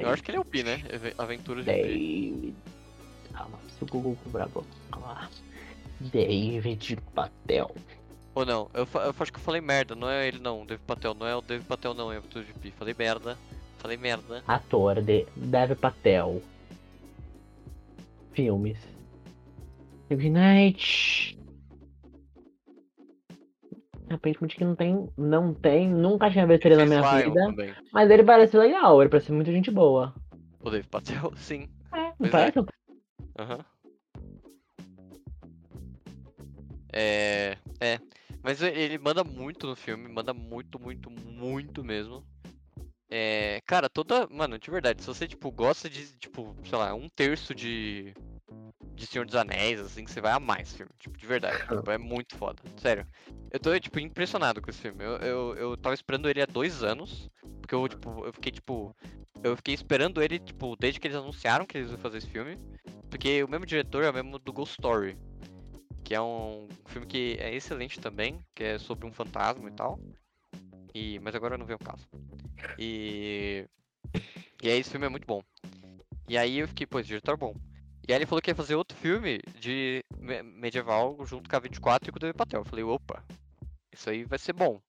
Patel. 0.00 0.08
eu 0.08 0.12
acho 0.14 0.22
que 0.22 0.30
ele 0.30 0.38
é 0.38 0.40
o 0.40 0.44
Pi, 0.44 0.62
né? 0.62 0.82
Ave- 0.92 1.14
Aventuras 1.18 1.64
de. 1.64 1.70
David. 1.72 2.54
Não, 3.32 3.48
se 3.76 3.84
o 3.84 3.86
Google 3.86 4.16
cobrar, 4.24 4.46
vou 4.46 4.64
lá. 5.00 5.28
David 6.00 6.96
Patel. 7.14 7.74
Ou 8.34 8.46
não, 8.46 8.70
eu, 8.72 8.86
eu 8.94 9.14
acho 9.18 9.32
que 9.32 9.38
eu 9.38 9.42
falei 9.42 9.60
merda, 9.60 9.94
não 9.96 10.08
é 10.08 10.28
ele 10.28 10.38
não, 10.38 10.64
Dave 10.64 10.80
Patel, 10.86 11.12
não 11.14 11.26
é 11.26 11.34
o 11.34 11.40
Dave 11.40 11.64
Patel 11.64 11.92
não, 11.94 12.12
é 12.12 12.16
Aventuras 12.18 12.46
de 12.46 12.52
Pi. 12.54 12.70
Falei 12.70 12.94
merda, 12.96 13.36
falei 13.78 13.96
merda. 13.96 14.44
Ator 14.46 15.02
de 15.02 15.26
Dev 15.34 15.72
Patel. 15.76 16.40
Filmes. 18.32 18.78
Good 20.08 20.30
Night. 20.30 21.36
Aparentemente 24.10 24.56
que 24.56 24.64
não 24.64 24.74
tem. 24.74 25.08
Não 25.16 25.52
tem. 25.54 25.88
Nunca 25.88 26.30
tinha 26.30 26.46
visto 26.46 26.66
ele 26.66 26.76
na 26.76 26.86
minha 26.86 27.02
vida. 27.02 27.34
também. 27.34 27.74
Mas 27.92 28.10
ele 28.10 28.24
parece 28.24 28.56
legal, 28.56 29.00
ele 29.00 29.10
parece 29.10 29.32
muito 29.32 29.50
gente 29.52 29.70
boa. 29.70 30.14
O 30.60 30.70
Dave 30.70 30.86
Patel, 30.88 31.32
sim. 31.36 31.68
É, 31.92 32.12
não 32.18 32.26
é. 32.26 32.30
parece? 32.30 32.58
Aham. 33.38 33.64
É. 36.92 37.56
É. 37.80 37.98
Mas 38.42 38.62
e- 38.62 38.66
ele 38.66 38.98
manda 38.98 39.22
muito 39.24 39.66
no 39.66 39.76
filme, 39.76 40.08
manda 40.08 40.32
muito, 40.32 40.80
muito, 40.80 41.10
muito 41.10 41.84
mesmo. 41.84 42.24
É. 43.10 43.60
Cara, 43.66 43.88
toda. 43.88 44.26
Mano, 44.28 44.58
de 44.58 44.70
verdade, 44.70 45.02
se 45.02 45.06
você, 45.06 45.26
tipo, 45.26 45.50
gosta 45.50 45.88
de, 45.88 46.16
tipo, 46.18 46.54
sei 46.64 46.78
lá, 46.78 46.94
um 46.94 47.08
terço 47.08 47.54
de. 47.54 48.14
De 48.94 49.06
Senhor 49.06 49.24
dos 49.24 49.34
Anéis, 49.34 49.80
assim, 49.80 50.04
que 50.04 50.10
você 50.10 50.20
vai 50.20 50.32
amar 50.32 50.60
esse 50.60 50.76
filme. 50.76 50.90
Tipo, 50.98 51.16
de 51.16 51.26
verdade. 51.26 51.58
tipo, 51.58 51.90
é 51.90 51.98
muito 51.98 52.36
foda. 52.36 52.60
Sério. 52.76 53.06
Eu 53.50 53.60
tô, 53.60 53.78
tipo, 53.78 53.98
impressionado 54.00 54.60
com 54.60 54.70
esse 54.70 54.80
filme. 54.80 55.04
Eu, 55.04 55.16
eu, 55.18 55.56
eu 55.56 55.76
tava 55.76 55.94
esperando 55.94 56.28
ele 56.28 56.42
há 56.42 56.46
dois 56.46 56.82
anos. 56.82 57.30
Porque 57.60 57.74
eu, 57.74 57.88
tipo, 57.88 58.24
eu 58.24 58.32
fiquei, 58.32 58.52
tipo. 58.52 58.94
Eu 59.42 59.56
fiquei 59.56 59.74
esperando 59.74 60.20
ele, 60.20 60.38
tipo, 60.38 60.74
desde 60.76 60.98
que 60.98 61.06
eles 61.06 61.16
anunciaram 61.16 61.64
que 61.64 61.78
eles 61.78 61.90
iam 61.90 61.98
fazer 61.98 62.18
esse 62.18 62.26
filme. 62.26 62.58
Porque 63.08 63.42
o 63.44 63.48
mesmo 63.48 63.64
diretor 63.64 64.02
é 64.02 64.10
o 64.10 64.14
mesmo 64.14 64.38
do 64.38 64.52
Ghost 64.52 64.72
Story. 64.72 65.16
Que 66.02 66.14
é 66.14 66.20
um 66.20 66.66
filme 66.86 67.06
que 67.06 67.36
é 67.38 67.54
excelente 67.54 68.00
também, 68.00 68.40
que 68.54 68.64
é 68.64 68.78
sobre 68.78 69.06
um 69.06 69.12
fantasma 69.12 69.68
e 69.68 69.72
tal. 69.72 70.00
E, 70.94 71.20
mas 71.20 71.34
agora 71.34 71.56
não 71.56 71.66
vem 71.66 71.76
o 71.76 71.78
caso. 71.78 72.08
E. 72.78 73.66
E 74.60 74.68
aí 74.68 74.78
esse 74.78 74.90
filme 74.90 75.06
é 75.06 75.08
muito 75.08 75.26
bom. 75.26 75.42
E 76.28 76.36
aí 76.36 76.58
eu 76.58 76.68
fiquei, 76.68 76.86
pô, 76.86 76.98
esse 76.98 77.08
diretor 77.08 77.34
é 77.34 77.36
bom. 77.36 77.54
E 78.08 78.12
aí 78.12 78.18
ele 78.18 78.26
falou 78.26 78.40
que 78.40 78.50
ia 78.50 78.54
fazer 78.54 78.74
outro 78.74 78.96
filme 78.96 79.38
de 79.60 80.02
me- 80.18 80.42
medieval 80.42 81.14
junto 81.26 81.48
com 81.48 81.54
a 81.54 81.58
24 81.58 82.08
e 82.08 82.10
com 82.10 82.16
o 82.16 82.20
David 82.20 82.38
Patel. 82.38 82.62
Eu 82.62 82.64
falei, 82.64 82.82
opa, 82.82 83.22
isso 83.92 84.08
aí 84.08 84.24
vai 84.24 84.38
ser 84.38 84.54
bom. 84.54 84.80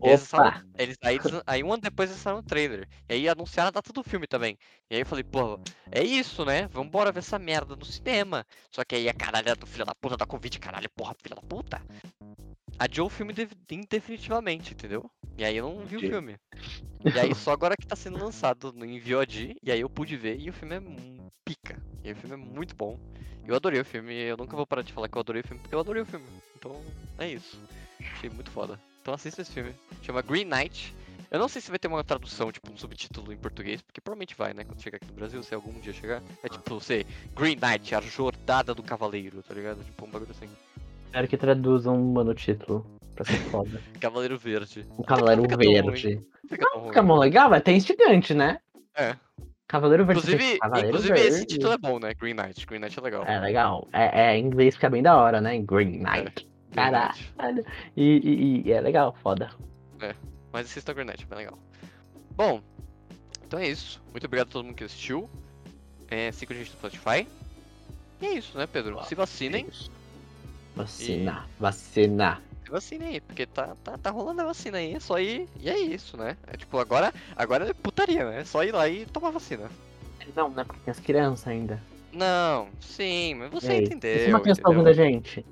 Eles 0.00 0.20
lançaram- 0.20 0.70
eles, 0.78 0.96
aí, 1.02 1.18
aí 1.44 1.64
um 1.64 1.72
ano 1.72 1.82
depois 1.82 2.08
eles 2.08 2.20
lançaram 2.20 2.38
o 2.38 2.42
trailer. 2.42 2.88
E 3.08 3.14
aí 3.14 3.28
anunciaram 3.28 3.68
a 3.68 3.72
data 3.72 3.92
do 3.92 4.04
filme 4.04 4.28
também. 4.28 4.56
E 4.88 4.94
aí 4.94 5.00
eu 5.00 5.06
falei, 5.06 5.24
pô, 5.24 5.58
é 5.90 6.04
isso, 6.04 6.44
né? 6.44 6.68
Vambora 6.68 7.10
ver 7.10 7.18
essa 7.18 7.36
merda 7.36 7.74
no 7.74 7.84
cinema. 7.84 8.46
Só 8.70 8.84
que 8.84 8.94
aí 8.94 9.08
a 9.08 9.14
caralho 9.14 9.56
do 9.56 9.66
filho 9.66 9.84
da 9.84 9.94
puta 9.96 10.16
da 10.16 10.24
Covid, 10.24 10.56
caralho, 10.60 10.88
porra, 10.90 11.16
filha 11.20 11.34
da 11.34 11.42
puta. 11.42 11.82
Adiou 12.78 13.06
o 13.06 13.10
filme 13.10 13.32
de- 13.32 13.48
indefinitivamente, 13.70 14.72
entendeu? 14.72 15.10
E 15.36 15.44
aí 15.44 15.56
eu 15.56 15.68
não 15.74 15.84
vi 15.84 15.96
o 15.96 16.00
filme. 16.00 16.36
E 17.14 17.18
aí 17.18 17.34
só 17.34 17.52
agora 17.52 17.76
que 17.76 17.86
tá 17.86 17.96
sendo 17.96 18.18
lançado 18.18 18.72
no- 18.72 18.84
em 18.84 18.98
VOD, 19.00 19.56
e 19.62 19.72
aí 19.72 19.80
eu 19.80 19.90
pude 19.90 20.16
ver, 20.16 20.38
e 20.38 20.48
o 20.48 20.52
filme 20.52 20.76
é 20.76 20.80
pica. 21.44 21.80
E 22.04 22.12
o 22.12 22.16
filme 22.16 22.34
é 22.34 22.38
muito 22.38 22.74
bom. 22.76 22.98
Eu 23.46 23.56
adorei 23.56 23.80
o 23.80 23.84
filme, 23.84 24.14
eu 24.14 24.36
nunca 24.36 24.54
vou 24.56 24.66
parar 24.66 24.82
de 24.82 24.92
falar 24.92 25.08
que 25.08 25.16
eu 25.16 25.20
adorei 25.20 25.40
o 25.42 25.44
filme, 25.46 25.60
porque 25.62 25.74
eu 25.74 25.80
adorei 25.80 26.02
o 26.02 26.06
filme. 26.06 26.26
Então, 26.56 26.80
é 27.18 27.28
isso. 27.32 27.58
Achei 28.12 28.28
muito 28.30 28.50
foda. 28.50 28.78
Então 29.00 29.14
assista 29.14 29.40
esse 29.42 29.52
filme. 29.52 29.74
Chama 30.02 30.20
Green 30.22 30.44
Knight. 30.44 30.94
Eu 31.30 31.38
não 31.38 31.48
sei 31.48 31.60
se 31.60 31.70
vai 31.70 31.78
ter 31.78 31.88
uma 31.88 32.04
tradução, 32.04 32.50
tipo, 32.52 32.70
um 32.72 32.76
subtítulo 32.76 33.32
em 33.32 33.36
português, 33.36 33.80
porque 33.82 34.00
provavelmente 34.00 34.34
vai, 34.34 34.52
né? 34.54 34.64
Quando 34.64 34.80
chegar 34.82 34.96
aqui 34.96 35.06
no 35.06 35.12
Brasil, 35.14 35.42
se 35.42 35.54
algum 35.54 35.78
dia 35.80 35.92
chegar. 35.92 36.22
É 36.42 36.48
tipo, 36.48 36.74
você, 36.78 37.04
Green 37.34 37.56
Knight, 37.56 37.94
a 37.94 38.00
jornada 38.00 38.74
do 38.74 38.82
cavaleiro, 38.82 39.42
tá 39.42 39.54
ligado? 39.54 39.82
Tipo, 39.84 40.06
um 40.06 40.10
bagulho 40.10 40.30
assim. 40.30 40.48
Espero 41.08 41.26
que 41.28 41.36
traduzam 41.36 41.96
no 41.98 42.34
título. 42.34 42.86
Pra 43.14 43.24
ser 43.24 43.38
foda. 43.50 43.80
Cavaleiro 43.98 44.38
Verde. 44.38 44.86
O 44.96 45.02
Cavaleiro 45.02 45.42
fica. 45.42 45.56
Verde. 45.56 46.20
Fica 46.48 46.66
tão 46.70 46.80
ruim. 46.80 46.88
Fica 46.88 47.02
mó 47.02 47.18
legal, 47.18 47.50
vai 47.50 47.60
ter 47.60 47.72
instigante, 47.72 48.32
né? 48.34 48.60
É. 48.94 49.16
Cavaleiro 49.66 50.04
Verde. 50.04 50.20
Inclusive, 50.22 50.58
Cavaleiro 50.58 50.88
inclusive 50.88 51.14
Verde. 51.14 51.28
esse 51.28 51.46
título 51.46 51.72
é 51.72 51.78
bom, 51.78 51.98
né? 51.98 52.14
Green 52.14 52.34
Knight. 52.34 52.64
Green 52.66 52.78
Knight 52.80 52.98
é 52.98 53.02
legal. 53.02 53.24
É 53.24 53.40
legal. 53.40 53.88
É, 53.92 54.26
é, 54.32 54.38
em 54.38 54.44
inglês 54.46 54.74
fica 54.76 54.88
bem 54.88 55.02
da 55.02 55.16
hora, 55.16 55.40
né? 55.40 55.58
Green 55.58 55.98
Knight. 55.98 56.46
Green 56.70 56.74
Caralho. 56.74 57.64
E, 57.96 58.02
e- 58.04 58.62
e 58.68 58.72
é 58.72 58.80
legal, 58.80 59.16
foda. 59.22 59.50
Mas 60.52 60.66
assista 60.66 60.92
Green 60.94 61.06
Knight, 61.06 61.24
é 61.24 61.26
bem 61.26 61.38
legal. 61.38 61.58
Bom, 62.36 62.62
então 63.46 63.58
é 63.58 63.66
isso. 63.68 64.00
Muito 64.12 64.24
obrigado 64.26 64.48
a 64.48 64.50
todo 64.52 64.64
mundo 64.64 64.76
que 64.76 64.84
assistiu. 64.84 65.28
É, 66.10 66.30
siga 66.32 66.54
a 66.54 66.56
gente 66.56 66.70
no 66.70 66.76
Spotify. 66.76 67.26
E 68.20 68.26
é 68.26 68.32
isso, 68.34 68.56
né, 68.56 68.66
Pedro? 68.66 69.02
Se 69.04 69.14
vacinem. 69.14 69.66
Vacina, 70.78 71.44
vacina. 71.58 72.40
Se 72.64 72.70
vacinem 72.70 73.08
aí, 73.08 73.20
porque 73.20 73.46
tá, 73.46 73.74
tá, 73.82 73.98
tá 73.98 74.10
rolando 74.10 74.42
a 74.42 74.44
vacina 74.44 74.78
aí. 74.78 74.94
É 74.94 75.00
só 75.00 75.18
ir. 75.18 75.48
E 75.58 75.68
é 75.68 75.76
isso, 75.76 76.16
né? 76.16 76.36
É 76.46 76.56
tipo, 76.56 76.78
agora, 76.78 77.12
agora 77.34 77.68
é 77.68 77.74
putaria, 77.74 78.24
né? 78.24 78.40
É 78.40 78.44
só 78.44 78.62
ir 78.62 78.72
lá 78.72 78.88
e 78.88 79.04
tomar 79.06 79.30
vacina. 79.30 79.68
Não, 80.36 80.50
né? 80.50 80.62
Porque 80.64 80.80
tem 80.84 80.92
as 80.92 81.00
crianças 81.00 81.48
ainda. 81.48 81.82
Não, 82.12 82.68
sim, 82.80 83.34
mas 83.34 83.50
você 83.50 83.72
Ei, 83.72 83.78
entendeu. 83.84 84.16
E 84.16 84.18
se 84.20 84.28
uma 84.28 84.40
criança 84.40 84.62
tá 84.62 84.70
entendeu? 84.70 84.86
ouvindo 84.86 84.88
a 84.88 85.04
gente? 85.04 85.46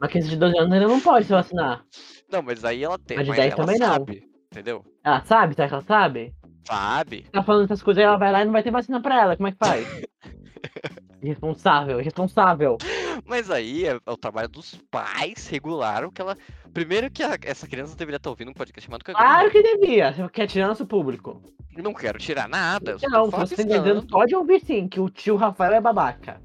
Uma 0.00 0.08
criança 0.08 0.28
de 0.28 0.36
12 0.36 0.58
anos 0.58 0.72
ainda 0.72 0.88
não 0.88 1.00
pode 1.00 1.26
se 1.26 1.32
vacinar. 1.32 1.84
Não, 2.30 2.42
mas 2.42 2.64
aí 2.64 2.82
ela 2.82 2.98
tem. 2.98 3.16
Mas 3.18 3.26
de 3.26 3.30
Mas 3.30 3.40
10 3.40 3.52
ela 3.52 3.56
também 3.56 3.78
não. 3.78 3.86
sabe, 3.86 4.22
entendeu? 4.52 4.84
Ela 5.04 5.24
sabe, 5.24 5.54
será 5.54 5.68
que 5.68 5.74
ela 5.74 5.84
sabe? 5.84 6.34
Sabe. 6.66 7.26
Tá 7.30 7.42
falando 7.42 7.64
essas 7.64 7.82
coisas 7.82 8.00
aí, 8.00 8.06
ela 8.06 8.16
vai 8.16 8.32
lá 8.32 8.42
e 8.42 8.44
não 8.44 8.52
vai 8.52 8.62
ter 8.62 8.70
vacina 8.70 9.00
pra 9.00 9.20
ela. 9.20 9.36
Como 9.36 9.48
é 9.48 9.52
que 9.52 9.58
faz? 9.58 9.86
irresponsável, 11.22 12.00
irresponsável. 12.00 12.76
Mas 13.24 13.50
aí 13.50 13.86
é, 13.86 13.94
o 14.06 14.16
trabalho 14.16 14.48
dos 14.48 14.74
pais 14.90 15.46
regular 15.48 16.04
o 16.04 16.12
que 16.12 16.20
ela. 16.20 16.36
Primeiro 16.72 17.10
que 17.10 17.22
a- 17.22 17.38
essa 17.42 17.66
criança 17.66 17.96
deveria 17.96 18.16
estar 18.16 18.30
ouvindo 18.30 18.50
um 18.50 18.54
podcast 18.54 18.86
chamado 18.86 19.04
Cagando 19.04 19.24
Claro 19.24 19.50
que 19.50 19.62
devia. 19.62 20.12
Você 20.12 20.28
quer 20.28 20.46
tirar 20.46 20.68
nosso 20.68 20.86
público. 20.86 21.42
Não 21.76 21.92
quero 21.94 22.18
tirar 22.18 22.48
nada. 22.48 22.92
Eu 22.92 22.98
só 22.98 23.08
Não, 23.08 23.30
tô 23.30 23.36
você 23.38 23.56
tá 23.56 23.62
dizendo, 23.62 24.06
pode 24.06 24.34
ouvir 24.34 24.60
sim, 24.60 24.88
que 24.88 24.98
o 25.00 25.08
tio 25.10 25.36
Rafael 25.36 25.72
é 25.74 25.80
babaca. 25.80 26.40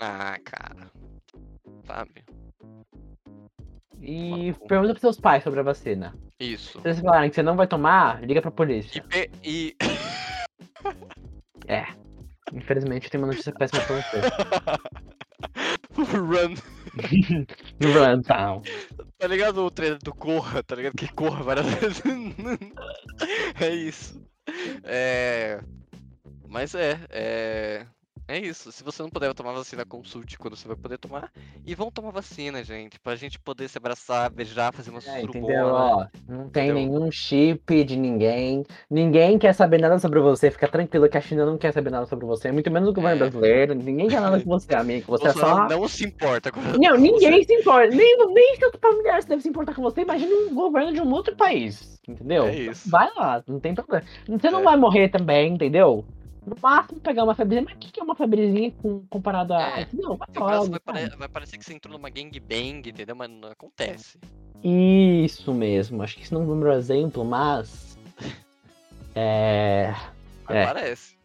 Ah, 0.00 0.36
cara. 0.44 0.90
Sabe? 1.86 2.24
E 4.00 4.52
Bom. 4.52 4.66
pergunta 4.66 4.92
pros 4.92 5.00
seus 5.00 5.20
pais 5.20 5.42
sobre 5.42 5.60
a 5.60 5.62
vacina. 5.62 6.14
Isso. 6.38 6.80
Se 6.80 6.86
eles 6.88 7.00
falarem 7.00 7.30
que 7.30 7.36
você 7.36 7.42
não 7.42 7.56
vai 7.56 7.66
tomar, 7.66 8.22
liga 8.22 8.42
pra 8.42 8.50
E. 8.50 8.54
polícia. 8.54 9.02
pe- 9.04 9.30
e... 9.42 9.74
É. 11.66 11.86
Infelizmente 12.52 13.10
tem 13.10 13.18
uma 13.18 13.28
notícia 13.28 13.52
péssima 13.52 13.82
pra 13.82 13.96
você. 13.96 14.20
Run. 15.96 16.54
Run 17.82 18.22
town. 18.22 18.62
Tá 19.18 19.26
ligado 19.26 19.64
o 19.64 19.70
trailer 19.70 19.98
do 19.98 20.14
Corra? 20.14 20.62
Tá 20.62 20.76
ligado 20.76 20.94
que 20.94 21.12
Corra 21.12 21.42
várias 21.42 21.66
vezes? 21.66 22.02
é 23.60 23.70
isso. 23.70 24.22
É. 24.84 25.60
Mas 26.48 26.74
é, 26.74 27.00
é. 27.10 27.86
É 28.28 28.38
isso. 28.38 28.72
Se 28.72 28.82
você 28.82 29.02
não 29.02 29.08
puder 29.08 29.32
tomar 29.34 29.52
vacina, 29.52 29.84
consulte 29.84 30.36
quando 30.36 30.56
você 30.56 30.66
vai 30.66 30.76
poder 30.76 30.98
tomar. 30.98 31.30
E 31.64 31.76
vão 31.76 31.92
tomar 31.92 32.10
vacina, 32.10 32.64
gente. 32.64 32.98
Pra 32.98 33.14
gente 33.14 33.38
poder 33.38 33.68
se 33.68 33.78
abraçar, 33.78 34.28
beijar, 34.30 34.72
fazer 34.72 34.90
uma 34.90 34.98
É, 34.98 35.20
surubona. 35.20 35.46
entendeu? 35.46 35.66
Ó, 35.68 36.06
não 36.28 36.48
tem 36.48 36.70
Entendeu? 36.70 36.74
nenhum 36.74 37.10
chip 37.12 37.84
de 37.84 37.96
ninguém. 37.96 38.64
Ninguém 38.90 39.38
quer 39.38 39.52
saber 39.52 39.78
nada 39.80 39.98
sobre 40.00 40.18
você. 40.18 40.50
Fica 40.50 40.66
tranquilo 40.66 41.08
que 41.08 41.16
a 41.16 41.20
China 41.20 41.46
não 41.46 41.56
quer 41.56 41.72
saber 41.72 41.90
nada 41.90 42.04
sobre 42.06 42.26
você. 42.26 42.50
Muito 42.50 42.68
menos 42.68 42.88
o 42.88 42.92
governo 42.92 43.16
É. 43.16 43.18
brasileiro. 43.30 43.74
Ninguém 43.76 44.08
quer 44.08 44.20
nada 44.20 44.40
com 44.40 44.50
você, 44.50 44.74
amigo. 44.74 45.04
Você 45.06 45.28
é 45.28 45.32
só. 45.32 45.68
Não 45.68 45.86
se 45.86 46.04
importa 46.04 46.50
com 46.50 46.60
Não, 46.60 46.96
ninguém 46.96 47.44
se 47.44 47.54
importa. 47.54 47.94
Nem, 47.94 48.16
nem 48.34 48.56
seus 48.56 48.72
familiares 48.80 49.24
devem 49.24 49.40
se 49.40 49.48
importar 49.48 49.72
com 49.74 49.82
você. 49.82 50.00
Imagina 50.00 50.34
um 50.34 50.52
governo 50.52 50.92
de 50.92 51.00
um 51.00 51.12
outro 51.12 51.36
país. 51.36 51.96
Entendeu? 52.08 52.46
É 52.46 52.56
isso. 52.56 52.88
Vai 52.90 53.08
lá, 53.16 53.42
não 53.46 53.60
tem 53.60 53.72
problema. 53.74 54.04
Você 54.28 54.50
não 54.50 54.60
É. 54.60 54.64
vai 54.64 54.76
morrer 54.76 55.08
também, 55.10 55.54
entendeu? 55.54 56.04
No 56.46 56.56
máximo 56.62 57.00
pegar 57.00 57.24
uma 57.24 57.34
febrezinha. 57.34 57.64
Mas 57.68 57.74
o 57.74 57.78
que 57.78 57.90
que 57.92 58.00
é 58.00 58.02
uma 58.04 58.14
febrezinha 58.14 58.70
com, 58.80 59.04
comparado 59.10 59.52
a. 59.54 59.78
É. 59.78 59.82
Entendeu? 59.82 60.16
Vai 60.16 60.28
caso, 60.28 60.46
logo, 60.60 60.70
vai, 60.70 60.80
pare- 60.80 61.16
vai 61.16 61.28
parecer 61.28 61.58
que 61.58 61.64
você 61.64 61.74
entrou 61.74 61.92
numa 61.98 62.08
gangbang, 62.08 62.88
entendeu? 62.88 63.16
Mas 63.16 63.28
não 63.30 63.50
acontece. 63.50 64.16
Isso 64.62 65.52
mesmo. 65.52 66.02
Acho 66.02 66.16
que 66.16 66.22
isso 66.22 66.32
não 66.34 66.42
é 66.42 66.44
um 66.44 66.46
número 66.48 66.72
exemplo, 66.72 67.24
mas. 67.24 67.98
É. 69.14 69.92
Mas 70.48 70.56
É. 70.56 70.66
parece. 70.66 71.16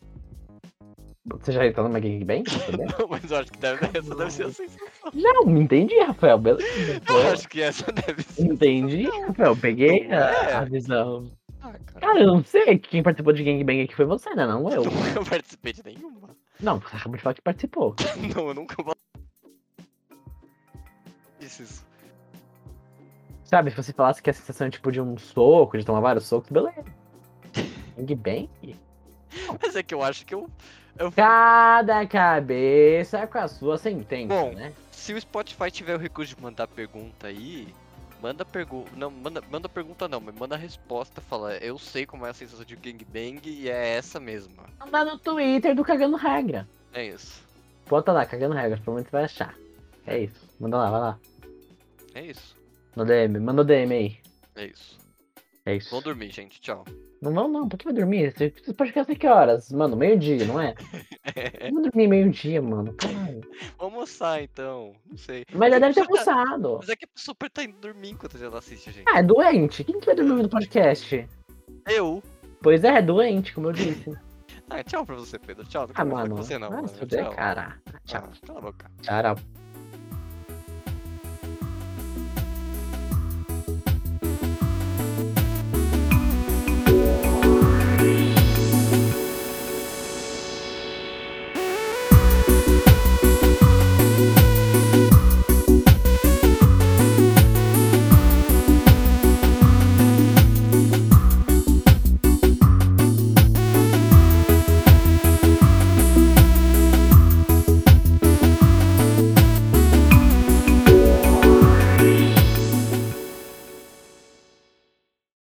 Você 1.23 1.51
já 1.51 1.65
entrou 1.67 1.87
numa 1.87 1.99
gangbang? 1.99 2.43
Não, 2.99 3.07
mas 3.07 3.29
eu 3.29 3.37
acho 3.37 3.51
que 3.51 3.59
deve, 3.59 3.85
essa 3.95 4.15
deve 4.15 4.31
ser 4.31 4.43
a 4.45 4.51
sensação. 4.51 5.11
Não, 5.13 5.45
me 5.45 5.61
entendi, 5.61 5.97
Rafael. 5.99 6.37
Beleza. 6.39 7.01
Eu 7.07 7.31
acho 7.31 7.47
que 7.47 7.61
essa 7.61 7.91
deve 7.91 8.23
ser. 8.23 8.41
Entendi, 8.43 9.03
Rafael. 9.27 9.55
Peguei 9.55 10.07
Não 10.07 10.17
a, 10.17 10.19
é. 10.31 10.53
a 10.55 10.63
visão. 10.63 11.31
Ah, 11.61 11.73
cara. 11.85 11.99
Cara, 11.99 12.19
eu 12.19 12.27
não 12.27 12.43
sei. 12.43 12.79
Quem 12.79 13.03
participou 13.03 13.33
de 13.33 13.43
gangbang 13.43 13.81
aqui 13.81 13.95
foi 13.95 14.05
você, 14.05 14.33
né? 14.33 14.45
Não 14.45 14.69
eu. 14.69 14.83
Nunca 14.89 15.23
participei 15.29 15.73
de 15.73 15.83
nenhuma. 15.83 16.29
Não, 16.59 16.79
você 16.79 16.95
acabou 16.95 17.17
de 17.17 17.23
falar 17.23 17.33
que 17.33 17.41
participou. 17.41 17.95
Não, 18.35 18.49
eu 18.49 18.53
nunca 18.53 18.81
vou. 18.83 18.95
Isso, 21.39 21.63
isso. 21.63 21.85
Sabe, 23.43 23.71
se 23.71 23.77
você 23.77 23.91
falasse 23.91 24.21
que 24.21 24.29
a 24.29 24.33
sensação 24.33 24.67
é 24.67 24.69
tipo 24.69 24.91
de 24.91 25.01
um 25.01 25.17
soco, 25.17 25.77
de 25.77 25.83
tomar 25.83 25.99
vários 25.99 26.25
socos, 26.25 26.51
beleza. 26.51 26.85
Gangbang? 27.97 28.49
Mas 29.61 29.75
é 29.75 29.81
que 29.81 29.93
eu 29.93 30.03
acho 30.03 30.25
que 30.25 30.35
eu. 30.35 30.49
eu 30.99 31.11
Cada 31.11 32.05
cabeça 32.05 33.25
com 33.25 33.39
a 33.39 33.47
sua 33.47 33.77
sentença, 33.77 34.33
Bom. 34.33 34.51
né? 34.53 34.71
se 35.01 35.13
o 35.13 35.19
Spotify 35.19 35.71
tiver 35.71 35.95
o 35.95 35.97
recurso 35.97 36.35
de 36.35 36.41
mandar 36.41 36.67
pergunta 36.67 37.25
aí, 37.25 37.73
manda 38.21 38.45
pergunta. 38.45 38.91
Não, 38.95 39.09
manda, 39.09 39.41
manda 39.49 39.67
pergunta 39.67 40.07
não, 40.07 40.19
mas 40.21 40.35
manda 40.35 40.55
a 40.55 40.57
resposta. 40.57 41.19
Fala, 41.21 41.57
eu 41.57 41.77
sei 41.77 42.05
como 42.05 42.25
é 42.25 42.29
a 42.29 42.33
sensação 42.33 42.63
de 42.63 42.75
gangbang 42.75 43.41
e 43.45 43.69
é 43.69 43.95
essa 43.95 44.19
mesma. 44.19 44.63
Manda 44.79 45.05
no 45.05 45.17
Twitter 45.17 45.75
do 45.75 45.83
Cagando 45.83 46.15
Regra. 46.15 46.67
É 46.93 47.05
isso. 47.05 47.43
Bota 47.87 48.11
lá, 48.11 48.25
Cagando 48.25 48.55
Regra, 48.55 48.77
provavelmente 48.77 49.09
você 49.09 49.11
vai 49.11 49.23
achar. 49.25 49.55
É 50.05 50.19
isso. 50.19 50.47
Manda 50.59 50.77
lá, 50.77 50.89
vai 50.91 50.99
lá. 50.99 51.19
É 52.13 52.21
isso. 52.25 52.55
No 52.95 53.05
DM, 53.05 53.39
manda 53.39 53.61
o 53.61 53.65
DM 53.65 53.93
aí. 53.93 54.17
É 54.55 54.65
isso. 54.65 55.00
É 55.71 55.75
isso. 55.77 55.89
Vão 55.89 56.01
dormir, 56.01 56.29
gente. 56.31 56.59
Tchau. 56.59 56.83
Não 57.21 57.33
vão 57.33 57.47
não, 57.47 57.69
por 57.69 57.77
que 57.77 57.85
vai 57.85 57.93
dormir? 57.93 58.33
Você 58.35 58.49
pode 58.73 58.89
ficar 58.89 59.01
até 59.01 59.13
que 59.15 59.27
horas? 59.27 59.71
Mano, 59.71 59.95
meio-dia, 59.95 60.43
não 60.45 60.59
é? 60.59 60.73
Eu 61.61 61.71
vou 61.71 61.83
dormir 61.83 62.07
meio-dia, 62.07 62.61
mano. 62.61 62.93
Caralho. 62.93 63.41
Vamos 63.77 63.93
almoçar 63.93 64.41
então. 64.43 64.93
Não 65.05 65.17
sei. 65.17 65.43
Mas 65.53 65.71
já 65.71 65.79
deve 65.79 65.93
ter 65.93 66.01
tá- 66.01 66.07
almoçado. 66.11 66.77
Mas 66.79 66.89
é 66.89 66.95
que 66.95 67.05
a 67.05 67.09
super 67.15 67.49
tá 67.49 67.63
indo 67.63 67.77
dormir 67.77 68.09
enquanto 68.09 68.37
ela 68.43 68.57
assiste, 68.57 68.91
gente. 68.91 69.05
Ah, 69.07 69.19
é 69.19 69.23
doente. 69.23 69.83
Quem 69.83 69.99
que 69.99 70.05
vai 70.05 70.15
dormir 70.15 70.41
no 70.43 70.49
podcast? 70.49 71.27
Eu. 71.87 72.23
Pois 72.61 72.83
é, 72.83 72.97
é 72.97 73.01
doente, 73.01 73.53
como 73.53 73.67
eu 73.67 73.73
disse. 73.73 74.11
Ah, 74.69 74.83
tchau 74.83 75.05
pra 75.05 75.15
você, 75.15 75.37
Pedro. 75.37 75.65
Tchau. 75.65 75.87
Não 75.87 75.93
Ah, 75.95 76.05
mano. 76.05 76.35
você 76.35 76.57
não. 76.57 76.67
Ah, 76.69 76.71
mano. 76.81 76.87
Tchau. 76.87 77.31
cara. 77.35 77.77
Tchau. 78.05 78.23
Ah, 78.31 78.47
cala 78.47 78.59
a 78.59 78.61
boca. 78.61 78.91
Tchau. 79.01 79.60